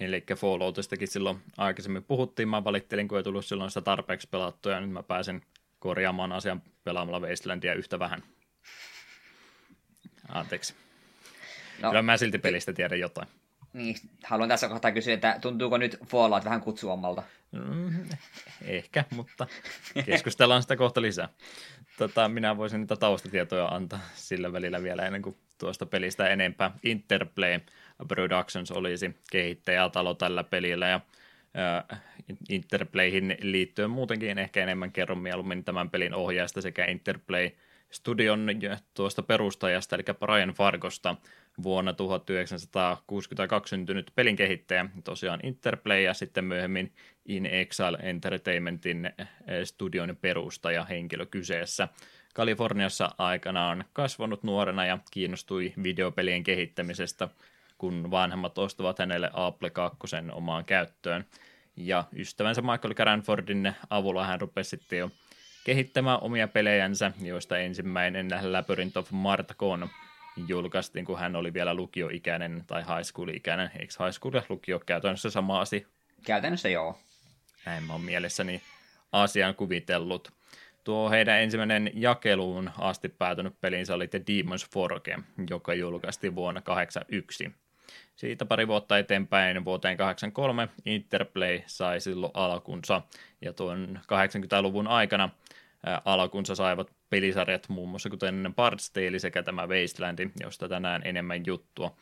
[0.00, 4.80] Eli Falloutistakin silloin aikaisemmin puhuttiin, mä valittelin, kun ei tullut silloin sitä tarpeeksi pelattua, ja
[4.80, 5.42] nyt mä pääsen
[5.78, 8.22] korjaamaan asian pelaamalla Wastelandia yhtä vähän.
[10.28, 10.74] Anteeksi.
[11.82, 13.28] No, Kyllä mä silti pelistä tiedän jotain.
[13.78, 17.22] Niin, haluan tässä kohtaa kysyä, että tuntuuko nyt Fallout vähän kutsuammalta?
[17.52, 18.08] Mm,
[18.62, 19.46] ehkä, mutta
[20.06, 21.28] keskustellaan sitä kohta lisää.
[21.98, 26.70] Tota, minä voisin niitä taustatietoja antaa sillä välillä vielä ennen kuin tuosta pelistä enempää.
[26.82, 27.60] Interplay
[28.08, 31.00] Productions olisi kehittäjätalo tällä pelillä ja
[31.90, 32.00] äh,
[32.48, 37.50] Interplayhin liittyen muutenkin ehkä enemmän kerron mieluummin tämän pelin ohjaajasta sekä Interplay
[37.90, 38.46] Studion
[38.94, 41.16] tuosta perustajasta, eli Brian Fargosta,
[41.62, 46.92] vuonna 1962 syntynyt pelin kehittäjä, tosiaan Interplay ja sitten myöhemmin
[47.26, 49.28] In Exile Entertainmentin eh,
[49.64, 51.88] studion perustaja henkilö kyseessä.
[52.34, 57.28] Kaliforniassa aikanaan kasvanut nuorena ja kiinnostui videopelien kehittämisestä,
[57.78, 59.98] kun vanhemmat ostavat hänelle Apple 2
[60.32, 61.24] omaan käyttöön.
[61.76, 65.10] Ja ystävänsä Michael Cranfordin avulla hän rupesi sitten jo
[65.64, 69.88] kehittämään omia pelejänsä, joista ensimmäinen Labyrinth of Martakon
[70.48, 73.70] julkaistiin, kun hän oli vielä lukioikäinen tai high school-ikäinen.
[73.78, 75.86] Eikö high school ja lukio käytännössä sama asia?
[76.24, 76.98] Käytännössä joo.
[77.66, 78.62] Näin mä oon mielessäni
[79.12, 80.32] asian kuvitellut.
[80.84, 85.18] Tuo heidän ensimmäinen jakeluun asti päätynyt pelinsä oli The Demon's Forge,
[85.50, 87.52] joka julkaistiin vuonna 1981.
[88.16, 93.02] Siitä pari vuotta eteenpäin vuoteen 83 Interplay sai silloin alkunsa,
[93.40, 95.30] ja tuon 80-luvun aikana
[96.04, 101.96] alkunsa saivat pelisarjat muun muassa kuten Bard's Tale sekä tämä Wasteland, josta tänään enemmän juttua.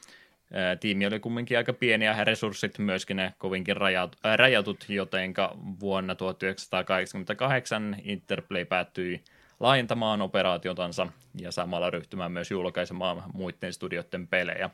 [0.81, 7.97] Tiimi oli kumminkin aika pieni ja resurssit myöskin ne kovinkin rajat, rajatut, jotenka vuonna 1988
[8.03, 9.25] Interplay päättyi
[9.61, 11.07] laajentamaan operaationtansa
[11.41, 14.71] ja samalla ryhtymään myös julkaisemaan muiden studioiden pelejä.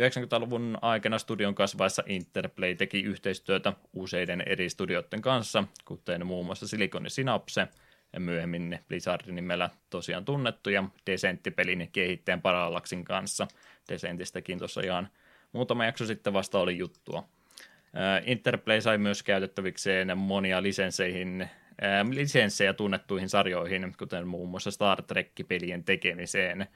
[0.00, 7.10] 90-luvun aikana studion kasvaessa Interplay teki yhteistyötä useiden eri studioiden kanssa, kuten muun muassa Silicon
[7.10, 7.68] Synapse–
[8.18, 13.48] myöhemmin Blizzardin nimellä tosiaan tunnettu ja Descentti-pelin kehittäjän Parallaksin kanssa.
[13.88, 15.08] Descentistäkin tuossa ihan
[15.52, 17.28] muutama jakso sitten vasta oli juttua.
[18.26, 21.48] Interplay sai myös käytettävikseen monia lisensseihin,
[22.10, 26.66] lisenssejä tunnettuihin sarjoihin, kuten muun muassa Star Trek-pelien tekemiseen.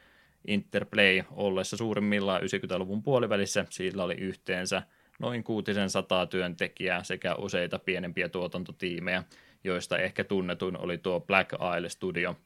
[0.46, 4.82] Interplay ollessa suurimmillaan 90-luvun puolivälissä, sillä oli yhteensä
[5.18, 9.22] noin 600 työntekijää sekä useita pienempiä tuotantotiimejä,
[9.64, 12.36] joista ehkä tunnetuin oli tuo Black Isle Studio,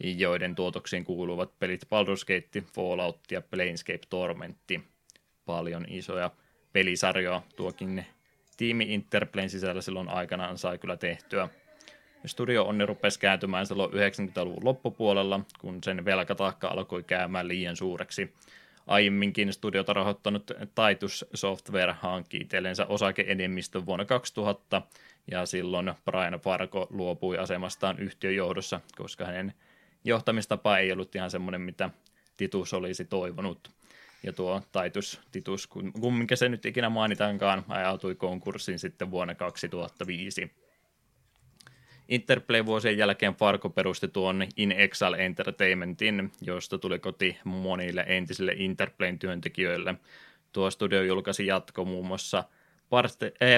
[0.00, 4.80] joiden tuotoksiin kuuluvat pelit Baldur's Gate, Fallout ja Planescape Tormentti.
[5.46, 6.30] Paljon isoja
[6.72, 8.06] pelisarjoja tuokin
[8.56, 11.48] tiimi Interplayn sisällä silloin aikanaan sai kyllä tehtyä.
[12.26, 18.32] Studio onni rupesi kääntymään silloin 90-luvun loppupuolella, kun sen velkataakka alkoi käymään liian suureksi.
[18.86, 24.82] Aiemminkin studiota rahoittanut Titus Software hankki itsellensä osakeenemmistön vuonna 2000,
[25.30, 29.54] ja silloin Brian Fargo luopui asemastaan yhtiön johdossa, koska hänen
[30.04, 31.90] johtamistapa ei ollut ihan semmoinen, mitä
[32.36, 33.70] Titus olisi toivonut.
[34.22, 35.66] Ja tuo Titus, Titus
[36.00, 40.52] kumminkin se nyt ikinä mainitankaan, ajautui konkurssiin sitten vuonna 2005.
[42.08, 49.94] Interplay-vuosien jälkeen Fargo perusti tuon In Exile Entertainmentin, josta tuli koti monille entisille Interplayn työntekijöille.
[50.52, 52.44] Tuo studio julkaisi jatko muun muassa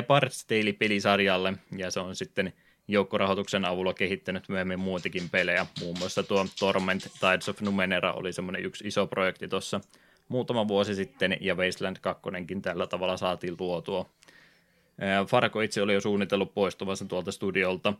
[0.07, 0.47] Parts
[0.79, 2.53] pelisarjalle ja se on sitten
[2.89, 5.67] joukkorahoituksen avulla kehittänyt myöhemmin muutakin pelejä.
[5.81, 9.81] Muun muassa tuo Torment Tides of Numenera oli semmoinen yksi iso projekti tuossa
[10.29, 12.23] muutama vuosi sitten, ja Wasteland 2
[12.63, 14.11] tällä tavalla saatiin luotua.
[15.29, 17.93] Farko itse oli jo suunnitellut poistuvansa tuolta studiolta,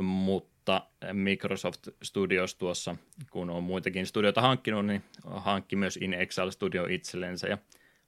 [0.00, 2.96] mutta Microsoft Studios tuossa,
[3.30, 7.58] kun on muitakin studioita hankkinut, niin hankki myös In Exile Studio itsellensä, ja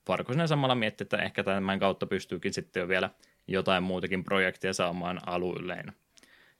[0.08, 3.10] Farkosen samalla miettii, että ehkä tämän kautta pystyykin sitten jo vielä
[3.46, 5.92] jotain muutakin projektia saamaan aluilleen.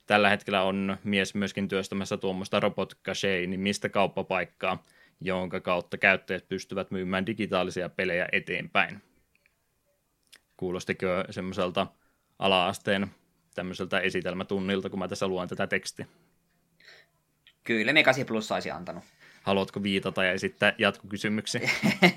[0.06, 2.98] Tällä hetkellä on mies myöskin työstämässä tuommoista Robot
[3.56, 4.84] mistä kauppapaikkaa,
[5.20, 9.02] jonka kautta käyttäjät pystyvät myymään digitaalisia pelejä eteenpäin.
[10.56, 11.86] Kuulostiko semmoiselta
[12.38, 13.06] ala-asteen
[13.54, 16.06] tämmöiseltä esitelmätunnilta, kun mä tässä luen tätä tekstiä?
[17.64, 19.04] Kyllä, me 8 plus saisi antanut.
[19.48, 21.70] Haluatko viitata ja esittää jatkokysymyksiä?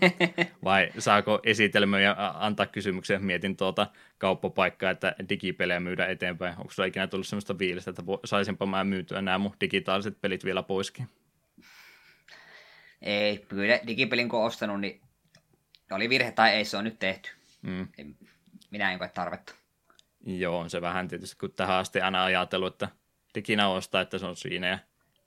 [0.63, 3.19] Vai saako esitelmä ja antaa kysymyksiä?
[3.19, 6.57] Mietin tuota kauppapaikkaa, että digipelejä myydä eteenpäin.
[6.57, 10.63] Onko sulla ikinä tullut sellaista fiilistä, että saisinpa mä myytyä nämä mun digitaaliset pelit vielä
[10.63, 11.07] poiskin?
[13.01, 15.01] Ei, kyllä digipelin kun ostanut, niin
[15.91, 17.29] oli virhe tai ei, se on nyt tehty.
[17.61, 17.87] Mm.
[18.71, 19.55] Minä en koe tarvetta.
[20.25, 22.89] Joo, on se vähän tietysti, kun tähän asti aina ajatellut, että
[23.35, 24.79] diginä ostaa, että se on siinä ja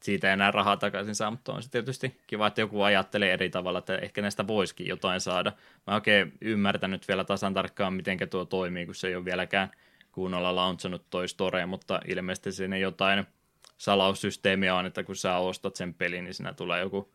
[0.05, 3.79] siitä enää rahaa takaisin saa, mutta on se tietysti kiva, että joku ajattelee eri tavalla,
[3.79, 5.53] että ehkä näistä voisikin jotain saada.
[5.87, 9.71] Mä oikein ymmärtänyt vielä tasan tarkkaan, miten tuo toimii, kun se ei ole vieläkään
[10.13, 13.27] kunnolla launchanut toi store, mutta ilmeisesti siinä jotain
[13.79, 17.13] salaussysteemiä on, että kun sä ostat sen pelin, niin siinä tulee joku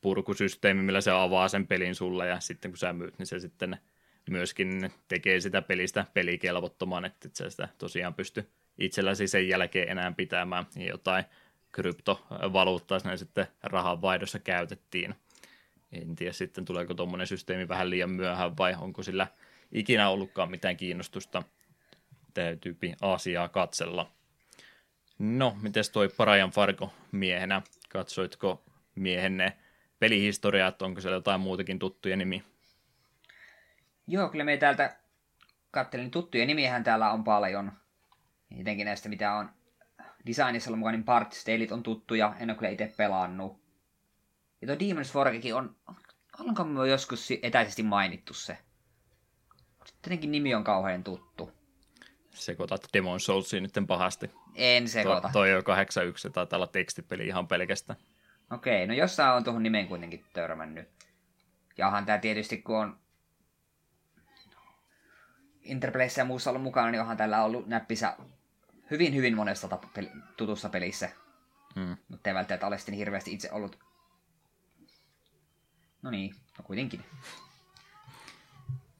[0.00, 3.76] purkusysteemi, millä se avaa sen pelin sulle, ja sitten kun sä myyt, niin se sitten
[4.30, 10.12] myöskin tekee sitä pelistä pelikelvottoman, että et sä sitä tosiaan pysty itselläsi sen jälkeen enää
[10.16, 11.24] pitämään, jotain
[11.72, 15.14] kryptovaluuttaa sinne sitten rahanvaihdossa käytettiin.
[15.92, 19.26] En tiedä sitten tuleeko tuommoinen systeemi vähän liian myöhään vai onko sillä
[19.72, 21.42] ikinä ollutkaan mitään kiinnostusta.
[22.34, 24.10] Täytyypi asiaa katsella.
[25.18, 27.62] No, miten toi Parajan Fargo miehenä?
[27.88, 28.62] Katsoitko
[28.94, 29.56] miehenne
[29.98, 32.44] pelihistoriaa, että onko siellä jotain muutakin tuttuja nimi?
[34.06, 34.96] Joo, kyllä me täältä
[35.70, 37.72] kattelin tuttuja nimiähän täällä on paljon.
[38.56, 39.50] Jotenkin näistä, mitä on
[40.26, 41.34] designissa ollut mukana, niin Part
[41.70, 43.62] on tuttuja, en ole kyllä itse pelannut.
[44.60, 45.76] Ja tuo Demon's Forgekin on,
[46.38, 48.58] onko me joskus etäisesti mainittu se?
[50.02, 51.52] Tietenkin nimi on kauhean tuttu.
[52.30, 54.30] Sekoitat Demon Soulsiin nyt pahasti.
[54.54, 55.28] En sekoita.
[55.28, 57.98] To, toi on 81, taitaa olla tekstipeli ihan pelkästään.
[58.50, 60.88] Okei, no jossain on tuohon nimeen kuitenkin törmännyt.
[61.78, 62.98] Ja onhan tää tietysti, kun on
[65.62, 68.16] Interplayssä ja muussa ollut mukana, niin onhan tällä ollut näppisä
[68.92, 71.10] hyvin, hyvin monessa tap- peli- tutussa pelissä.
[71.74, 71.96] Hmm.
[72.08, 73.78] Mutta ei välttämättä ole sitten hirveästi itse ollut.
[76.02, 77.04] No niin, no kuitenkin.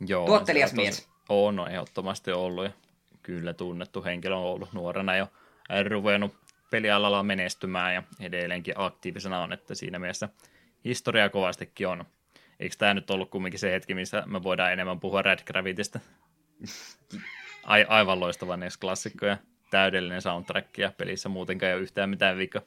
[0.07, 1.09] Joo, Tuottelias mies.
[1.29, 2.71] On, on ehdottomasti ollut ja
[3.23, 5.29] kyllä tunnettu henkilö on ollut nuorena jo
[5.89, 6.35] ruvennut
[6.71, 10.29] pelialalla menestymään ja edelleenkin aktiivisena on, että siinä mielessä
[10.85, 12.05] historia kovastikin on.
[12.61, 16.01] Eikö tämä nyt ollut kumminkin se hetki, missä me voidaan enemmän puhua Red Gravitista?
[17.65, 19.37] Ai, aivan loistava NES-klassikko ja
[19.73, 22.63] täydellinen soundtrack ja pelissä muutenkaan ei ole yhtään mitään vika.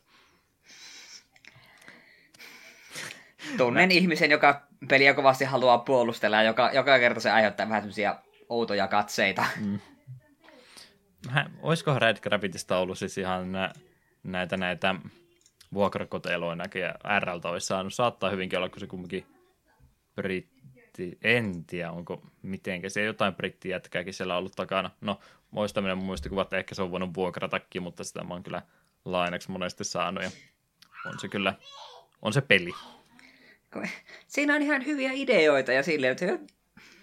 [3.58, 3.94] Tunnen Mä...
[3.94, 8.16] ihmisen, joka peliä kovasti haluaa puolustella ja joka, joka kerta se aiheuttaa vähän semmoisia
[8.50, 9.46] outoja katseita.
[9.60, 9.80] Mm.
[11.62, 13.74] Olisiko Red Gravitista ollut siis ihan nä,
[14.24, 14.96] näitä, näitä
[15.74, 17.94] vuokrakoteloinakin ja RLtä olisi saanut.
[17.94, 19.26] Saattaa hyvinkin olla, kun se kumminkin
[20.16, 24.92] britti, en tiedä, onko mitenkä se jotain brittijätkääkin siellä ollut takana.
[25.02, 25.20] No,
[25.56, 28.62] muistaminen muistikuva, että ehkä se on voinut vuokratakin, mutta sitä mä oon kyllä
[29.06, 30.32] lainaksi monesti saanut ja
[31.06, 31.54] on se kyllä,
[32.22, 32.72] on se peli.
[34.28, 36.26] Siinä on ihan hyviä ideoita ja silleen, että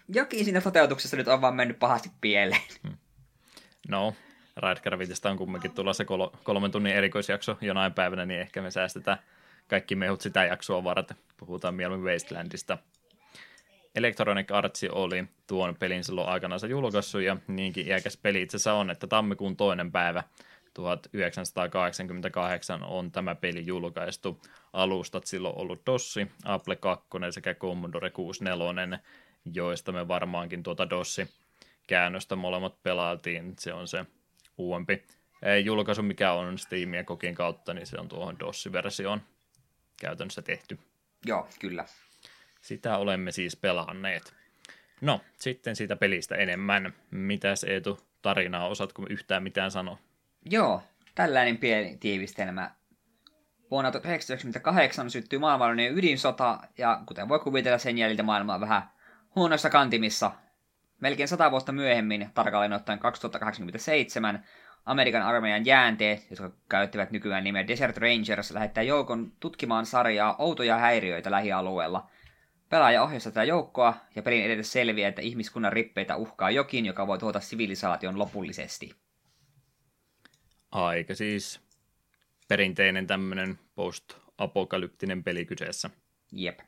[0.09, 2.62] jokin siinä toteutuksessa nyt on vaan mennyt pahasti pieleen.
[2.82, 2.97] Hmm.
[3.89, 4.14] No,
[4.56, 9.18] Ride on kumminkin tulla se kol- kolmen tunnin erikoisjakso jonain päivänä, niin ehkä me säästetään
[9.68, 11.16] kaikki mehut sitä jaksoa varten.
[11.36, 12.78] Puhutaan mieluummin Wastelandista–
[13.94, 18.90] Electronic Arts oli tuon pelin silloin aikanaan julkaissut, ja niinkin iäkäs peli itse asiassa on,
[18.90, 20.23] että tammikuun toinen päivä
[20.74, 24.40] 1988 on tämä peli julkaistu.
[24.73, 28.98] Alustat silloin ollut DOSsi, Apple 2 sekä Commodore 64,
[29.52, 33.55] joista me varmaankin tuota DOSsi-käännöstä molemmat pelaatiin.
[33.59, 34.06] Se on se
[34.59, 35.02] uudempi
[35.64, 39.23] julkaisu, mikä on Steam ja Kokin kautta, niin se on tuohon DOS-versioon
[40.01, 40.78] käytännössä tehty.
[41.27, 41.85] Joo, kyllä.
[42.62, 44.34] Sitä olemme siis pelanneet.
[45.01, 46.93] No, sitten siitä pelistä enemmän.
[47.10, 49.98] Mitäs Eetu tarinaa, osaatko yhtään mitään sanoa?
[50.51, 50.82] Joo,
[51.14, 52.70] tällainen pieni tiivistelmä.
[53.70, 58.82] Vuonna 1998 syttyi maailmanlainen ydinsota, ja kuten voi kuvitella sen jäljiltä maailmaa vähän
[59.36, 60.30] huonoissa kantimissa.
[61.01, 64.44] Melkein sata vuotta myöhemmin, tarkalleen ottaen 2087,
[64.86, 71.30] Amerikan armeijan jäänteet, jotka käyttävät nykyään nimeä Desert Rangers, lähettää joukon tutkimaan sarjaa outoja häiriöitä
[71.30, 72.06] lähialueella–
[72.73, 77.19] Pelaaja ohjaa tätä joukkoa, ja pelin edetä selviää, että ihmiskunnan rippeitä uhkaa jokin, joka voi
[77.19, 78.94] tuhota sivilisaation lopullisesti.
[80.70, 81.61] Aika siis
[82.49, 85.90] perinteinen tämmöinen post-apokalyptinen peli kyseessä.
[86.32, 86.61] Jep.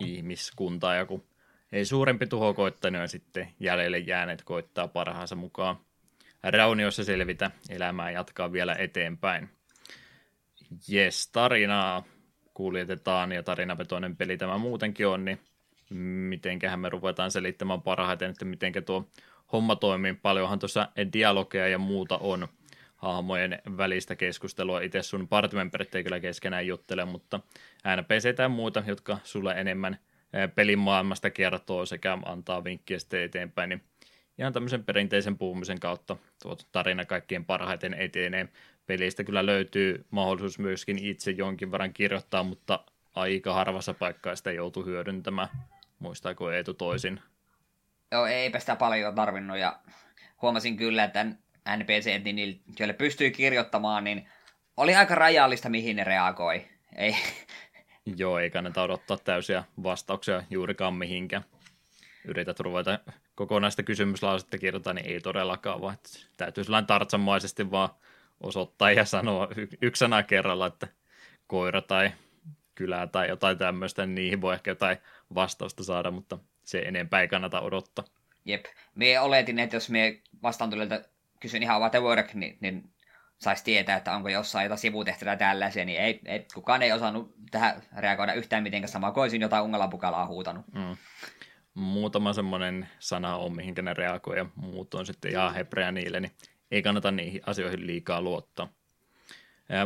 [0.00, 1.24] Ihmiskunta, ja kun
[1.72, 5.76] ei suurempi tuho koittanut, ja sitten jäljelle jääneet koittaa parhaansa mukaan
[6.42, 9.48] rauniossa selvitä, elämää jatkaa vielä eteenpäin.
[10.88, 12.04] Jes, tarinaa
[12.58, 15.40] kuljetetaan ja tarinavetoinen peli tämä muutenkin on, niin
[16.28, 19.08] mitenköhän me ruvetaan selittämään parhaiten, että miten tuo
[19.52, 20.14] homma toimii.
[20.14, 22.48] Paljonhan tuossa dialogeja ja muuta on,
[22.96, 24.80] hahmojen välistä keskustelua.
[24.80, 27.40] Itse sun partimemberit ei kyllä keskenään juttele, mutta
[27.96, 29.98] NPC tai muuta, jotka sulle enemmän
[30.54, 33.82] pelin maailmasta kertoo sekä antaa vinkkiä sitten eteenpäin, niin
[34.38, 38.48] ihan tämmöisen perinteisen puhumisen kautta tuo tarina kaikkien parhaiten etenee.
[38.88, 42.84] Pelistä kyllä löytyy mahdollisuus myöskin itse jonkin verran kirjoittaa, mutta
[43.14, 45.48] aika harvassa paikkaa sitä joutuu hyödyntämään.
[45.98, 47.20] Muistaako Eetu toisin?
[48.12, 49.78] Joo, eipä sitä paljon tarvinnut ja
[50.42, 51.24] huomasin kyllä, että
[51.76, 52.20] NPC,
[52.78, 54.28] joille pystyy kirjoittamaan, niin
[54.76, 56.68] oli aika rajallista, mihin ne reagoi.
[56.96, 57.16] Ei.
[58.16, 61.44] Joo, ei kannata odottaa täysiä vastauksia juurikaan mihinkään.
[62.24, 62.98] Yrität ruveta
[63.34, 65.96] kokonaista kysymyslausetta kirjoittaa, niin ei todellakaan, vaan
[66.36, 67.88] täytyy sellainen tartsamaisesti vaan
[68.40, 69.48] osoittaa ja sanoa
[69.82, 70.88] yksi sana kerralla, että
[71.46, 72.12] koira tai
[72.74, 74.96] kylää tai jotain tämmöistä, niin niihin voi ehkä jotain
[75.34, 78.04] vastausta saada, mutta se enempää ei kannata odottaa.
[78.44, 78.64] Jep.
[78.94, 80.70] Me oletin, että jos me vastaan
[81.40, 82.90] kysyn ihan what work, niin, niin
[83.38, 87.82] saisi tietää, että onko jossain jotain sivutehtävää tällaisia, niin ei, ei, kukaan ei osannut tähän
[87.96, 90.66] reagoida yhtään mitenkään samaa, kuin olisin jotain ungalanpukalaa huutanut.
[90.74, 90.96] Mm.
[91.74, 96.32] Muutama semmoinen sana on, mihinkä ne reagoi, ja muut on sitten ihan hebreä niille, niin
[96.84, 98.68] kannata niihin asioihin liikaa luottaa.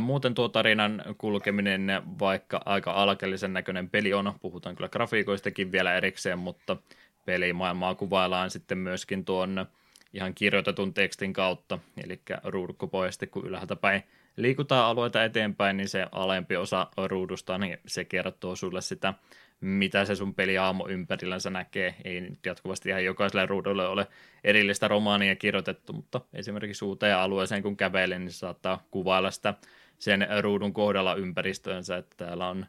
[0.01, 6.39] Muuten tuo tarinan kulkeminen, vaikka aika alkeellisen näköinen peli on, puhutaan kyllä grafiikoistakin vielä erikseen,
[6.39, 6.77] mutta
[7.25, 9.67] pelimaailmaa kuvaillaan sitten myöskin tuon
[10.13, 14.03] ihan kirjoitetun tekstin kautta, eli ruudukkopohjasti kun ylhäältä päin
[14.37, 19.15] liikutaan alueita eteenpäin, niin se alempi osa ruudusta, niin se kertoo sulle sitä,
[19.63, 21.95] mitä se sun peliaamo ympärillänsä näkee.
[22.05, 24.07] Ei nyt jatkuvasti ihan jokaiselle ruudulle ole
[24.45, 29.55] erillistä romaania kirjoitettu, mutta esimerkiksi uuteen alueeseen kun kävelee, niin se saattaa kuvailla sitä
[29.99, 32.67] sen ruudun kohdalla ympäristöönsä, että täällä on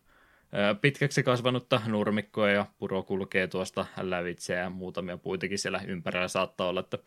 [0.81, 6.79] pitkäksi kasvanutta nurmikkoa ja puro kulkee tuosta lävitse ja muutamia puitakin siellä ympärillä saattaa olla,
[6.79, 6.97] että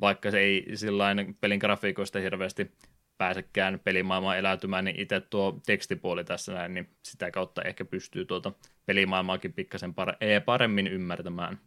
[0.00, 2.70] vaikka se ei sillain pelin grafiikoista hirveästi
[3.18, 8.52] pääsekään pelimaailmaan eläytymään, niin itse tuo tekstipuoli tässä näin, niin sitä kautta ehkä pystyy tuota
[8.86, 9.94] pelimaailmaakin pikkasen
[10.44, 11.58] paremmin ymmärtämään.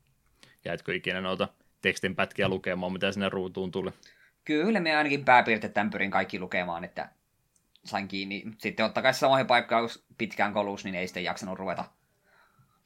[0.65, 1.47] Jäitkö ikinä noita
[1.81, 3.91] tekstinpätkiä lukemaan, mitä sinne ruutuun tuli?
[4.45, 7.09] Kyllä, me ainakin pääpiirteittäin pyrin kaikki lukemaan, että
[7.85, 8.43] sain kiinni.
[8.57, 11.85] Sitten ottakaa kai samoihin paikkaan, pitkään koluus, niin ei sitten jaksanut ruveta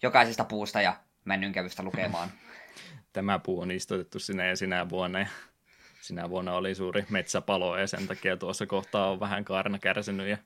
[0.01, 0.95] jokaisesta puusta ja
[1.25, 2.29] männynkävystä lukemaan.
[3.13, 5.27] Tämä puu on istutettu sinä ja sinä vuonna ja
[6.03, 10.37] sinä vuonna oli suuri metsäpalo ja sen takia tuossa kohtaa on vähän kaarna kärsinyt ja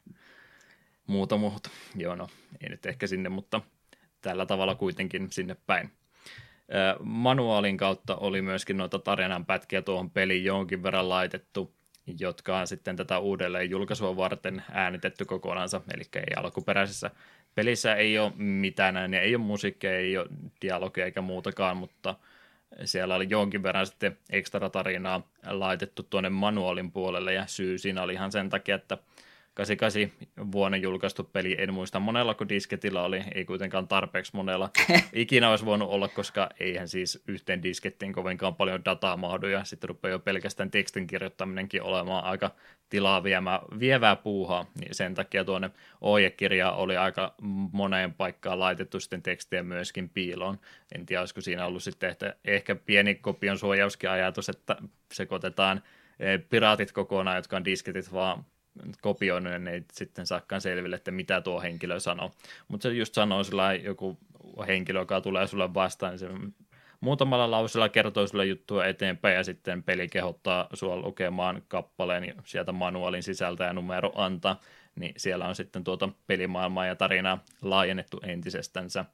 [1.08, 1.70] muuta muuta.
[1.96, 2.28] Joo, no
[2.62, 3.62] ei nyt ehkä sinne, mutta
[4.22, 5.92] tällä tavalla kuitenkin sinne päin.
[7.00, 11.74] Manuaalin kautta oli myöskin noita tarinan pätkiä tuohon peliin jonkin verran laitettu,
[12.20, 17.12] jotka on sitten tätä uudelleen julkaisua varten äänitetty kokonaansa, eli ei alkuperäisessä
[17.56, 20.28] pelissä ei ole mitään, ei ole musiikkia, ei ole
[20.62, 22.16] dialogia eikä muutakaan, mutta
[22.86, 28.14] siellä oli jonkin verran sitten ekstra tarinaa laitettu tuonne manuaalin puolelle, ja syy siinä oli
[28.14, 28.98] ihan sen takia, että
[29.58, 34.70] 88 vuonna julkaistu peli, en muista monella kun disketillä oli, ei kuitenkaan tarpeeksi monella
[35.14, 39.88] ikinä olisi voinut olla, koska eihän siis yhteen diskettiin kovinkaan paljon dataa mahdu, ja sitten
[39.88, 42.52] rupeaa jo pelkästään tekstin kirjoittaminenkin olemaan aika
[42.90, 45.70] tilaa viemää, vievää puuhaa, niin sen takia tuonne
[46.02, 47.34] ohjekirja oli aika
[47.72, 50.60] moneen paikkaan laitettu sitten tekstiä myöskin piiloon.
[50.96, 54.76] En tiedä, olisiko siinä ollut sitten ehkä, ehkä pieni kopion suojauskin ajatus, että
[55.14, 55.84] sekoitetaan
[56.20, 58.46] eh, piraatit kokonaan, jotka on disketit vaan
[59.02, 62.32] kopioinut, niin ei sitten saakaan selville, että mitä tuo henkilö sanoo.
[62.68, 64.18] Mutta se just sanoo sillä joku
[64.68, 66.30] henkilö, joka tulee sulle vastaan, niin se
[67.00, 73.24] muutamalla lausella kertoo sulle juttua eteenpäin ja sitten peli kehottaa sua lukemaan kappaleen sieltä manuaalin
[73.24, 74.60] sisältä ja numero antaa,
[74.96, 79.06] niin siellä on sitten tuota pelimaailmaa ja tarinaa laajennettu entisestänsä.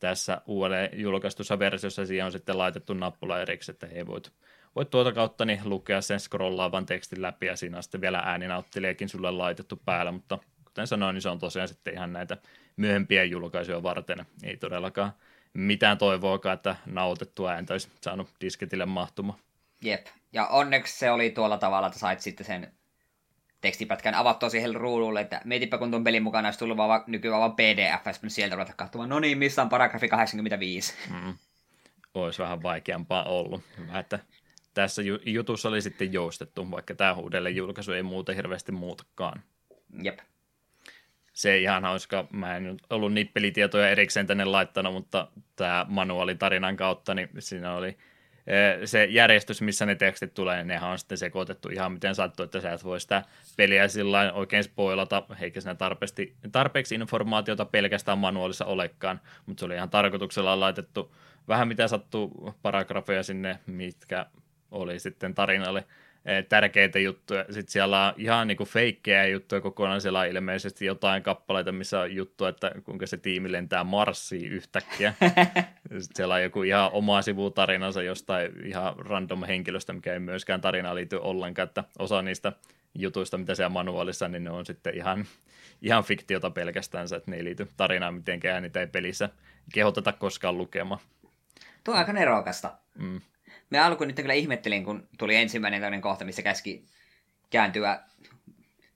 [0.00, 4.32] Tässä uudelleen julkaistussa versiossa siihen on sitten laitettu nappula erikseen, että he voit
[4.76, 9.08] voit tuota kautta niin lukea sen scrollaavan tekstin läpi ja siinä on sitten vielä ääninauttelijakin
[9.08, 12.36] sulle laitettu päällä, mutta kuten sanoin, niin se on tosiaan sitten ihan näitä
[12.76, 14.26] myöhempiä julkaisuja varten.
[14.42, 15.12] Ei todellakaan
[15.54, 19.38] mitään toivoakaan, että nautettua ääntä olisi saanut disketille mahtuma.
[19.80, 22.72] Jep, ja onneksi se oli tuolla tavalla, että sait sitten sen
[23.60, 27.56] tekstipätkän avattua siihen ruudulle, että mietipä kun tuon pelin mukana olisi tullut vaan, nykyään vaan
[27.56, 30.94] PDF, ja sieltä ruveta katsomaan, no niin, missä on paragrafi 85.
[31.10, 31.34] Mm.
[32.14, 33.62] Olisi vähän vaikeampaa ollut.
[33.78, 34.18] Hyvä, että
[34.74, 39.42] tässä jutussa oli sitten joustettu, vaikka tämä uudelleen julkaisu ei muuta hirveästi muutakaan.
[40.02, 40.18] Jep.
[41.32, 42.26] Se ihan hauska.
[42.32, 47.88] Mä en ollut nippelitietoja erikseen tänne laittanut, mutta tämä manuaali tarinan kautta, niin siinä oli
[48.46, 52.44] eh, se järjestys, missä ne tekstit tulee, niin nehän on sitten sekoitettu ihan miten sattuu,
[52.44, 53.22] että sä et voi sitä
[53.56, 59.74] peliä sillä oikein spoilata, eikä siinä tarpeeksi, tarpeeksi informaatiota pelkästään manuaalissa olekaan, mutta se oli
[59.74, 61.14] ihan tarkoituksella laitettu
[61.48, 64.26] vähän mitä sattuu paragrafeja sinne, mitkä
[64.74, 65.84] oli sitten tarinalle
[66.24, 67.44] eh, tärkeitä juttuja.
[67.44, 70.00] Sitten siellä on ihan niin kuin feikkejä juttuja kokonaan.
[70.00, 75.14] Siellä on ilmeisesti jotain kappaleita, missä on juttu, että kuinka se tiimi lentää Marsiin yhtäkkiä.
[75.98, 80.96] Sitten siellä on joku ihan oma sivutarinansa jostain ihan random henkilöstä, mikä ei myöskään tarinaan
[80.96, 82.52] liity ollenkaan, että osa niistä
[82.94, 85.24] jutuista, mitä siellä manuaalissa, niin ne on sitten ihan,
[85.82, 89.28] ihan fiktiota pelkästään, että ne ei liity tarinaan mitenkään, niitä ei pelissä
[89.72, 91.00] kehoteta koskaan lukemaan.
[91.84, 92.72] Tuo on aika nerokasta.
[92.98, 93.20] Mm.
[93.70, 96.84] Me alkuun nyt kyllä ihmettelin, kun tuli ensimmäinen tämmöinen kohta, missä käski
[97.50, 98.00] kääntyä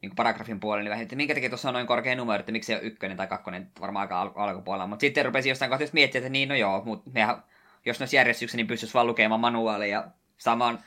[0.03, 2.67] niin paragrafin puolelle, niin vähän, että minkä takia tuossa on noin korkea numero, että miksi
[2.67, 4.87] se on ykkönen tai kakkonen, varmaan aika al- alkupuolella.
[4.87, 7.43] Mutta sitten rupesin jostain kohtaa miettiä, että niin no joo, mutta nehän,
[7.87, 10.09] jos ne olisi järjestyksessä, niin pystyisi vaan lukemaan manuaalia ja
[10.39, 10.79] saamaan,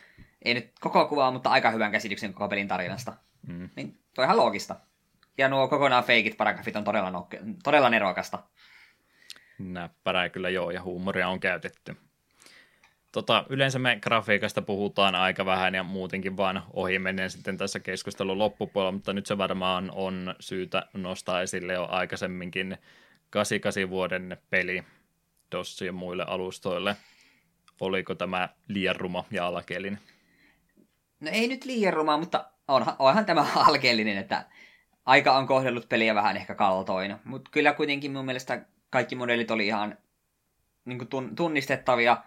[0.41, 3.13] ei nyt koko kuvaa, mutta aika hyvän käsityksen koko pelin tarinasta.
[3.47, 3.69] Mm.
[3.75, 4.75] Niin toi ihan loogista.
[5.37, 8.43] Ja nuo kokonaan feikit paragrafit on todella, nokke, todella nerokasta.
[9.59, 11.97] Näppärää kyllä joo, ja huumoria on käytetty.
[13.11, 18.37] Tota, yleensä me grafiikasta puhutaan aika vähän ja muutenkin vaan ohi menen sitten tässä keskustelun
[18.37, 22.77] loppupuolella, mutta nyt se varmaan on syytä nostaa esille jo aikaisemminkin
[23.29, 24.83] 88 vuoden peli
[25.51, 26.95] DOS ja muille alustoille.
[27.81, 29.99] Oliko tämä liian ruma ja alkeellinen?
[31.19, 34.45] No ei nyt liian ruma, mutta onhan, onhan tämä alkeellinen, että
[35.05, 37.19] aika on kohdellut peliä vähän ehkä kaltoina.
[37.23, 39.97] Mutta kyllä kuitenkin mun mielestä kaikki modelit oli ihan
[40.85, 42.17] niin tunnistettavia–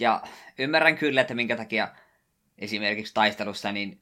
[0.00, 0.22] ja
[0.58, 1.88] ymmärrän kyllä, että minkä takia
[2.58, 4.00] esimerkiksi taistelussa niin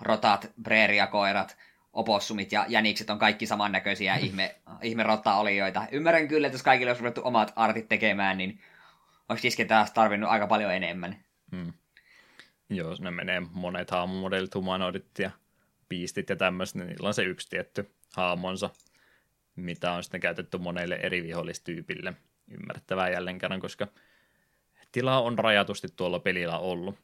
[0.00, 1.56] rotat, preeriakoirat,
[1.92, 5.86] opossumit ja jänikset on kaikki samannäköisiä ihme, ihme rotta-olijoita.
[5.92, 8.60] Ymmärrän kyllä, että jos kaikille olisi ruvettu omat artit tekemään, niin
[9.28, 11.24] olisi Diske taas tarvinnut aika paljon enemmän.
[11.56, 11.72] Hmm.
[12.70, 15.30] Joo, ne menee monet haamumodelit, humanoidit ja
[15.88, 18.70] piistit ja tämmöiset, niin niillä on se yksi tietty haamonsa,
[19.56, 22.14] mitä on sitten käytetty monelle eri vihollistyypille.
[22.50, 23.88] Ymmärrettävää jälleen kerran, koska
[24.92, 26.94] tilaa on rajatusti tuolla pelillä ollut.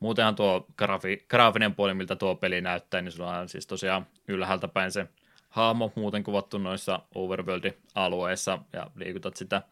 [0.00, 4.68] Muutenhan tuo grafi, graafinen puoli, miltä tuo peli näyttää, niin sulla on siis tosiaan ylhäältä
[4.68, 5.06] päin se
[5.48, 9.62] hahmo muuten kuvattu noissa overworld-alueissa ja liikutat sitä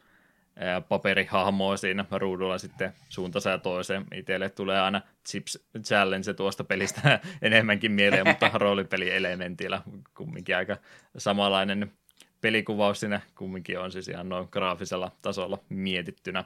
[0.89, 4.05] paperihahmoa siinä ruudulla sitten suuntaisen ja toiseen.
[4.15, 9.81] Itselle tulee aina Chips Challenge tuosta pelistä enemmänkin mieleen, mutta roolipelielementillä
[10.17, 10.77] kumminkin aika
[11.17, 11.91] samanlainen
[12.41, 16.43] pelikuvaus siinä kumminkin on siis ihan noin graafisella tasolla mietittynä.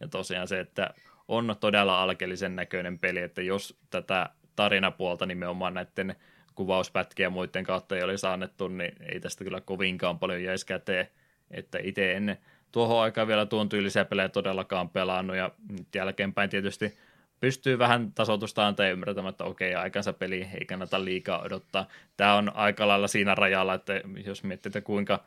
[0.00, 0.94] Ja tosiaan se, että
[1.28, 6.16] on todella alkeellisen näköinen peli, että jos tätä tarinapuolta nimenomaan näiden
[6.54, 11.08] kuvauspätkiä ja muiden kautta ei olisi annettu, niin ei tästä kyllä kovinkaan paljon jäisi käteen.
[11.50, 12.38] Että itse en
[12.72, 16.98] tuohon aikaan vielä tuon tyylisiä pelejä todellakaan pelannut, ja nyt jälkeenpäin tietysti
[17.40, 21.88] pystyy vähän tasoitusta antaa ymmärtämään, että okei, aikansa peli ei kannata liikaa odottaa.
[22.16, 25.24] Tämä on aika lailla siinä rajalla, että jos miettii, että kuinka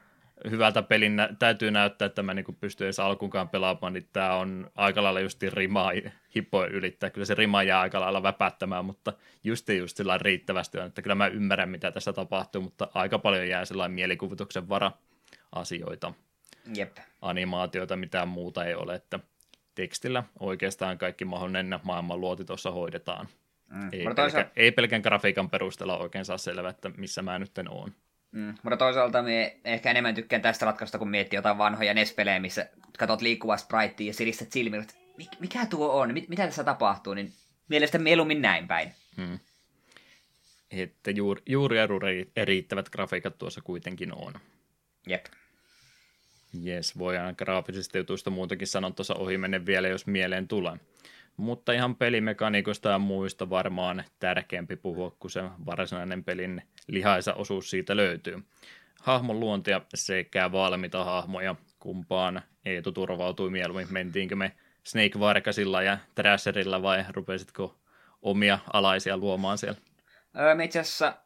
[0.49, 4.71] hyvältä pelin nä- täytyy näyttää, että mä niin pystyn edes alkuunkaan pelaamaan, niin tämä on
[4.75, 5.91] aika lailla just rimaa
[6.35, 7.09] hippoa ylittää.
[7.09, 9.13] Kyllä se rima jää aika lailla väpättämään, mutta
[9.43, 13.47] just just sillä riittävästi on, että kyllä mä ymmärrän, mitä tässä tapahtuu, mutta aika paljon
[13.47, 14.91] jää sellainen mielikuvituksen vara
[15.51, 16.13] asioita.
[16.75, 16.97] Jep.
[17.21, 19.19] Animaatioita, mitään muuta ei ole, että
[19.75, 23.27] tekstillä oikeastaan kaikki mahdollinen maailman luoti tuossa hoidetaan.
[23.69, 23.89] Mm.
[23.91, 27.91] Ei, pelkä, ei pelkän grafiikan perusteella oikein saa selvä, että missä mä nyt oon.
[28.31, 32.69] Mm, mutta toisaalta me ehkä enemmän tykkään tästä ratkaisusta, kun miettii jotain vanhoja NES-pelejä, missä
[32.97, 34.95] katsot liikkuvaa spritea ja siristät silmillä, että
[35.39, 37.33] mikä tuo on, mit, mitä tässä tapahtuu, niin
[37.67, 38.91] mielestäni mieluummin näin päin.
[39.17, 39.39] Mm.
[40.71, 41.77] Että juuri, juuri
[42.43, 44.33] riittävät grafiikat tuossa kuitenkin on.
[45.07, 45.25] Jep.
[46.61, 50.77] Jes, voidaan graafisista jutuista muutakin sanoa tuossa ohi menne vielä, jos mieleen tulee
[51.41, 57.95] mutta ihan pelimekaniikosta ja muista varmaan tärkeämpi puhua, kun se varsinainen pelin lihaisa osuus siitä
[57.95, 58.43] löytyy.
[59.01, 64.51] Hahmon luontia sekä valmiita hahmoja, kumpaan Eetu turvautui mieluummin, mentiinkö me
[64.83, 67.79] Snake Varkasilla ja Thrasherilla vai rupesitko
[68.21, 69.79] omia alaisia luomaan siellä?
[70.39, 71.17] Öö, me itse asiassa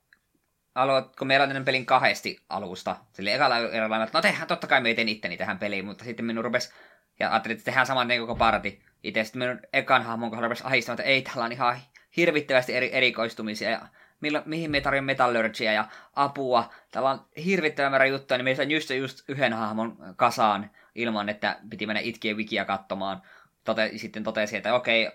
[0.75, 4.81] aloit, kun meillä on pelin kahdesti alusta, sille ekalla eralla, että no tehdään, totta kai
[4.81, 6.73] me teen itteni tähän peliin, mutta sitten minun rupesi,
[7.19, 11.21] ja ajattelin, että tehdään saman koko parti, itse minun ekan hahmon kohdalla ahistamaan, että ei,
[11.21, 11.77] tällä on ihan
[12.17, 13.87] hirvittävästi eri, erikoistumisia ja
[14.21, 16.73] millä, mihin me tarvitsemme metallurgia ja apua.
[16.91, 21.59] Täällä on hirvittävän määrä juttuja, niin me sain just, just yhden hahmon kasaan ilman, että
[21.69, 23.21] piti mennä itkiä wikiä katsomaan.
[23.63, 25.11] Tote, sitten totesi, että okei,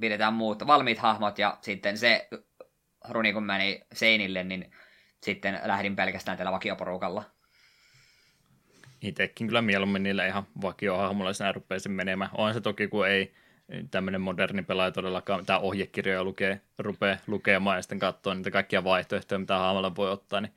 [0.00, 2.28] pidetään muut valmiit hahmot ja sitten se
[3.08, 4.72] runi kun meni seinille, niin
[5.22, 7.33] sitten lähdin pelkästään tällä vakioporukalla.
[9.04, 12.30] Itsekin kyllä mieluummin niillä ihan vakiohahmolla sinä rupeisin menemään.
[12.34, 13.32] On se toki, kun ei
[13.90, 19.38] tämmöinen moderni pelaaja todellakaan tämä ohjekirjoja lukee, rupeaa lukemaan ja sitten katsoo niitä kaikkia vaihtoehtoja,
[19.38, 20.52] mitä hahmolla voi ottaa, niin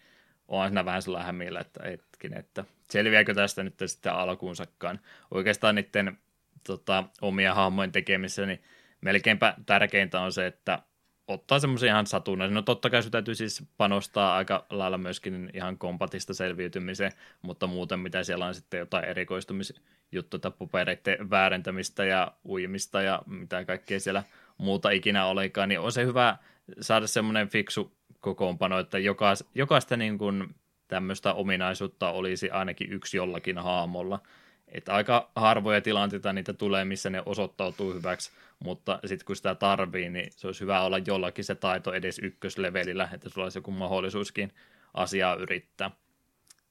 [0.47, 4.99] on siinä vähän sellainen hämillä, että hetkin, että selviääkö tästä nyt sitten alkuunsakaan.
[5.31, 6.17] Oikeastaan niiden
[6.63, 8.61] tota, omia hahmojen tekemisessä, niin
[9.01, 10.79] melkeinpä tärkeintä on se, että
[11.27, 12.55] ottaa semmoisia ihan satunnaisia.
[12.55, 17.99] No totta kai sun täytyy siis panostaa aika lailla myöskin ihan kompatista selviytymiseen, mutta muuten
[17.99, 24.23] mitä siellä on sitten jotain erikoistumisjuttuja, papereiden väärentämistä ja uimista ja mitä kaikkea siellä
[24.57, 26.37] muuta ikinä olekaan, niin on se hyvä
[26.81, 30.55] saada semmoinen fiksu kokoonpano, että jokaista, jokaista niin kuin
[30.87, 34.19] tämmöistä ominaisuutta olisi ainakin yksi jollakin haamolla.
[34.67, 40.09] Että aika harvoja tilanteita niitä tulee, missä ne osoittautuu hyväksi, mutta sitten kun sitä tarvii,
[40.09, 44.51] niin se olisi hyvä olla jollakin se taito edes ykköslevelillä, että sulla olisi joku mahdollisuuskin
[44.93, 45.91] asiaa yrittää.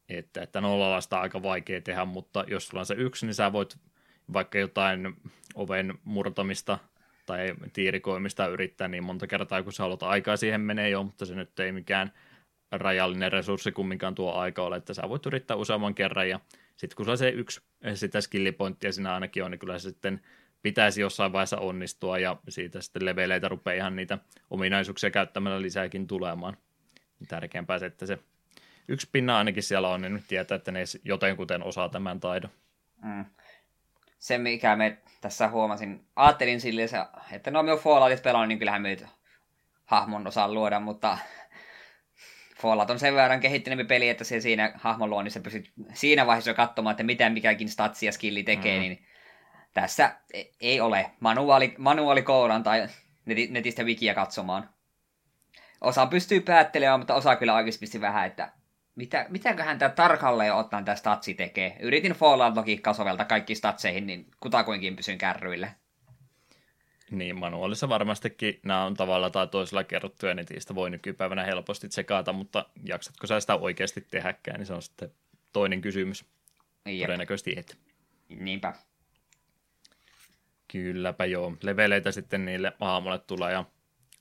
[0.08, 3.52] Että, että nollalla sitä aika vaikea tehdä, mutta jos sulla on se yksi, niin sä
[3.52, 3.78] voit
[4.32, 5.16] vaikka jotain
[5.54, 6.78] oven murtamista
[7.26, 11.34] tai tiirikoimista yrittää niin monta kertaa, kun sä haluat aikaa siihen menee jo, mutta se
[11.34, 12.12] nyt ei mikään
[12.72, 16.40] rajallinen resurssi kumminkaan tuo aika ole, että sä voit yrittää useamman kerran ja
[16.76, 17.60] sitten kun sulla se yksi
[17.94, 20.20] sitä skillipointtia siinä ainakin on, niin kyllä se sitten
[20.66, 24.18] pitäisi jossain vaiheessa onnistua ja siitä sitten leveleitä rupeaa ihan niitä
[24.50, 26.56] ominaisuuksia käyttämällä lisääkin tulemaan.
[27.28, 28.18] Tärkeämpää se, että se
[28.88, 32.50] yksi pinna ainakin siellä on, niin nyt tietää, että ne jotenkuten osaa tämän taidon.
[33.02, 33.24] Mm.
[34.18, 36.82] Se, mikä me tässä huomasin, ajattelin sille,
[37.32, 38.96] että no me Falloutit pelannut, niin kyllähän me
[39.84, 41.18] hahmon osaa luoda, mutta
[42.56, 46.90] Fallout on sen verran kehittyneempi peli, että se siinä hahmon luonnissa pystyt siinä vaiheessa katsomaan,
[46.90, 48.80] että mitä mikäkin statsi ja skilli tekee, mm.
[48.80, 49.06] niin
[49.76, 52.88] tässä e- ei ole manuaali, manuaalikouran tai
[53.50, 54.68] netistä wikiä katsomaan.
[55.80, 58.52] Osa pystyy päättelemään, mutta osa kyllä oikeasti vähän, että
[58.94, 61.76] mitä, mitäköhän tämä tarkalleen ottaen tämä statsi tekee.
[61.80, 65.70] Yritin Fallout-logiikkaa soveltaa kaikki statseihin, niin kutakuinkin pysyn kärryillä.
[67.10, 72.32] Niin, manuaalissa varmastikin nämä on tavalla tai toisella kerrottuja, niin niistä voi nykypäivänä helposti tsekata,
[72.32, 75.12] mutta jaksatko sä sitä oikeasti tehdäkään, niin se on sitten
[75.52, 76.24] toinen kysymys.
[76.86, 77.06] Jep.
[77.06, 77.78] Todennäköisesti et.
[78.28, 78.74] Niinpä.
[80.76, 81.56] Kylläpä joo.
[81.62, 83.64] Leveleitä sitten niille aamulle tulee ja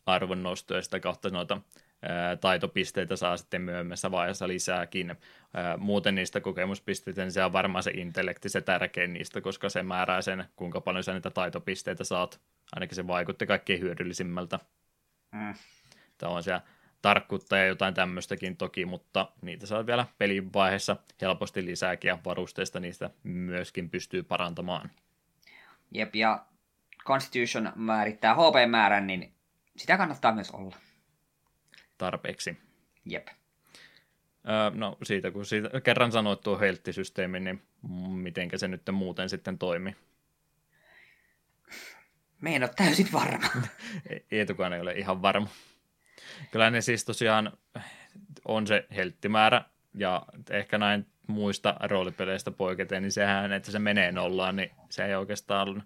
[0.06, 1.62] arvonnostoja sitä kautta noita
[2.02, 5.16] ää, taitopisteitä saa sitten myöhemmässä vaiheessa lisääkin.
[5.54, 9.84] Ää, muuten niistä kokemuspisteitä, niin se on varmaan se intellekti se tärkein niistä, koska se
[9.84, 12.40] määrää sen, kuinka paljon sä niitä taitopisteitä saat.
[12.76, 14.60] Ainakin se vaikutti kaikkein hyödyllisimmältä.
[15.32, 15.54] Mm.
[16.18, 16.62] Tämä on siellä
[17.02, 22.80] tarkkuutta ja jotain tämmöistäkin toki, mutta niitä saa vielä pelin vaiheessa helposti lisääkin ja varusteista
[22.80, 24.90] niistä myöskin pystyy parantamaan.
[25.96, 26.46] Jep, ja
[27.06, 29.34] Constitution määrittää HP-määrän, niin
[29.78, 30.76] sitä kannattaa myös olla.
[31.98, 32.58] Tarpeeksi.
[33.06, 33.28] Jep.
[34.50, 37.62] Öö, no siitä, kun siitä kerran sanoit tuo helttisysteemi, niin
[38.10, 39.96] miten se nyt muuten sitten toimi?
[42.42, 43.48] Me en ole täysin varma.
[44.32, 45.48] Eetukaan ei ole ihan varma.
[46.52, 47.58] Kyllä ne siis tosiaan
[48.46, 49.62] on se helttimäärä,
[49.94, 55.16] ja ehkä näin muista roolipeleistä poiketen, niin sehän, että se menee nollaan, niin se ei
[55.16, 55.84] oikeastaan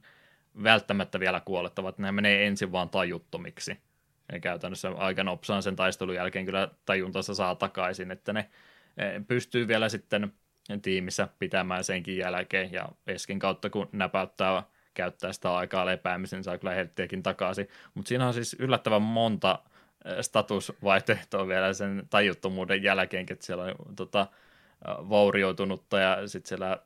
[0.63, 3.77] välttämättä vielä kuolettava, että ne menee ensin vaan tajuttomiksi.
[4.31, 8.49] Ja käytännössä aika nopsaan sen taistelun jälkeen kyllä tajuntansa saa takaisin, että ne
[8.97, 10.33] e, pystyy vielä sitten
[10.81, 14.63] tiimissä pitämään senkin jälkeen, ja Eskin kautta kun näpäyttää
[14.93, 17.67] käyttää sitä aikaa lepäämisen, niin saa kyllä helttiäkin takaisin.
[17.93, 19.59] Mutta siinä on siis yllättävän monta
[20.05, 24.27] e, statusvaihtoehtoa vielä sen tajuttomuuden jälkeen, että siellä on tota,
[24.87, 26.79] vaurioitunutta ja sitten siellä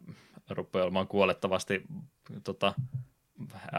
[0.49, 1.83] rupeaa olemaan kuolettavasti
[2.43, 2.73] tota,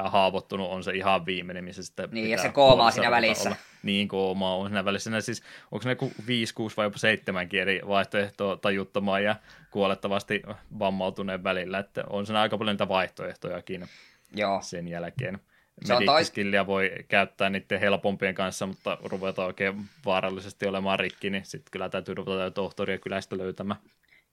[0.05, 3.49] haavoittunut on se ihan viimeinen, missä sitten Niin, ja se koomaa siinä välissä.
[3.49, 3.59] Olla.
[3.83, 5.11] Niin, koomaa on siinä välissä.
[5.11, 5.43] Ne siis,
[5.73, 5.97] onko ne
[6.27, 9.37] 5, 6 vai jopa 7 eri vaihtoehtoa tajuttamaan ja
[9.71, 10.43] kuolettavasti
[10.79, 13.89] vammautuneen välillä, että on siinä aika paljon niitä vaihtoehtojakin
[14.37, 14.61] Joo.
[14.63, 15.39] sen jälkeen.
[15.89, 16.67] Medikkskilliä tois...
[16.67, 22.15] voi käyttää niiden helpompien kanssa, mutta ruvetaan oikein vaarallisesti olemaan rikki, niin sitten kyllä täytyy
[22.15, 23.81] ruveta tohtoria kylästä löytämään.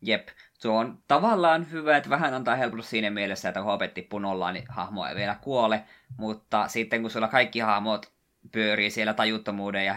[0.02, 4.20] Jep, se on tavallaan hyvä, että vähän antaa helpotus siinä mielessä, että kun HP tippuu
[4.20, 5.84] nollaan, niin hahmo ei vielä kuole,
[6.18, 8.12] mutta sitten kun sulla kaikki hahmot
[8.52, 9.96] pyörii siellä tajuttomuuden ja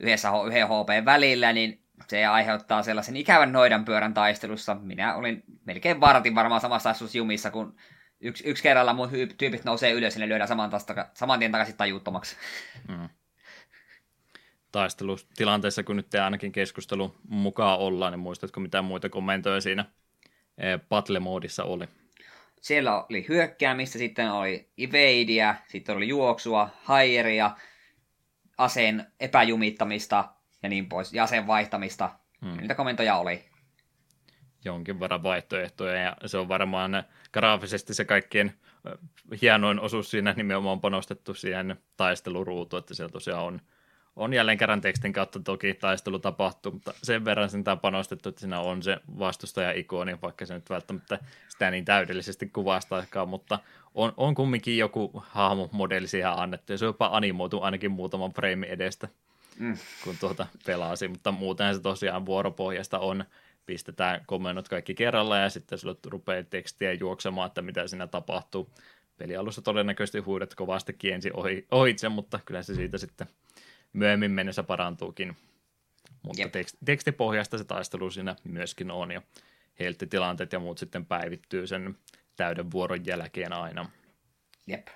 [0.00, 4.74] yhdessä yhden HP välillä, niin se aiheuttaa sellaisen ikävän noidan pyörän taistelussa.
[4.74, 7.76] Minä olin melkein vartin varmaan samassa asussa jumissa, kun
[8.20, 11.76] yksi, yksi kerralla mun tyypit nousee ylös ja ne lyödään saman, tasta, saman tien takaisin
[11.76, 12.36] tajuttomaksi.
[12.88, 13.08] Mm
[14.74, 19.84] taistelutilanteessa, kun nyt te ainakin keskustelun mukaan ollaan, niin muistatko mitä muita kommentoja siinä
[20.58, 21.88] eh, battle-moodissa oli?
[22.60, 27.56] Siellä oli hyökkäämistä, sitten oli evadea, sitten oli juoksua, haieria,
[28.58, 30.28] aseen epäjumittamista
[30.62, 32.10] ja niin pois, ja aseen vaihtamista.
[32.40, 32.56] Hmm.
[32.56, 33.44] Niitä komentoja oli.
[34.64, 38.52] Jonkin verran vaihtoehtoja, ja se on varmaan graafisesti se kaikkien
[39.42, 43.60] hienoin osuus siinä nimenomaan panostettu siihen taisteluruutuun, että siellä tosiaan on
[44.16, 48.40] on jälleen kerran tekstin kautta toki taistelu tapahtuu, mutta sen verran sen on panostettu, että
[48.40, 51.18] siinä on se vastustaja-ikoni, vaikka se nyt välttämättä
[51.48, 53.58] sitä niin täydellisesti kuvastaakaan, mutta
[53.94, 58.66] on, on kumminkin joku hahmomodeli siihen annettu, ja se on jopa animoitu ainakin muutaman frame
[58.66, 59.08] edestä,
[59.58, 59.76] mm.
[60.04, 63.24] kun tuota pelasi, mutta muuten se tosiaan vuoropohjasta on,
[63.66, 68.70] pistetään komennot kaikki kerralla, ja sitten sulle rupeaa tekstiä juoksemaan, että mitä siinä tapahtuu.
[69.18, 73.26] Pelialussa todennäköisesti huudet kovasti kiensi ohi, ohitse, mutta kyllä se siitä sitten
[73.94, 75.36] myöhemmin mennessä parantuukin.
[76.22, 76.52] Mutta yep.
[76.52, 79.22] tekst, tekstipohjasta se taistelu siinä myöskin on, ja
[79.80, 81.98] helttitilanteet ja muut sitten päivittyy sen
[82.36, 83.90] täyden vuoron jälkeen aina.
[84.66, 84.88] Jep.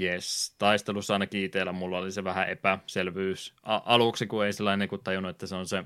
[0.00, 5.00] Yes, taistelussa ainakin itsellä mulla oli se vähän epäselvyys A- aluksi, kun ei sellainen kun
[5.04, 5.84] tajunnut, että se on se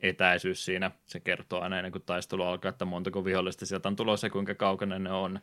[0.00, 0.90] etäisyys siinä.
[1.06, 4.54] Se kertoo aina ennen kuin taistelu alkaa, että montako vihollista sieltä on tulossa ja kuinka
[4.54, 5.40] kaukana ne on.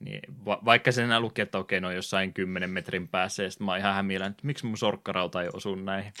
[0.00, 3.72] Niin, va- vaikka sen luki, että okei, no jossain 10 metrin päässä, ja sitten mä
[3.72, 6.12] oon ihan hämillä, että miksi mun sorkkarauta ei osu näihin.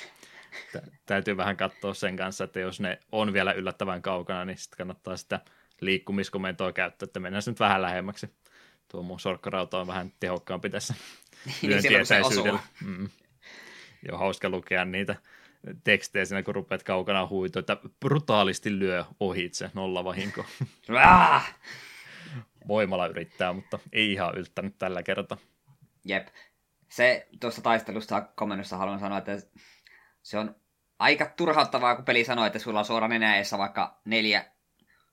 [0.72, 4.76] Tä- täytyy vähän katsoa sen kanssa, että jos ne on vielä yllättävän kaukana, niin sitten
[4.78, 5.40] kannattaa sitä
[5.80, 8.30] liikkumiskomentoa käyttää, että mennään nyt vähän lähemmäksi.
[8.88, 10.94] Tuo mun sorkkarauta on vähän tehokkaampi tässä
[11.62, 12.60] Niin, lyöntietäisyydellä.
[12.84, 13.08] Mm.
[14.08, 15.16] Joo, hauska lukea niitä
[15.84, 20.44] tekstejä siinä, kun rupeat kaukana huitoa, että brutaalisti lyö ohitse, nolla vahinko.
[22.68, 25.38] Voimalla yrittää, mutta ei ihan yltänyt tällä kertaa.
[26.04, 26.28] Jep.
[26.88, 29.32] Se tuossa taistelusta komennossa haluan sanoa, että
[30.22, 30.56] se on
[30.98, 34.44] aika turhauttavaa, kun peli sanoo, että sulla on suora nenäessä vaikka neljä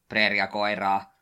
[0.09, 1.13] preeria koiraa.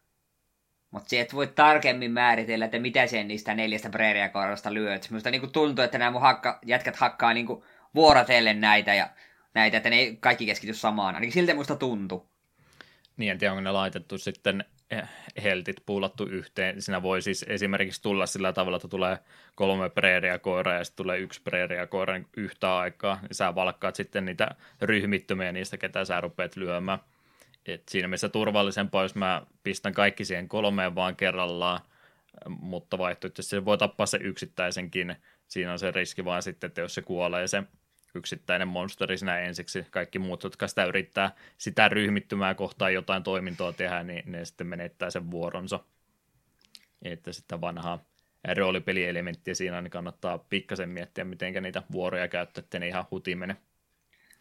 [0.92, 5.08] Mutta se et voi tarkemmin määritellä, että mitä sen niistä neljästä preeria koirasta lyöt.
[5.10, 9.10] Minusta niinku tuntuu, että nämä mun hakka, jätkät hakkaa niinku vuorotellen näitä ja
[9.54, 11.16] näitä, että ne ei kaikki keskity samaan.
[11.16, 12.30] Ainakin siltä musta tuntuu.
[13.18, 14.66] Niin, en tiedä, onko ne laitettu sitten
[15.44, 16.82] heltit puulattu yhteen.
[16.82, 19.18] Siinä voi siis esimerkiksi tulla sillä tavalla, että tulee
[19.56, 23.20] kolme preeria koiraa ja sitten tulee yksi preeria koira yhtä aikaa.
[23.22, 24.48] Niin sä valkkaat sitten niitä
[24.82, 27.00] ryhmittömiä niistä, ketä sä rupeat lyömään.
[27.66, 31.80] Et siinä mielessä turvallisempaa, jos mä pistän kaikki siihen kolmeen vaan kerrallaan,
[32.48, 35.16] mutta vaihtoehtoisesti se voi tappaa se yksittäisenkin.
[35.48, 37.64] Siinä on se riski vaan sitten, että jos se kuolee se
[38.16, 39.86] yksittäinen monsteri sinä ensiksi.
[39.92, 45.10] Kaikki muut, jotka sitä yrittää sitä ryhmittymää kohtaan jotain toimintoa tehdä, niin ne sitten menettää
[45.10, 45.80] sen vuoronsa.
[47.02, 48.06] Että sitten vanhaa
[48.58, 53.58] roolipelielementtiä siinä niin kannattaa pikkasen miettiä, miten niitä vuoroja käyttää, että ne ihan huti mene.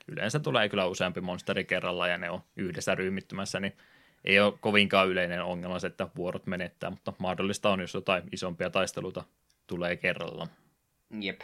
[0.08, 3.76] Yleensä tulee kyllä useampi monsteri kerralla ja ne on yhdessä ryhmittymässä, niin
[4.24, 8.70] ei ole kovinkaan yleinen ongelma se, että vuorot menettää, mutta mahdollista on, jos jotain isompia
[8.70, 9.24] taisteluita
[9.66, 10.46] tulee kerralla.
[11.20, 11.40] Jep.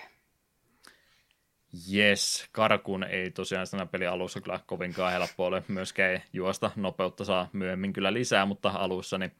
[1.92, 5.62] Yes, karkuun ei tosiaan siinä pelin alussa kyllä kovinkaan helppo ole.
[5.68, 9.32] Myöskään juosta nopeutta saa myöhemmin kyllä lisää, mutta alussa niin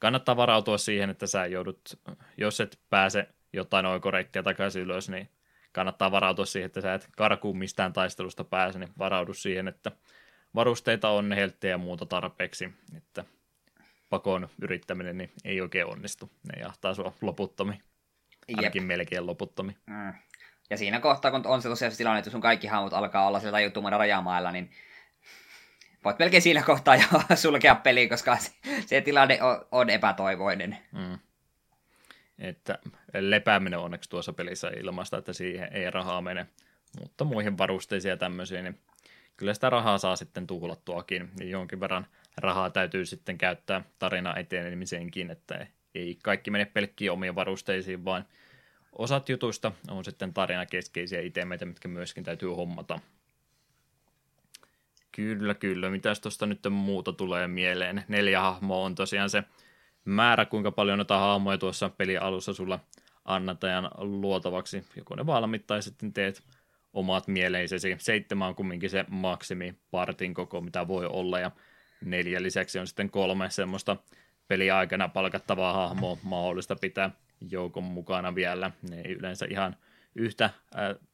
[0.00, 1.80] kannattaa varautua siihen, että sä joudut,
[2.36, 5.28] jos et pääse jotain oikoreikkiä takaisin ylös, niin
[5.72, 9.92] kannattaa varautua siihen, että sä et karkuun mistään taistelusta pääse, niin varaudu siihen, että
[10.54, 13.24] varusteita on, helttejä ja muuta tarpeeksi, että
[14.10, 16.30] pakon yrittäminen niin ei oikein onnistu.
[16.42, 17.82] Ne jahtaa sua loputtomiin.
[18.56, 18.88] Ainakin Jep.
[18.88, 19.76] melkein loputtomiin.
[19.86, 20.12] Mm.
[20.70, 23.40] Ja siinä kohtaa, kun on se tosiaan se tilanne, että sun kaikki hahmot alkaa olla
[23.40, 24.70] sieltä juttumana rajamailla, niin
[26.04, 27.02] voit melkein siinä kohtaa jo
[27.34, 28.52] sulkea peli, koska se,
[28.86, 30.78] se tilanne on, on epätoivoinen.
[30.92, 31.18] Mm.
[32.38, 32.78] Että
[33.14, 36.46] lepääminen onneksi tuossa pelissä ilmasta, että siihen ei rahaa mene.
[37.00, 38.80] Mutta muihin varusteisiin ja tämmöisiin, niin
[39.36, 41.30] kyllä sitä rahaa saa sitten tuhlattuakin.
[41.38, 42.06] Niin jonkin verran
[42.36, 48.24] rahaa täytyy sitten käyttää tarina etenemiseenkin, että ei kaikki mene pelkkiin omiin varusteisiin, vaan–
[48.98, 53.00] osat jutuista on sitten tarinakeskeisiä itemeitä, mitkä myöskin täytyy hommata.
[55.12, 55.90] Kyllä, kyllä.
[55.90, 58.04] Mitäs tuosta nyt muuta tulee mieleen?
[58.08, 59.42] Neljä hahmoa on tosiaan se
[60.04, 62.80] määrä, kuinka paljon noita hahmoja tuossa peli alussa sulla
[63.24, 64.84] annetaan luotavaksi.
[64.96, 66.42] Joko ne valmiit tai sitten teet
[66.92, 67.96] omat mieleisesi.
[67.98, 71.50] Seitsemän on kumminkin se maksimi partin koko, mitä voi olla, ja
[72.04, 73.96] neljä lisäksi on sitten kolme semmoista
[74.48, 77.10] peliaikana palkattavaa hahmoa mahdollista pitää
[77.50, 78.70] joukon mukana vielä.
[78.90, 79.76] Ne ei yleensä ihan
[80.14, 80.50] yhtä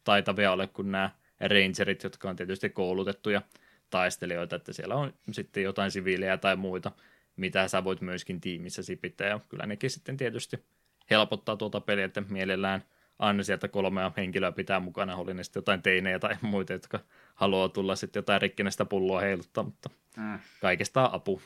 [0.04, 3.42] taitavia ole kuin nämä rangerit, jotka on tietysti koulutettuja
[3.90, 6.92] taistelijoita, että siellä on sitten jotain siviilejä tai muita,
[7.36, 10.64] mitä sä voit myöskin tiimissäsi pitää, ja kyllä nekin sitten tietysti
[11.10, 12.82] helpottaa tuota peliä, että mielellään
[13.18, 17.00] aina sieltä kolmea henkilöä pitää mukana, oli ne sitten jotain teinejä tai muita, jotka
[17.34, 20.38] haluaa tulla sitten jotain rikkinäistä pulloa heiluttaa, mutta mm.
[20.60, 21.42] kaikesta apu.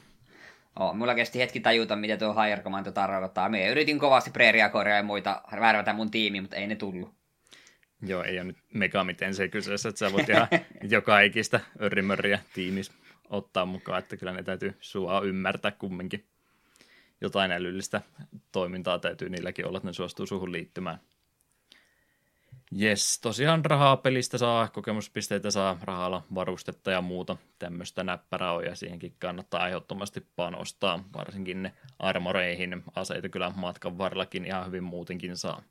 [0.81, 3.49] Oh, mulla kesti hetki tajuta, mitä tuo Higher Command tarkoittaa.
[3.49, 7.15] Me yritin kovasti preeriakoria ja muita värvätä mun tiimi, mutta ei ne tullut.
[8.03, 10.49] Joo, ei ole nyt mega miten se kyseessä, että sä voit ihan
[10.97, 12.93] joka ikistä örrimörriä tiimis
[13.31, 16.25] ottaa mukaan, että kyllä ne täytyy sua ymmärtää kumminkin.
[17.21, 18.03] Jotain älyllistä
[18.53, 20.99] toimintaa täytyy niilläkin olla, että ne suostuu suhun liittymään.
[22.73, 28.75] Jes, tosiaan rahaa pelistä saa, kokemuspisteitä saa, rahalla varustetta ja muuta tämmöistä näppärää on, ja
[28.75, 35.63] siihenkin kannattaa ehdottomasti panostaa, varsinkin ne armoreihin, aseita kyllä matkan varrellakin ihan hyvin muutenkin saa.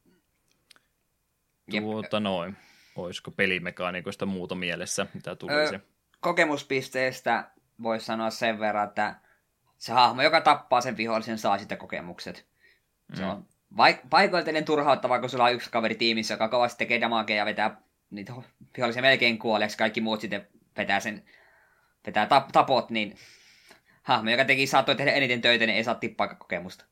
[1.72, 2.57] Tuota noin,
[2.95, 5.76] olisiko pelimekaanikoista muuta mielessä, mitä tulisi?
[5.76, 5.80] Öö,
[6.19, 7.49] kokemuspisteestä
[7.84, 9.15] voisi sanoa sen verran, että
[9.77, 12.45] se hahmo, joka tappaa sen vihollisen, saa sitä kokemukset.
[13.13, 13.30] Se mm.
[13.30, 13.47] on
[13.77, 17.81] vaik- paikoitellen turhauttavaa, kun sulla on yksi kaveri tiimissä, joka kovasti tekee damagea ja vetää
[18.09, 18.33] niitä
[18.77, 20.47] vihollisia melkein kuolleeksi, kaikki muut sitten
[20.77, 21.23] vetää sen
[22.05, 23.17] vetää tap- tapot, niin
[24.03, 26.85] hahmo, joka teki saattoi tehdä eniten töitä, niin ei saa tippaa kokemusta.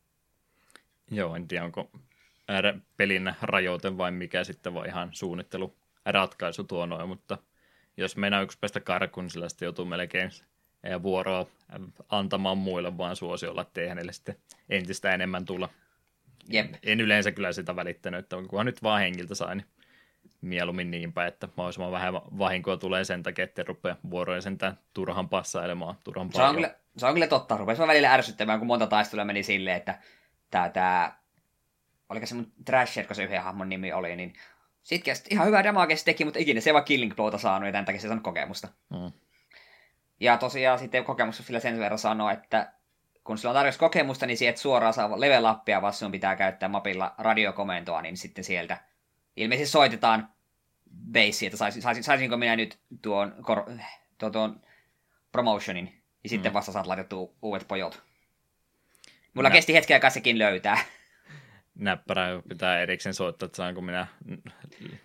[1.11, 1.91] Joo, en tiedä, onko
[2.97, 5.75] pelin rajoite vai mikä sitten vai ihan suunnittelu
[6.05, 7.37] ratkaisu tuo noin, mutta
[7.97, 10.31] jos meinaa yksi päästä karkuun, niin sillä sitten joutuu melkein
[11.03, 11.45] vuoroa
[12.09, 14.35] antamaan muille vaan suosiolla, ettei hänelle sitten
[14.69, 15.69] entistä enemmän tulla
[16.49, 16.73] Jep.
[16.83, 19.67] En yleensä kyllä sitä välittänyt, että kunhan nyt vaan hengiltä sai, niin
[20.41, 25.95] mieluummin niinpä, että mahdollisimman vähän vahinkoa tulee sen takia, että rupeaa vuoroja sentään turhan passailemaan,
[26.03, 29.43] turhan se on, kyllä, se on kyllä totta, rupesi välillä ärsyttämään, kun monta taistelua meni
[29.43, 29.99] silleen, että
[30.51, 31.15] tämä, tämä
[32.09, 34.33] oliko se mun Trasher, kun se yhden hahmon nimi oli, niin
[34.83, 37.71] sitten ihan hyvää damage se teki, mutta ikinä se ei vaan Killing Blowta saanut, ja
[37.71, 38.67] tämän takia se saanut kokemusta.
[38.89, 39.11] Mm.
[40.19, 42.73] Ja tosiaan sitten kokemusta sillä sen verran sanoa, että
[43.23, 46.69] kun sulla on tarjossa kokemusta, niin sieltä suoraan saa level upia, vaan sun pitää käyttää
[46.69, 48.77] mapilla radiokomentoa, niin sitten sieltä
[49.35, 50.29] ilmeisesti soitetaan
[51.11, 53.63] base, että sais, sais, saisinko minä nyt tuon, kor,
[54.17, 54.61] tuon, tuon
[55.31, 55.85] promotionin,
[56.23, 56.53] niin sitten mm.
[56.53, 58.03] vasta saat laitettua uudet pojot.
[59.33, 59.53] Mulla Nä...
[59.53, 60.77] kesti hetken aikaa sekin löytää
[61.83, 64.07] näppärää pitää erikseen soittaa, että saanko minä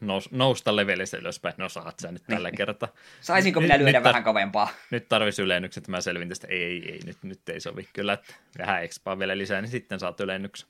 [0.00, 1.55] nous, nousta levelistä ylöspäin.
[1.59, 2.88] No saat sä nyt tällä kertaa.
[3.20, 4.68] Saisinko minä lyödä nyt, vähän kovempaa?
[4.90, 6.46] Nyt tarvitsisi ylennykset, että mä selvin tästä.
[6.46, 7.88] Ei, ei, nyt, nyt ei sovi.
[7.92, 10.68] Kyllä, että vähän expaa vielä lisää, niin sitten saat ylennyksen.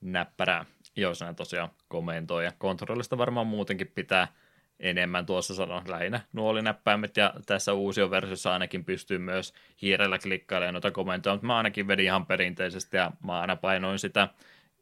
[0.00, 0.64] Näppärää.
[0.96, 2.44] Joo, se tosiaan komentoi.
[2.44, 4.28] Ja kontrollista varmaan muutenkin pitää
[4.80, 10.90] enemmän tuossa sanon lähinnä nuolinäppäimet ja tässä uusi versiossa ainakin pystyy myös hiirellä klikkailemaan noita
[10.90, 14.28] komentoja, mutta mä ainakin vedin ihan perinteisesti ja mä aina painoin sitä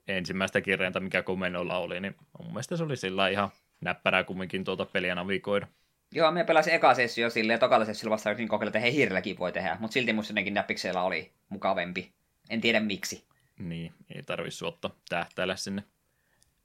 [0.09, 3.49] ensimmäistä kirjainta, mikä komennolla oli, niin mun mielestä se oli sillä ihan
[3.81, 5.67] näppärää kumminkin tuota peliä navigoida.
[6.13, 9.39] Joo, me pelasin eka sessio silleen ja tokalla sessiolla vasta niin kokeilla, että hei hiirelläkin
[9.39, 12.13] voi tehdä, mutta silti musta jotenkin näppiksellä oli mukavempi.
[12.51, 13.25] En tiedä miksi.
[13.59, 15.85] Niin, ei tarvi suotta tähtäillä sinne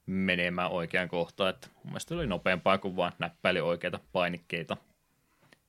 [0.05, 1.49] menemään oikeaan kohtaan.
[1.49, 4.77] Että mun mielestä oli nopeampaa kuin vaan näppäili oikeita painikkeita.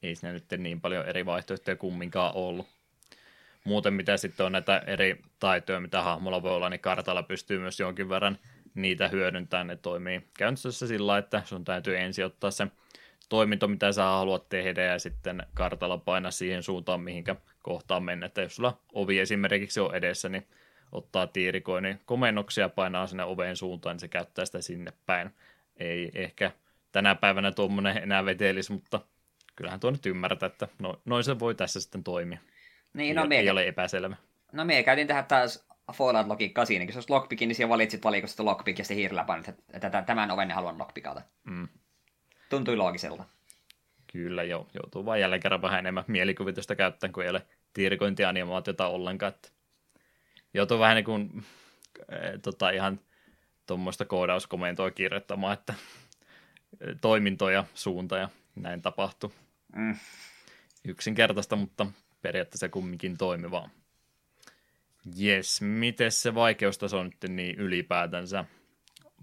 [0.02, 2.66] Ei siinä nyt niin paljon eri vaihtoehtoja kumminkaan ollut.
[3.65, 7.81] Muuten mitä sitten on näitä eri taitoja, mitä hahmolla voi olla, niin kartalla pystyy myös
[7.81, 8.39] jonkin verran
[8.74, 9.66] niitä hyödyntämään.
[9.66, 12.66] Ne toimii käytännössä sillä että sun täytyy ensin ottaa se
[13.28, 18.27] toiminto, mitä sä haluat tehdä, ja sitten kartalla painaa siihen suuntaan, mihinkä kohtaan mennä.
[18.27, 20.47] Että jos sulla ovi esimerkiksi on edessä, niin
[20.95, 25.31] ottaa tiirikoinen komennoksia, painaa sinne oveen suuntaan, niin se käyttää sitä sinne päin.
[25.77, 26.51] Ei ehkä
[26.93, 29.01] tänä päivänä tuommoinen enää vetelis, mutta
[29.57, 32.39] kyllähän tuo nyt ymmärtää, että no, noin se voi tässä sitten toimia.
[32.95, 33.41] Niin, no ei, mie...
[33.41, 34.16] ei ole epäselvä.
[34.53, 38.45] No me käytiin tähän taas Fallout logiikkaa siinä, jos olisi lockpickin, niin siellä valitsit valikosta
[38.45, 41.23] lockpick ja sitten hiirillä painat, että tämän oven haluan lockpickata.
[41.45, 41.69] Mm.
[42.51, 43.25] Tuntui loogiselta.
[44.12, 44.66] Kyllä, joo.
[44.75, 49.33] Joutuu vain jälleen kerran vähän enemmän mielikuvitusta käyttämään, kun ei ole tiirikointianimaatiota ollenkaan.
[49.33, 49.49] Että
[50.55, 51.44] joutuu vähän niin kuin
[52.09, 53.01] e, tota, ihan
[53.66, 55.74] tuommoista koodauskomentoa kirjoittamaan, että
[56.81, 59.32] eh, toimintoja, suunta ja näin tapahtuu.
[59.76, 59.97] Mm.
[60.85, 61.86] Yksinkertaista, mutta
[62.22, 63.70] periaatteessa kumminkin toimivaa.
[65.16, 68.44] Jes, miten se vaikeustaso nyt niin ylipäätänsä?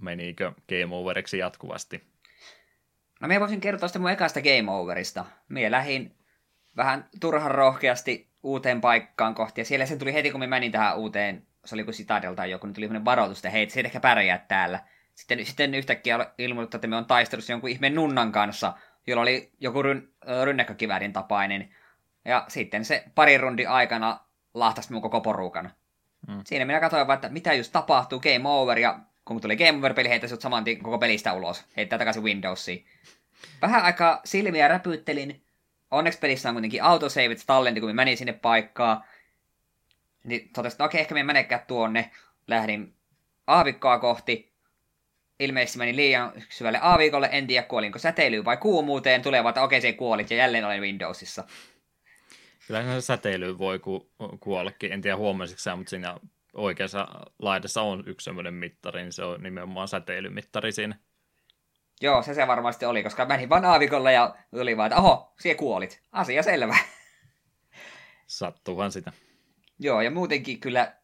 [0.02, 2.04] Menikö game overiksi jatkuvasti?
[3.20, 5.26] No minä voisin kertoa sitä mun ekasta game overista.
[5.50, 6.16] Minä lähdin
[6.78, 9.62] vähän turhan rohkeasti uuteen paikkaan kohti.
[9.62, 12.52] Ja siellä se tuli heti, kun me menin tähän uuteen, se oli kuin Citadel tai
[12.52, 14.80] joku, niin tuli sellainen varoitus, että hei, et ehkä pärjää täällä.
[15.16, 18.74] Sitten, sitten yhtäkkiä ilmoittaa, että me on taistelussa jonkun ihmeen nunnan kanssa,
[19.08, 20.10] jolla oli joku ryn,
[20.44, 21.76] rynnäkkökiväärin tapainen.
[22.26, 24.20] Ja sitten se pari rundi aikana
[24.54, 25.72] lahtasi mun koko porukan.
[26.28, 26.42] Mm.
[26.46, 30.10] Siinä minä katsoin vaan, että mitä just tapahtuu, game over, ja kun tuli game over-peli,
[30.10, 31.66] heitä sut saman tien koko pelistä ulos.
[31.78, 32.86] Heittää takaisin Windowsiin.
[33.62, 35.44] Vähän aikaa silmiä räpyttelin,
[35.92, 39.04] onneksi pelissä on kuitenkin autosaveit tallenti, kun me menin sinne paikkaan.
[40.24, 42.12] Niin totesin, että okei, ehkä me menekään tuonne.
[42.48, 42.96] Lähdin
[43.48, 44.52] aavikkoa kohti.
[45.40, 49.22] Ilmeisesti meni liian syvälle aavikolle, en tiedä kuolinko säteilyyn vai kuumuuteen.
[49.22, 51.44] Tulee vaan, että okei, se kuolit ja jälleen olen Windowsissa.
[52.68, 54.92] Kyllä se säteilyyn voi ku- kuollekin.
[54.92, 56.18] En tiedä huomasitko mutta siinä
[56.54, 57.08] oikeassa
[57.40, 60.96] laidassa on yksi sellainen mittari, niin se on nimenomaan säteilymittari siinä.
[62.02, 65.56] Joo, se se varmasti oli, koska menin vaan aavikolle ja tuli vaan, että oho, sie
[65.56, 66.04] kuolit.
[66.12, 66.78] Asia selvä.
[68.28, 69.12] Sattuuhan sitä.
[69.80, 70.96] Joo, ja muutenkin kyllä,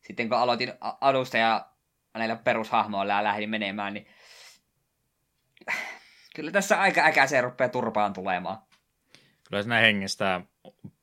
[0.00, 1.66] sitten kun aloitin alusta ja
[2.14, 4.06] näillä perushahmoilla ja lähdin menemään, niin
[6.36, 8.58] kyllä tässä aika äkäiseen rupeaa turpaan tulemaan.
[9.48, 10.40] Kyllä siinä hengestä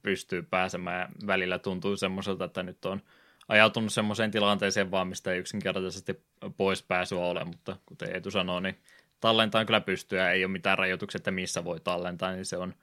[0.01, 3.01] pystyy pääsemään ja välillä tuntuu semmoiselta, että nyt on
[3.47, 6.23] ajautunut semmoiseen tilanteeseen vaan, mistä ei yksinkertaisesti
[6.57, 8.77] pois pääsyä ole, mutta kuten Eetu sanoi, niin
[9.21, 12.73] tallentaa kyllä pystyä, ei ole mitään rajoituksia, että missä voi tallentaa, niin se on,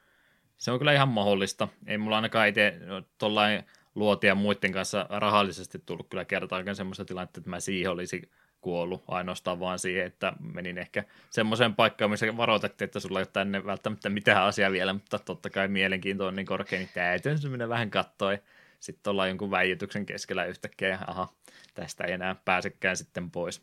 [0.59, 1.69] se on kyllä ihan mahdollista.
[1.87, 2.79] Ei mulla ainakaan itse
[3.19, 9.05] tuollain luotia muiden kanssa rahallisesti tullut kyllä kertaakaan semmoista tilannetta, että mä siihen olisi kuollut
[9.09, 13.65] ainoastaan vaan siihen, että menin ehkä semmoiseen paikkaan, missä varoitettiin, että sulla ei ole tänne
[13.65, 17.69] välttämättä mitään asiaa vielä, mutta totta kai mielenkiinto on niin korkea, niin täytyy se mennä
[17.69, 18.33] vähän katsoa.
[18.81, 21.29] Sitten ollaan jonkun väijytyksen keskellä yhtäkkiä ja aha,
[21.75, 23.63] tästä ei enää pääsekään sitten pois.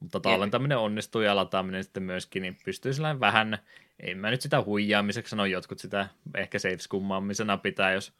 [0.00, 3.58] Mutta tallentaminen onnistuu ja lataaminen sitten myöskin, niin pystyy sillä vähän,
[4.00, 8.12] ei mä nyt sitä huijaamiseksi sano, jotkut sitä ehkä safe-skummaamisena pitää, jos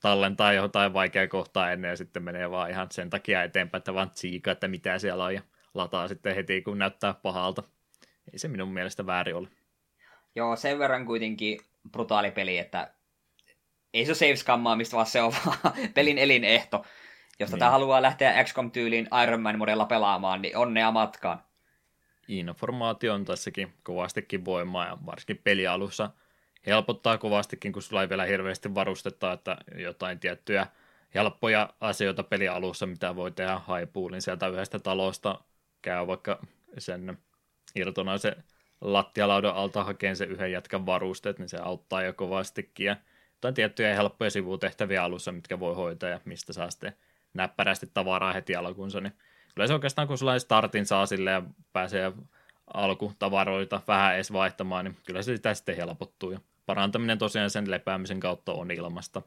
[0.00, 4.10] tallentaa jotain vaikeaa kohtaa ennen ja sitten menee vaan ihan sen takia eteenpäin, että vaan
[4.10, 5.42] tsiikaa, että mitä siellä on ja
[5.74, 7.62] lataa sitten heti, kun näyttää pahalta.
[8.32, 9.48] Ei se minun mielestä väärin ole.
[10.34, 11.60] Joo, sen verran kuitenkin
[11.92, 12.90] brutaali peli, että
[13.94, 16.84] ei se ole save mistä vaan se on vaan pelin elinehto.
[17.38, 17.58] Jos niin.
[17.58, 21.42] tätä haluaa lähteä XCOM-tyyliin Iron Man-modella pelaamaan, niin onnea matkaan.
[22.28, 26.10] Informaatio on tässäkin kovastikin voimaa ja varsinkin pelialussa–
[26.66, 30.66] helpottaa kovastikin, kun sulla ei vielä hirveästi varustetta, että jotain tiettyjä
[31.14, 35.40] helppoja asioita pelialussa, mitä voi tehdä haipuulin sieltä yhdestä talosta,
[35.82, 36.46] käy vaikka
[36.78, 37.18] sen
[37.74, 38.44] irtonaisen
[38.80, 42.86] lattialaudan alta hakeen se yhden jätkän varusteet, niin se auttaa jo kovastikin.
[42.86, 42.96] Ja
[43.32, 46.96] jotain tiettyjä helppoja sivutehtäviä alussa, mitkä voi hoitaa ja mistä saa sitten
[47.36, 49.12] näppärästi tavaraa heti alkuunsa, niin
[49.54, 51.42] kyllä se oikeastaan, kun sulla startin saa sille ja
[51.72, 52.12] pääsee
[52.74, 56.30] alkutavaroita vähän edes vaihtamaan, niin kyllä se sitä sitten helpottuu.
[56.30, 59.22] Ja parantaminen tosiaan sen lepäämisen kautta on ilmasta.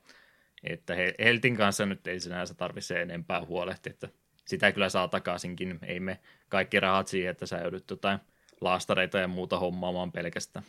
[0.64, 4.10] Että Heltin kanssa nyt ei sinänsä tarvitse enempää huolehtia, että
[4.46, 5.80] sitä kyllä saa takaisinkin.
[5.86, 6.20] Ei me
[6.50, 8.20] kaikki rahat siihen, että sä joudut jotain
[8.62, 10.66] laastareita ja muuta hommaamaan pelkästään.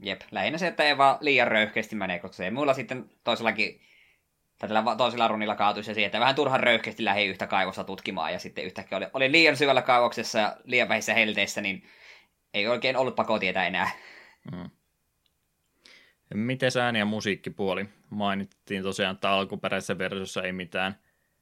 [0.00, 3.80] Jep, lähinnä se, että ei vaan liian röyhkeästi mene, koska se ei mulla sitten toisellakin
[4.58, 8.64] tällä toisella runilla kaatuisi siihen, että vähän turhan röyhkeästi lähi yhtä kaivosta tutkimaan ja sitten
[8.64, 11.82] yhtäkkiä oli, oli liian syvällä kaivoksessa ja liian vähissä helteissä, niin
[12.54, 13.90] ei oikein ollut pakotietä enää.
[14.52, 14.70] Mm.
[16.34, 17.88] Miten ääni- ja musiikkipuoli?
[18.10, 20.98] Mainittiin tosiaan, että alkuperäisessä versiossa ei mitään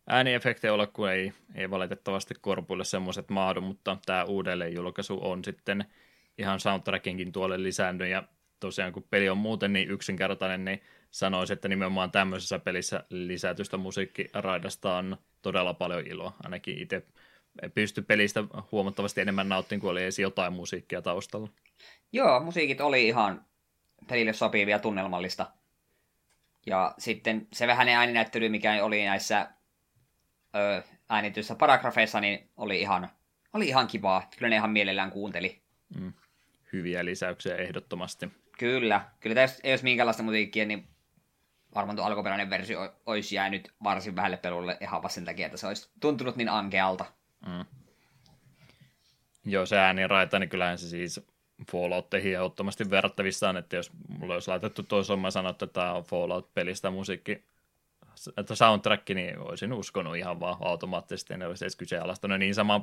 [0.07, 5.85] ääniefektejä ole, kun ei, ei valitettavasti korpuille semmoiset maadu, mutta tämä uudelleenjulkaisu on sitten
[6.39, 8.23] ihan soundtrackinkin tuolle lisännyt, ja
[8.61, 10.83] tosiaan kun peli on muuten niin yksinkertainen, niin
[11.13, 16.37] sanoisin, että nimenomaan tämmöisessä pelissä lisätystä musiikkiraidasta on todella paljon iloa.
[16.45, 17.07] Ainakin itse
[17.75, 21.49] pysty pelistä huomattavasti enemmän nauttimaan, kun oli edes jotain musiikkia taustalla.
[22.13, 23.45] Joo, musiikit oli ihan
[24.09, 25.51] pelille sopivia tunnelmallista.
[26.67, 29.49] Ja sitten se vähäinen ääninäyttely, mikä oli näissä
[30.57, 33.11] ö, äänityissä paragrafeissa, niin oli ihan,
[33.53, 34.29] oli ihan kivaa.
[34.39, 35.63] Kyllä ne ihan mielellään kuunteli.
[35.99, 36.13] Mm.
[36.73, 38.29] Hyviä lisäyksiä ehdottomasti.
[38.59, 39.05] Kyllä.
[39.21, 40.89] Kyllä jos ei olisi minkäänlaista musiikkia, niin
[41.75, 45.67] varmaan tuo alkuperäinen versio olisi jäänyt varsin vähälle pelulle ihan vaan sen takia, että se
[45.67, 47.05] olisi tuntunut niin ankealta.
[47.47, 47.65] Mm.
[49.45, 51.21] Joo, se ääniraita, niin kyllähän se siis
[51.71, 54.83] Falloutteihin ehdottomasti verrattavissaan, että jos mulla olisi laitettu
[55.21, 57.45] mä sanottu, että tämä on Fallout-pelistä musiikki,
[58.37, 62.39] että soundtrack, niin olisin uskonut ihan vaan automaattisesti, en olisi edes kyseenalaistanut.
[62.39, 62.83] Niin samaan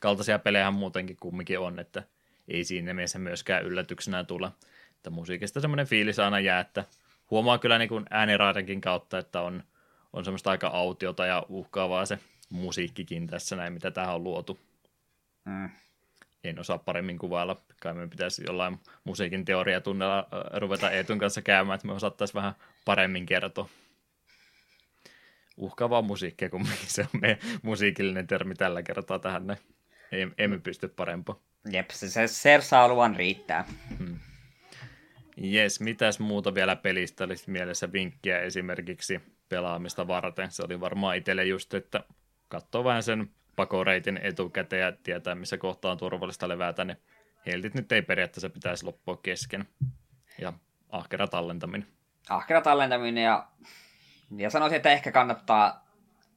[0.00, 2.02] kaltaisia pelejä muutenkin kumminkin on, että
[2.48, 4.50] ei siinä mielessä myöskään yllätyksenä tule.
[4.96, 6.84] Että musiikista semmoinen fiilis aina jää, että
[7.30, 9.62] huomaa kyllä niin kuin ääniraidenkin kautta, että on,
[10.12, 12.18] on semmoista aika autiota ja uhkaavaa se
[12.50, 14.58] musiikkikin tässä näin, mitä tähän on luotu.
[15.44, 15.70] Mm
[16.44, 17.62] en osaa paremmin kuvailla.
[17.80, 22.54] Kai me pitäisi jollain musiikin teoriatunnella ruveta Eetun kanssa käymään, että me osattaisiin vähän
[22.84, 23.68] paremmin kertoa.
[25.56, 29.56] Uhkaavaa musiikkia, kun se on meidän musiikillinen termi tällä kertaa tähän.
[30.12, 31.40] Ei, emme pysty parempaa.
[31.70, 33.64] Jep, se, se Sersa aluan riittää.
[33.98, 34.18] Hmm.
[35.42, 40.50] Jes, mitäs muuta vielä pelistä olisi mielessä vinkkiä esimerkiksi pelaamista varten?
[40.50, 42.04] Se oli varmaan itselle just, että
[42.48, 46.96] katsoo vähän sen pakoreitin etukäteen ja tietää, missä kohtaa on turvallista levätä, niin
[47.46, 49.68] heltit nyt ei periaatteessa pitäisi loppua kesken.
[50.40, 50.52] Ja
[50.88, 51.86] ahkera tallentaminen.
[52.28, 53.46] Ahkera tallentaminen ja,
[54.36, 55.86] ja sanoisin, että ehkä kannattaa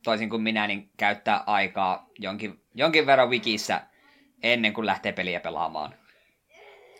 [0.03, 3.81] toisin kuin minä, niin käyttää aikaa jonkin, jonkin verran wikissä
[4.43, 5.95] ennen kuin lähtee peliä pelaamaan.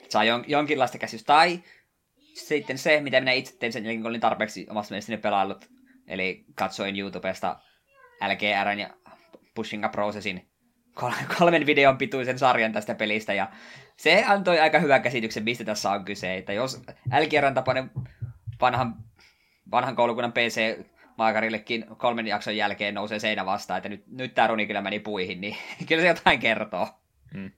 [0.09, 1.33] Saa jon, jonkinlaista käsitystä.
[1.33, 1.63] Tai
[2.33, 5.69] sitten se, mitä minä itse tein sen jälkeen, kun olin tarpeeksi omasta mielestäni pelaillut.
[6.07, 7.59] Eli katsoin YouTubesta
[8.21, 8.89] LGRn ja
[9.55, 10.49] Pushing a Processin
[11.37, 13.51] kolmen videon pituisen sarjan tästä pelistä, ja
[13.97, 16.81] se antoi aika hyvän käsityksen, mistä tässä on kyse, että jos
[17.21, 17.91] LGRn tapainen
[18.61, 18.95] vanhan,
[19.71, 20.85] vanhan koulukunnan PC
[21.17, 25.41] Maakarillekin kolmen jakson jälkeen nousee seinä vastaan, että nyt, nyt tämä runi kyllä meni puihin,
[25.41, 25.57] niin
[25.87, 26.87] kyllä se jotain kertoo.
[27.33, 27.51] Hmm.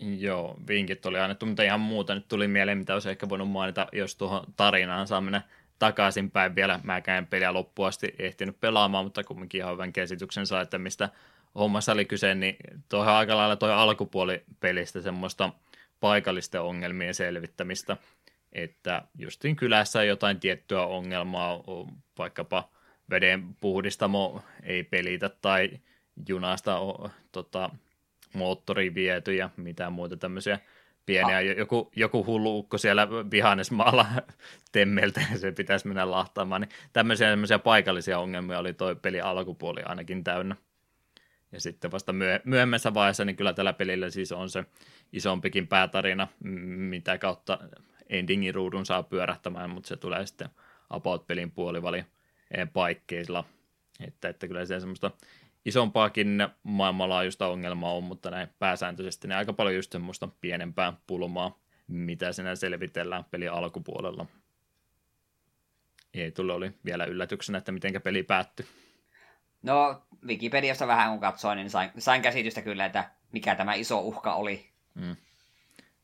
[0.00, 3.86] Joo, vinkit oli annettu, mutta ihan muuta nyt tuli mieleen, mitä olisi ehkä voinut mainita,
[3.92, 5.42] jos tuohon tarinaan saa mennä
[5.78, 6.80] takaisinpäin vielä.
[6.82, 11.08] Mäkään peliä loppuun asti ehtinyt pelaamaan, mutta kumminkin ihan hyvän käsityksen saa, että mistä
[11.54, 12.56] hommassa oli kyse, niin
[12.88, 15.50] tuohon aika lailla tuo alkupuoli pelistä semmoista
[16.00, 17.96] paikallisten ongelmien selvittämistä,
[18.52, 21.60] että justiin kylässä jotain tiettyä ongelmaa,
[22.18, 22.68] vaikkapa
[23.10, 25.70] veden puhdistamo ei pelitä tai
[26.28, 26.78] junasta
[27.32, 27.70] tota,
[28.34, 30.58] moottori viety ja mitään muuta tämmöisiä
[31.06, 31.36] pieniä.
[31.36, 31.58] Ah.
[31.58, 34.06] Joku, joku hullu ukko siellä vihannesmaalla
[34.72, 36.60] temmeltä ja se pitäisi mennä lahtaamaan.
[36.60, 40.56] Niin tämmöisiä, tämmöisiä paikallisia ongelmia oli toi peli alkupuoli ainakin täynnä.
[41.52, 44.64] Ja sitten vasta myö- myöhemmässä vaiheessa, niin kyllä tällä pelillä siis on se
[45.12, 46.28] isompikin päätarina,
[46.90, 47.58] mitä kautta
[48.08, 50.48] endingin ruudun saa pyörähtämään, mutta se tulee sitten
[50.90, 52.04] About-pelin puolivali
[52.72, 53.44] paikkeilla.
[54.06, 55.10] Että, että kyllä se semmoista
[55.64, 61.58] isompaakin maailmanlaajuista ongelmaa on, mutta näin pääsääntöisesti ne aika paljon just semmoista pienempää pulmaa,
[61.88, 64.26] mitä sinä selvitellään pelin alkupuolella.
[66.14, 68.66] Ei tule oli vielä yllätyksenä, että miten peli päättyi.
[69.62, 74.34] No, Wikipediassa vähän kun katsoin, niin sain, sain käsitystä kyllä, että mikä tämä iso uhka
[74.34, 74.66] oli.
[74.94, 75.16] Mm.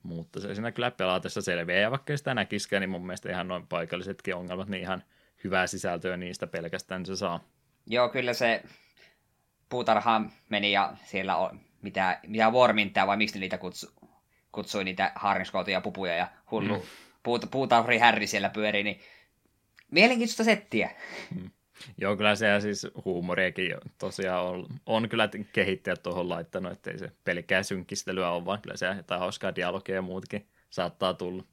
[0.02, 3.66] Mutta se siinä kyllä pelaatessa selviää, ja vaikka sitä näkisikään, niin mun mielestä ihan noin
[3.66, 5.04] paikallisetkin ongelmat, niin ihan
[5.44, 7.40] hyvää sisältöä niistä pelkästään se saa.
[7.86, 8.62] Joo, kyllä se
[9.74, 13.86] puutarhaan meni ja siellä on mitä, mitä vormintaa, vai miksi niitä kutsu,
[14.52, 16.82] kutsui niitä harniskoutuja pupuja ja hullu mm.
[17.22, 19.00] puut, puutarhuri härri siellä pyörii, niin
[19.90, 20.90] mielenkiintoista settiä.
[21.34, 21.50] Mm.
[21.98, 27.62] Joo, kyllä se siis huumoriakin tosiaan on, on kyllä kehittäjät tuohon laittanut, ettei se pelkkää
[27.62, 31.44] synkkistelyä ole, vaan kyllä se jotain hauskaa dialogia ja muutkin saattaa tulla.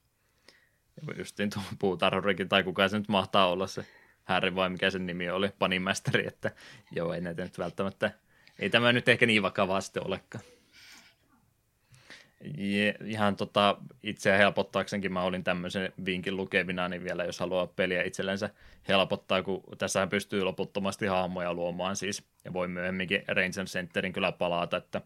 [0.96, 3.84] Ja justiin tuo puutarhurikin, tai kuka se nyt mahtaa olla se
[4.24, 6.50] Harry vai mikä sen nimi oli, Panimästeri, että
[6.92, 8.10] joo, ei näitä nyt välttämättä,
[8.58, 10.44] ei tämä nyt ehkä niin vakavaa sitten olekaan.
[12.56, 18.02] Ja ihan tota, itseä helpottaaksenkin mä olin tämmöisen vinkin lukevina, niin vielä jos haluaa peliä
[18.02, 18.50] itsellensä
[18.88, 24.76] helpottaa, kun tässä pystyy loputtomasti hahmoja luomaan siis, ja voi myöhemminkin Ranger Centerin kyllä palata,
[24.76, 25.00] että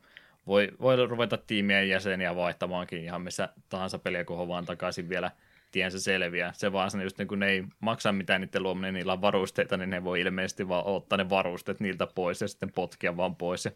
[0.47, 5.30] voi, voi ruveta tiimien jäseniä vaihtamaankin ihan missä tahansa peliä, kun vaan takaisin vielä–
[5.77, 6.53] tiensä selviää.
[6.53, 9.77] Se vaan se just niin kun ne ei maksa mitään niiden luominen, niillä on varusteita,
[9.77, 13.65] niin ne voi ilmeisesti vaan ottaa ne varusteet niiltä pois ja sitten potkia vaan pois
[13.65, 13.70] ja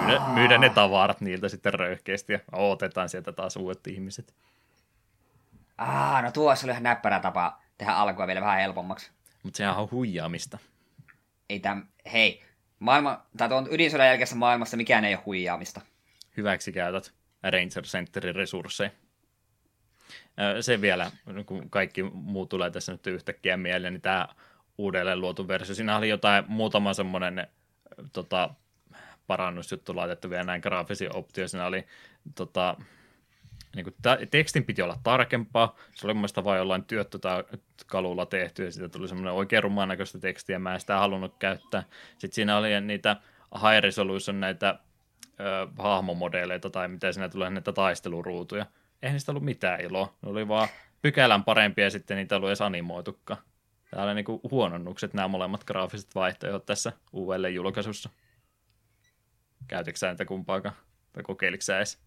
[0.00, 4.34] myydä, myydä, ne tavarat niiltä sitten röyhkeästi ja otetaan sieltä taas uudet ihmiset.
[5.78, 9.10] Ah, no tuossa oli ihan näppärä tapa tehdä alkua vielä vähän helpommaksi.
[9.42, 10.58] Mutta sehän on huijaamista.
[11.48, 12.42] Ei täm, hei,
[12.78, 15.80] maailma, tai tuon ydinsodan jälkeisessä maailmassa mikään ei ole huijaamista.
[16.36, 17.12] Hyväksi käytät
[17.42, 18.90] Ranger Centerin resursseja
[20.60, 21.10] se vielä,
[21.46, 24.28] kun kaikki muu tulee tässä nyt yhtäkkiä mieleen, niin tämä
[24.78, 27.46] uudelleen luotu versio, siinä oli jotain muutama semmoinen
[28.12, 28.50] tota,
[29.26, 31.86] parannusjuttu laitettu vielä näin graafisia optioita, siinä oli
[32.34, 32.76] tota,
[33.76, 33.94] niin kuin
[34.30, 39.08] tekstin piti olla tarkempaa, se oli mun mielestä vain jollain työttökalulla tehty, ja siitä tuli
[39.08, 41.82] semmoinen oikein rumaan näköistä tekstiä, mä en sitä halunnut käyttää.
[42.10, 43.16] Sitten siinä oli niitä
[43.54, 44.78] high resolution näitä
[45.40, 48.66] ö, hahmomodeleita, tai mitä siinä tulee näitä taisteluruutuja,
[49.02, 50.14] eihän niistä ollut mitään iloa.
[50.22, 50.68] Ne oli vaan
[51.02, 53.42] pykälän parempia ja sitten niitä ollut edes animoitukaan.
[53.90, 58.10] Täällä on niinku huononnukset nämä molemmat graafiset vaihtoehdot tässä uudelleen julkaisussa.
[59.68, 60.74] Käytitkö sä niitä kumpaakaan?
[61.12, 61.98] Tai kokeiliko sä edes?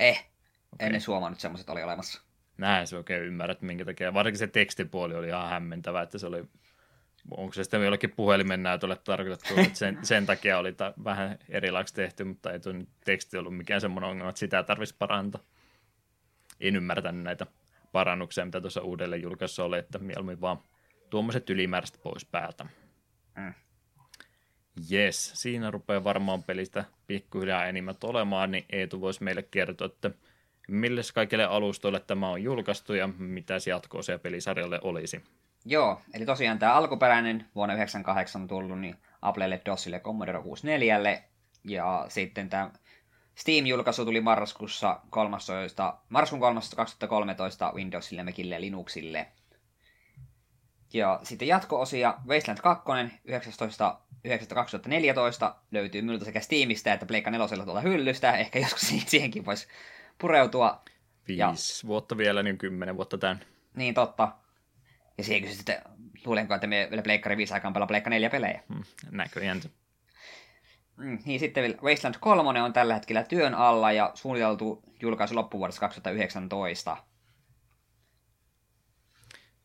[0.00, 0.28] Eh,
[0.72, 0.86] okay.
[0.86, 2.22] en edes huomannut semmoiset oli olemassa.
[2.58, 4.14] Näin se oikein ymmärrät, minkä takia.
[4.14, 6.44] Varsinkin se tekstipuoli oli ihan hämmentävä, että se oli
[7.30, 11.94] onko se sitten jollekin puhelimen näytölle tarkoitettu, että sen, sen takia oli ta- vähän erilaiseksi
[11.94, 12.72] tehty, mutta ei tuo
[13.04, 15.40] teksti ollut mikään semmoinen ongelma, että sitä tarvitsisi parantaa
[16.60, 17.46] en ymmärtänyt näitä
[17.92, 20.58] parannuksia, mitä tuossa uudelleen julkaisussa oli, että mieluummin vaan
[21.10, 22.66] tuommoiset ylimääräiset pois päältä.
[23.36, 23.54] Mm.
[24.92, 30.10] Yes, siinä rupeaa varmaan pelistä pikkuhiljaa enimmät olemaan, niin Eetu voisi meille kertoa, että
[30.68, 35.22] mille kaikille alustoille tämä on julkaistu ja mitä jatkoa se pelisarjalle olisi.
[35.64, 41.22] Joo, eli tosiaan tämä alkuperäinen vuonna 1998 tullut niin Applelle, DOSille, Commodore 64
[41.64, 42.70] ja sitten tämä
[43.38, 46.76] Steam-julkaisu tuli marraskuussa 13, marraskuun 13.
[46.76, 49.26] 2013 Windowsille, Macille ja Linuxille.
[50.92, 52.84] Ja sitten jatko-osia Wasteland 2
[53.24, 54.00] 19.
[54.54, 58.36] 2014 löytyy minulta sekä Steamista että Pleikka 4 tuolta hyllystä.
[58.36, 59.68] Ehkä joskus siihenkin voisi
[60.18, 60.82] pureutua.
[61.28, 61.88] Viisi ja...
[61.88, 63.40] vuotta vielä, niin kymmenen vuotta tämän.
[63.76, 64.32] Niin, totta.
[65.18, 65.82] Ja siihen sitten,
[66.24, 68.62] luulenko, että me vielä Pleikkari 5 aikaan pelaa Pleikka 4 pelejä.
[68.68, 69.60] Hmm, näköjään.
[70.98, 76.96] Mm, niin sitten Wasteland 3 on tällä hetkellä työn alla ja suunniteltu julkaisu loppuvuodesta 2019.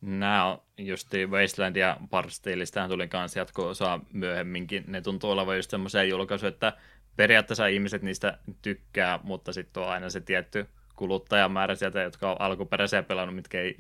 [0.02, 4.84] Nämä on just Wasteland ja Barstaleista tuli kanssa jatko-osa myöhemminkin.
[4.88, 6.74] Ne tuntuu olevan just semmoisia julkaisuja, että
[7.16, 13.04] periaatteessa ihmiset niistä tykkää, mutta sitten on aina se tietty kuluttajamäärä sieltä, jotka on alkuperäisiä
[13.04, 13.78] pelannut, mitkä ei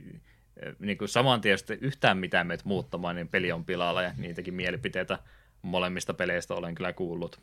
[0.79, 5.19] niin kuin saman tien yhtään mitään meitä muuttamaan, niin peli on pilalla ja niitäkin mielipiteitä
[5.63, 7.41] molemmista peleistä olen kyllä kuullut.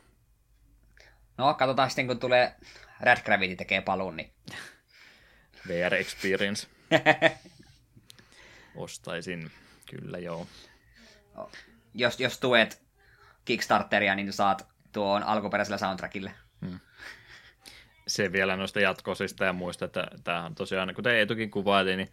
[1.37, 2.55] No, katsotaan sitten, kun tulee
[3.01, 4.33] Red Gravity tekee paluun, niin...
[5.67, 6.67] VR Experience.
[8.75, 9.51] Ostaisin,
[9.89, 10.47] kyllä joo.
[11.93, 12.81] Jos, jos tuet
[13.45, 16.31] Kickstarteria, niin saat tuon alkuperäisellä soundtrackille.
[16.65, 16.79] Hmm.
[18.07, 22.11] Se vielä noista jatkosista ja muista, että tämähän tosiaan, kuten Eetukin kuvaili, niin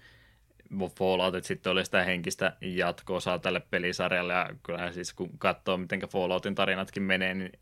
[0.99, 6.55] Falloutit sitten oli sitä henkistä jatko-osaa tälle pelisarjalle, ja kyllähän siis kun katsoo, miten Falloutin
[6.55, 7.53] tarinatkin menee, niin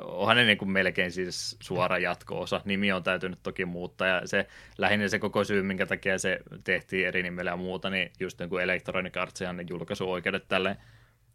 [0.00, 2.60] onhan ne niin kuin melkein siis suora jatko-osa.
[2.64, 4.46] Nimi on täytynyt toki muuttaa, ja se
[4.78, 8.50] lähinnä se koko syy, minkä takia se tehtiin eri nimellä ja muuta, niin just niin
[8.50, 10.76] kuin Electronic Artsihan ne julkaisuoikeudet tälle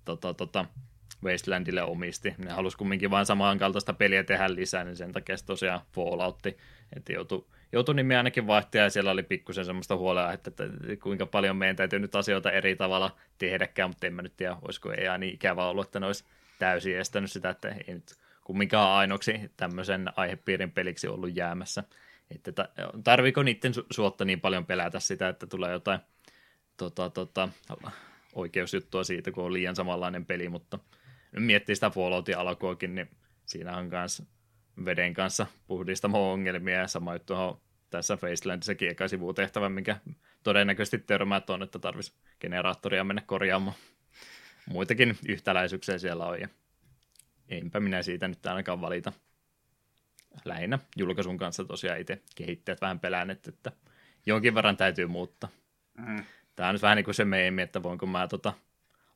[0.06, 0.66] tota, tota,
[1.24, 2.36] Wastelandille omisti.
[2.38, 6.58] Ne halusi kumminkin vain samankaltaista peliä tehdä lisää, niin sen takia se tosiaan Falloutti,
[6.96, 10.64] että joutui joutui nimi ainakin vaihtaa ja siellä oli pikkusen semmoista huolea, että, että
[11.04, 14.92] kuinka paljon meidän täytyy nyt asioita eri tavalla tehdäkään, mutta en mä nyt tiedä, olisiko
[14.92, 16.24] ei niin ikävä ollut, että ne olisi
[16.60, 21.84] täysin estänyt sitä, että ei nyt kumminkaan ainoksi tämmöisen aihepiirin peliksi ollut jäämässä.
[22.36, 22.70] Että
[23.04, 26.00] tarviiko niiden su- suotta niin paljon pelätä sitä, että tulee jotain
[26.78, 27.50] tota, tota,
[28.34, 30.80] oikeusjuttua siitä, kun on liian samanlainen peli, mutta
[31.40, 33.10] miettii sitä Falloutin alkuakin, niin
[33.46, 34.24] siinä on kanssa
[34.86, 39.98] veden kanssa puhdistamo ongelmia ja sama juttu on tässä Facelandissakin eka sivutehtävä, minkä
[40.44, 43.76] todennäköisesti törmää on, että tarvitsisi generaattoria mennä korjaamaan.
[44.70, 46.48] Muitakin yhtäläisyyksiä siellä on ja
[47.50, 49.14] enpä minä siitä nyt ainakaan valita.
[50.46, 53.72] Lähinnä julkaisun kanssa tosiaan itse kehittäjät vähän pelänneet, että
[54.26, 55.50] jonkin verran täytyy muuttaa.
[55.98, 56.24] Mm.
[56.56, 58.54] Tämä on nyt vähän niin kuin se meemi, että voinko mä tota,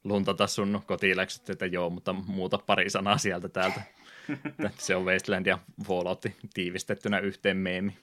[0.05, 3.81] luntata sun kotiläksyt, että joo, mutta muuta pari sanaa sieltä täältä.
[4.77, 7.97] se on Wasteland ja Fallout tiivistettynä yhteen meemi.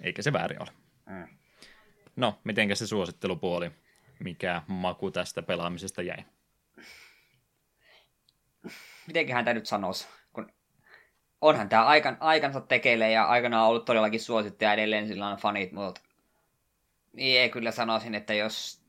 [0.00, 0.68] Eikä se väärin ole.
[1.06, 1.28] Mm.
[2.16, 3.70] No, mitenkä se suosittelupuoli?
[4.24, 6.24] Mikä maku tästä pelaamisesta jäi?
[9.06, 10.06] Mitenköhän tämä nyt sanoisi?
[10.32, 10.52] Kun
[11.40, 15.36] onhan tämä aikan, aikansa tekeille ja aikana on ollut todellakin suosittu ja edelleen sillä on
[15.36, 16.00] fanit, mutta
[17.12, 18.85] niin ei kyllä sanoisin, että jos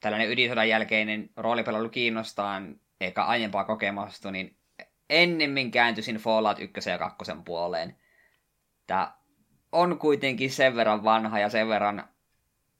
[0.00, 2.62] tällainen ydinsodan jälkeinen roolipelailu kiinnostaa
[3.00, 4.56] eikä aiempaa kokemusta, niin
[5.10, 7.96] ennemmin kääntyisin Fallout 1 ja 2 puoleen.
[8.86, 9.12] Tämä
[9.72, 12.08] on kuitenkin sen verran vanha ja sen verran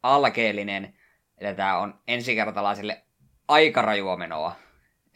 [0.03, 0.95] alkeellinen,
[1.39, 3.05] että tämä on ensikertalaisille
[3.49, 4.57] aika rajua menoa.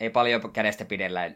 [0.00, 1.30] Ei paljon kädestä pidellä.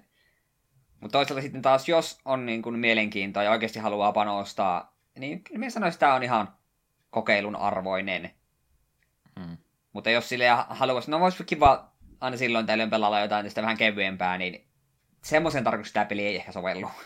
[1.01, 5.71] Mutta toisaalta sitten taas, jos on niin kuin mielenkiintoa ja oikeasti haluaa panostaa, niin minä
[5.71, 6.55] sanoisin, että tämä on ihan
[7.11, 8.31] kokeilun arvoinen.
[9.41, 9.57] Hmm.
[9.99, 14.39] Mutta jos sille haluaisi, no voisi kiva aina silloin tällöin pelalla jotain tästä vähän kevyempää,
[14.39, 14.69] niin
[15.25, 16.91] semmoisen tarkoitus tämä peli ei ehkä sovellu.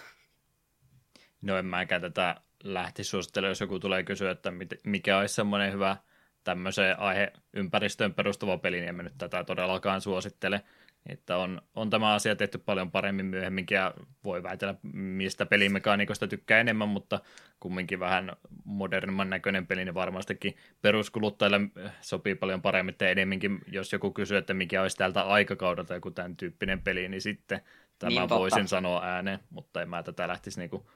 [1.42, 4.52] No en mäkään tätä lähti suosittelemaan, jos joku tulee kysyä, että
[4.84, 5.96] mikä olisi semmoinen hyvä
[6.44, 10.62] tämmöiseen aiheympäristöön perustuva peli, niin en mä nyt tätä todellakaan suosittele.
[11.06, 16.60] Että on, on tämä asia tehty paljon paremmin myöhemminkin ja voi väitellä, mistä pelimekaniikosta tykkää
[16.60, 17.20] enemmän, mutta
[17.60, 18.32] kumminkin vähän
[18.64, 21.60] modernimman näköinen peli, niin varmastikin peruskuluttajille
[22.00, 26.36] sopii paljon paremmin, että enemmänkin, jos joku kysyy, että mikä olisi täältä aikakaudelta joku tämän
[26.36, 27.60] tyyppinen peli, niin sitten
[28.02, 30.90] Tämä niin, voisin sanoa ääneen, mutta en mä tätä lähtisi niinku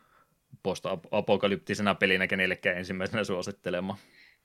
[0.63, 3.99] post-apokalyptisena pelinä kenellekään ensimmäisenä suosittelemaan.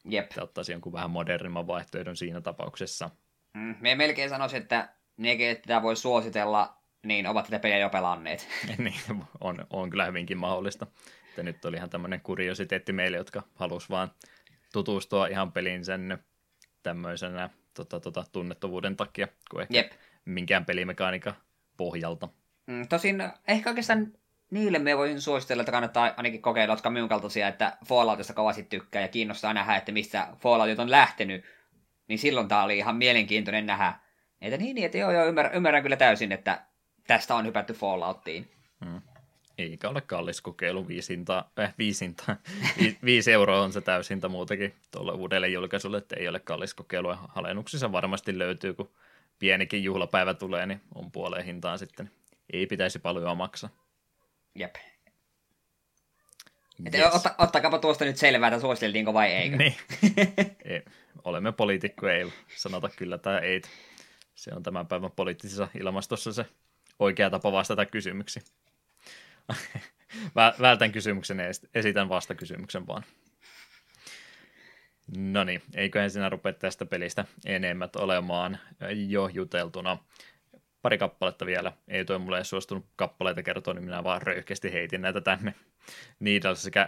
[0.05, 0.31] Jep.
[0.35, 3.09] Ja ottaisi jonkun vähän modernimman vaihtoehdon siinä tapauksessa.
[3.53, 4.89] Mm, me melkein sanoisin, että
[5.21, 8.47] ne, tätä voi suositella, niin ovat tätä peliä jo pelanneet.
[8.77, 10.87] niin, on, on kyllä hyvinkin mahdollista.
[11.29, 14.11] Että nyt oli ihan tämmöinen kuriositeetti meille, jotka halus vaan
[14.73, 16.17] tutustua ihan peliin sen
[16.83, 19.91] tämmöisenä tota, tota, tunnettavuuden takia, kuin ehkä Jep.
[20.25, 21.33] minkään pelimekaniikan
[21.77, 22.29] pohjalta.
[22.67, 24.13] Mm, tosin ehkä oikeastaan
[24.51, 29.01] niille me voisin suositella, että kannattaa ainakin kokeilla, jotka minun kaltaisia, että Falloutista kovasti tykkää
[29.01, 31.45] ja kiinnostaa nähdä, että mistä Falloutit on lähtenyt.
[32.07, 33.93] Niin silloin tämä oli ihan mielenkiintoinen nähdä.
[34.41, 36.61] Että niin, niin että joo, joo ymmärrän, ymmärrän kyllä täysin, että
[37.07, 38.51] tästä on hypätty Fallouttiin.
[38.85, 39.01] Hmm.
[39.57, 42.35] Eikä ole kallis kokeilu, viisinta, äh, viisinta,
[42.79, 47.15] vi, viisi euroa on se täysintä muutenkin tuolle uudelle julkaisulle, että ei ole kallis kokeilu.
[47.35, 48.91] Alennuksissa varmasti löytyy, kun
[49.39, 52.11] pienikin juhlapäivä tulee, niin on puoleen hintaan sitten
[52.53, 53.69] ei pitäisi paljon maksaa.
[54.55, 54.75] Jep.
[56.93, 57.15] Yes.
[57.15, 59.57] Otta, ottakaapa tuosta nyt selvää, että suositeltiinko vai eikö.
[59.57, 59.75] Niin.
[60.65, 60.81] ei,
[61.23, 63.61] olemme poliitikkoja, ei sanota kyllä tai ei.
[64.35, 66.45] Se on tämän päivän poliittisessa ilmastossa se
[66.99, 68.45] oikea tapa vastata kysymyksiin.
[70.61, 73.03] Vältän kysymyksen ja esitän vastakysymyksen vaan.
[75.17, 78.59] No niin, eiköhän sinä rupea tästä pelistä enemmät olemaan
[79.07, 79.97] jo juteltuna
[80.81, 81.73] pari kappaletta vielä.
[81.87, 85.55] Ei toi mulle suostunut kappaleita kertoa, niin minä vaan röyhkeästi heitin näitä tänne.
[86.19, 86.87] Needles sekä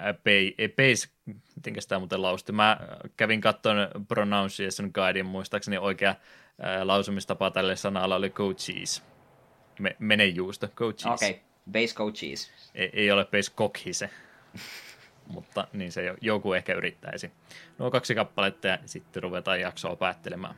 [0.75, 1.07] Base,
[1.55, 2.51] miten sitä muuten lausti.
[2.51, 2.77] Mä
[3.17, 6.15] kävin katsoen pronunciation guidein, muistaakseni oikea
[6.83, 9.03] lausumistapa tälle sanalle oli coaches.
[9.79, 11.05] Me, menejuusto, coaches.
[11.05, 11.41] Okei, okay.
[11.71, 12.51] base coaches.
[12.75, 14.09] Ei, ei ole base cockise.
[15.33, 17.31] mutta niin se joku ehkä yrittäisi.
[17.77, 20.55] Nuo kaksi kappaletta ja sitten ruvetaan jaksoa päättelemään.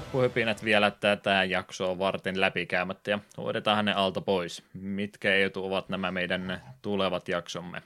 [0.00, 4.62] Loppuhypinät vielä tätä jaksoa varten läpikäymättä ja hoidetaan ne alta pois.
[4.74, 7.82] Mitkä etu ovat nämä meidän tulevat jaksomme?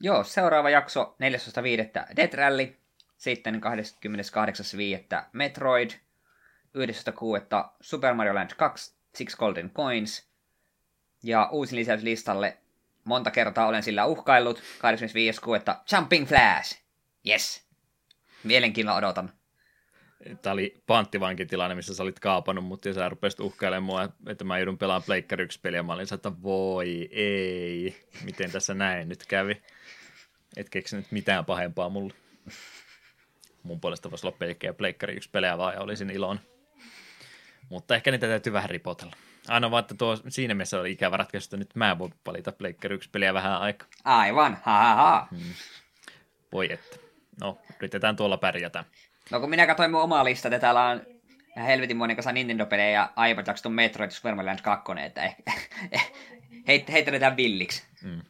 [0.00, 1.16] Joo, seuraava jakso
[2.10, 2.16] 14.5.
[2.16, 2.76] Death Rally,
[3.16, 3.60] sitten
[5.14, 5.24] 28.5.
[5.32, 7.68] Metroid, 11.6.
[7.80, 10.28] Super Mario Land 2, Six Golden Coins,
[11.22, 12.56] ja uusin lisäys listalle,
[13.04, 14.64] monta kertaa olen sillä uhkaillut, 25.6.
[15.92, 16.82] Jumping Flash.
[17.28, 17.66] Yes.
[18.44, 19.32] Mielenkiinnolla odotan
[20.42, 24.58] tämä oli panttivankitilanne, missä sä olit kaapannut mutta ja sä rupesit uhkailemaan mua, että mä
[24.58, 25.82] joudun pelaamaan Pleikkari 1 peliä.
[25.82, 29.62] Mä olin että voi ei, miten tässä näin nyt kävi.
[30.56, 32.14] Et keksinyt mitään pahempaa mulle.
[33.62, 36.40] Mun puolesta voisi olla pelkkää Pleikkari 1 pelejä vaan ja olisin ilon.
[37.68, 39.16] Mutta ehkä niitä täytyy vähän ripotella.
[39.48, 42.94] Aina vaan, että tuo, siinä mielessä oli ikävä ratkaisu, että nyt mä voin valita Pleikkari
[42.94, 43.88] 1 peliä vähän aikaa.
[44.04, 45.28] Aivan, ha, ha, ha.
[45.30, 45.54] Hmm.
[46.52, 46.96] Voi että.
[47.40, 48.84] No, yritetään tuolla pärjätä.
[49.32, 51.06] No kun minä katsoin mun omaa listaa, että täällä on
[51.56, 55.52] ihan helvetin monen kanssa Nintendo-pelejä ja aivan jaksettu Metroid Super Mario Land 2, että ehkä,
[56.68, 57.82] heit, heitetään villiksi.
[58.02, 58.22] Mm.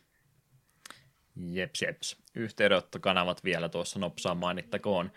[1.36, 2.16] Jeps, jeps.
[2.34, 5.12] Yhteydenottokanavat vielä tuossa nopsaan mainittakoon.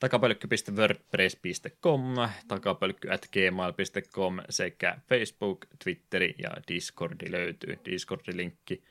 [0.00, 2.02] takapölkky.wordpress.com,
[2.48, 7.78] takapölkky.gmail.com sekä Facebook, Twitteri ja Discordi löytyy.
[7.84, 8.82] Discordi-linkki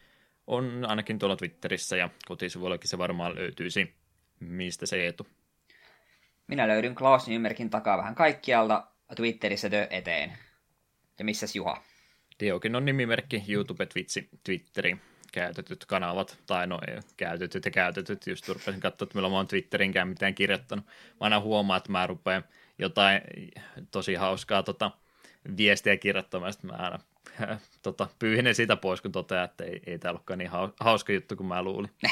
[0.48, 3.94] on ainakin tuolla Twitterissä ja kotisivuillakin se varmaan löytyisi.
[4.40, 5.28] Mistä se etu?
[6.48, 10.38] Minä löydyn Klaus Nymerkin takaa vähän kaikkialta, Twitterissä tö eteen.
[11.20, 11.84] Ja missäs Juha?
[12.40, 14.98] Diokin on nimimerkki, YouTube, Twitchi, Twitteri,
[15.32, 19.48] käytetyt kanavat, tai no ei, käytetyt ja käytetyt, just rupesin katsoa, että milloin mä oon
[19.48, 20.86] Twitterinkään mitään kirjoittanut.
[20.86, 22.44] Mä aina huomaan, että mä rupean
[22.80, 23.22] jotain
[23.92, 24.92] tosi hauskaa tota,
[25.58, 27.00] viestiä kirjoittamaan, sitten mä aina
[27.84, 31.48] tota, pyyhinen siitä pois, kun totean, että ei, ei tämä ollutkaan niin hauska juttu kuin
[31.48, 31.92] mä luulin.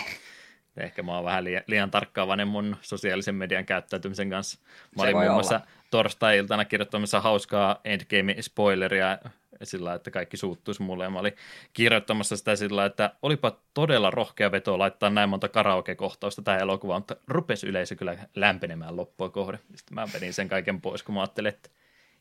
[0.77, 4.59] Ehkä mä oon vähän liian, liian tarkkaavainen mun sosiaalisen median käyttäytymisen kanssa.
[4.97, 5.61] Mä olin muun muassa
[5.91, 9.29] torstai-iltana kirjoittamassa hauskaa Endgame-spoileria
[9.63, 11.03] sillä että kaikki suuttuisi mulle.
[11.03, 11.35] Ja mä olin
[11.73, 17.15] kirjoittamassa sitä sillä että olipa todella rohkea veto laittaa näin monta karaoke-kohtausta tähän elokuvaan, mutta
[17.27, 19.59] rupesi yleisö kyllä lämpenemään loppua kohde.
[19.75, 21.69] Sitten mä vedin sen kaiken pois, kun mä ajattelin, että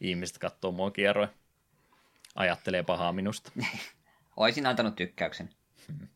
[0.00, 1.28] ihmiset katsoo mua kierroja.
[2.34, 3.52] Ajattelee pahaa minusta.
[4.36, 5.50] Oisin antanut tykkäyksen.
[5.88, 6.08] Hmm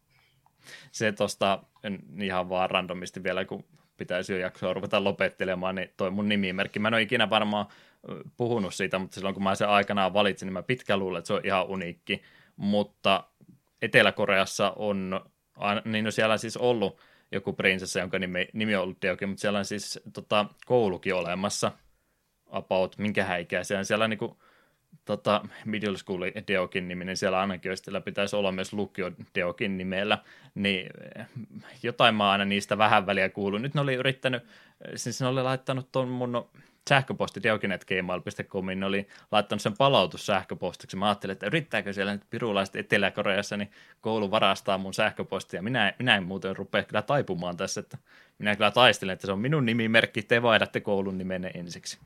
[0.93, 1.63] se tosta
[2.23, 3.65] ihan vaan randomisti vielä, kun
[3.97, 6.79] pitäisi jo jaksoa ruveta lopettelemaan, niin toi mun nimimerkki.
[6.79, 7.67] Mä en ole ikinä varmaan
[8.37, 11.35] puhunut siitä, mutta silloin kun mä sen aikanaan valitsin, niin mä pitkään luulen, että se
[11.35, 12.23] on ihan uniikki.
[12.57, 13.25] Mutta
[13.83, 15.21] Etelä-Koreassa on,
[15.85, 17.01] niin no siellä on siis ollut
[17.33, 21.73] joku prinsessa, jonka nimi, nimi on ollut Deoki, mutta siellä on siis tota, koulukin olemassa.
[22.51, 23.85] about, minkä ikäisiä.
[23.85, 24.43] Siellä niinku,
[25.05, 30.19] tota, middle school Deokin niminen, siellä ainakin jos pitäisi olla myös lukio Deokin nimellä,
[30.55, 30.91] niin
[31.83, 33.63] jotain mä aina niistä vähän väliä kuullut.
[33.63, 34.43] Nyt ne oli yrittänyt,
[34.95, 36.49] siis ne oli laittanut tuon mun
[36.89, 40.97] sähköposti deokinet.gmail.comiin, ne oli laittanut sen palautussähköpostiksi.
[40.97, 43.71] Mä ajattelin, että yrittääkö siellä nyt pirulaiset Etelä-Koreassa, niin
[44.01, 45.63] koulu varastaa mun sähköpostia.
[45.63, 47.99] Minä, minä en muuten rupea kyllä taipumaan tässä, että
[48.39, 51.99] minä kyllä taistelen, että se on minun nimimerkki, te vaihdatte koulun nimenne ensiksi.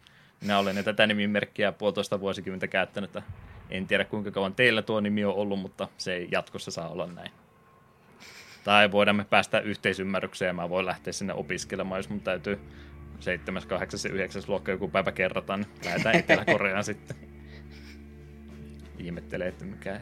[0.42, 3.10] Minä olen tätä nimimerkkiä puolitoista vuosikymmentä käyttänyt,
[3.70, 7.06] en tiedä kuinka kauan teillä tuo nimi on ollut, mutta se ei jatkossa saa olla
[7.06, 7.30] näin.
[8.64, 12.58] Tai voidaan me päästä yhteisymmärrykseen ja mä voin lähteä sinne opiskelemaan, jos mun täytyy
[13.20, 14.00] 7., 8.
[14.04, 14.42] ja 9.
[14.46, 17.16] luokka joku päivä kerrataan, niin lähdetään Etelä-Koreaan sitten.
[18.98, 20.00] Ihmettelee, että mikä,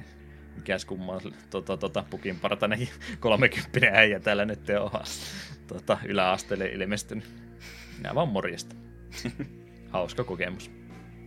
[0.56, 2.88] mikäs kummaa tota, tota, pukin partainen
[3.20, 4.90] 30 äijä täällä nyt on
[5.66, 7.24] tota, yläasteelle ilmestynyt.
[7.98, 8.76] Minä vaan morjesta.
[9.90, 10.70] Hauska kokemus.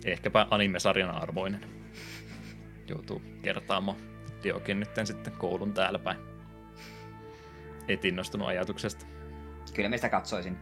[0.06, 1.66] Ehkäpä anime-sarjan arvoinen.
[2.88, 3.98] Joutuu kertaamaan
[4.44, 6.18] Diokin nyt sitten koulun täällä päin.
[7.88, 9.06] Et innostunut ajatuksesta.
[9.74, 10.58] Kyllä mistä katsoisin.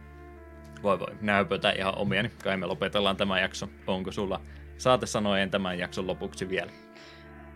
[0.82, 2.30] Voi voi, näypötä ihan omiani.
[2.44, 3.68] Kai me lopetellaan tämä jakso.
[3.86, 4.40] Onko sulla
[4.78, 6.72] saatesanojen tämän jakson lopuksi vielä?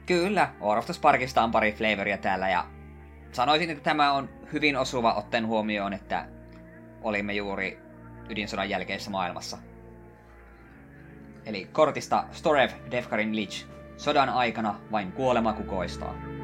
[0.07, 2.67] Kyllä, Oroftus Parkista on pari flavoria täällä ja
[3.33, 6.29] sanoisin, että tämä on hyvin osuva otten huomioon, että
[7.03, 7.79] olimme juuri
[8.29, 9.59] ydinsodan jälkeisessä maailmassa.
[11.47, 13.67] Eli kortista Storev Defkarin Lich.
[13.97, 16.36] Sodan aikana vain kuolema kukoistaa.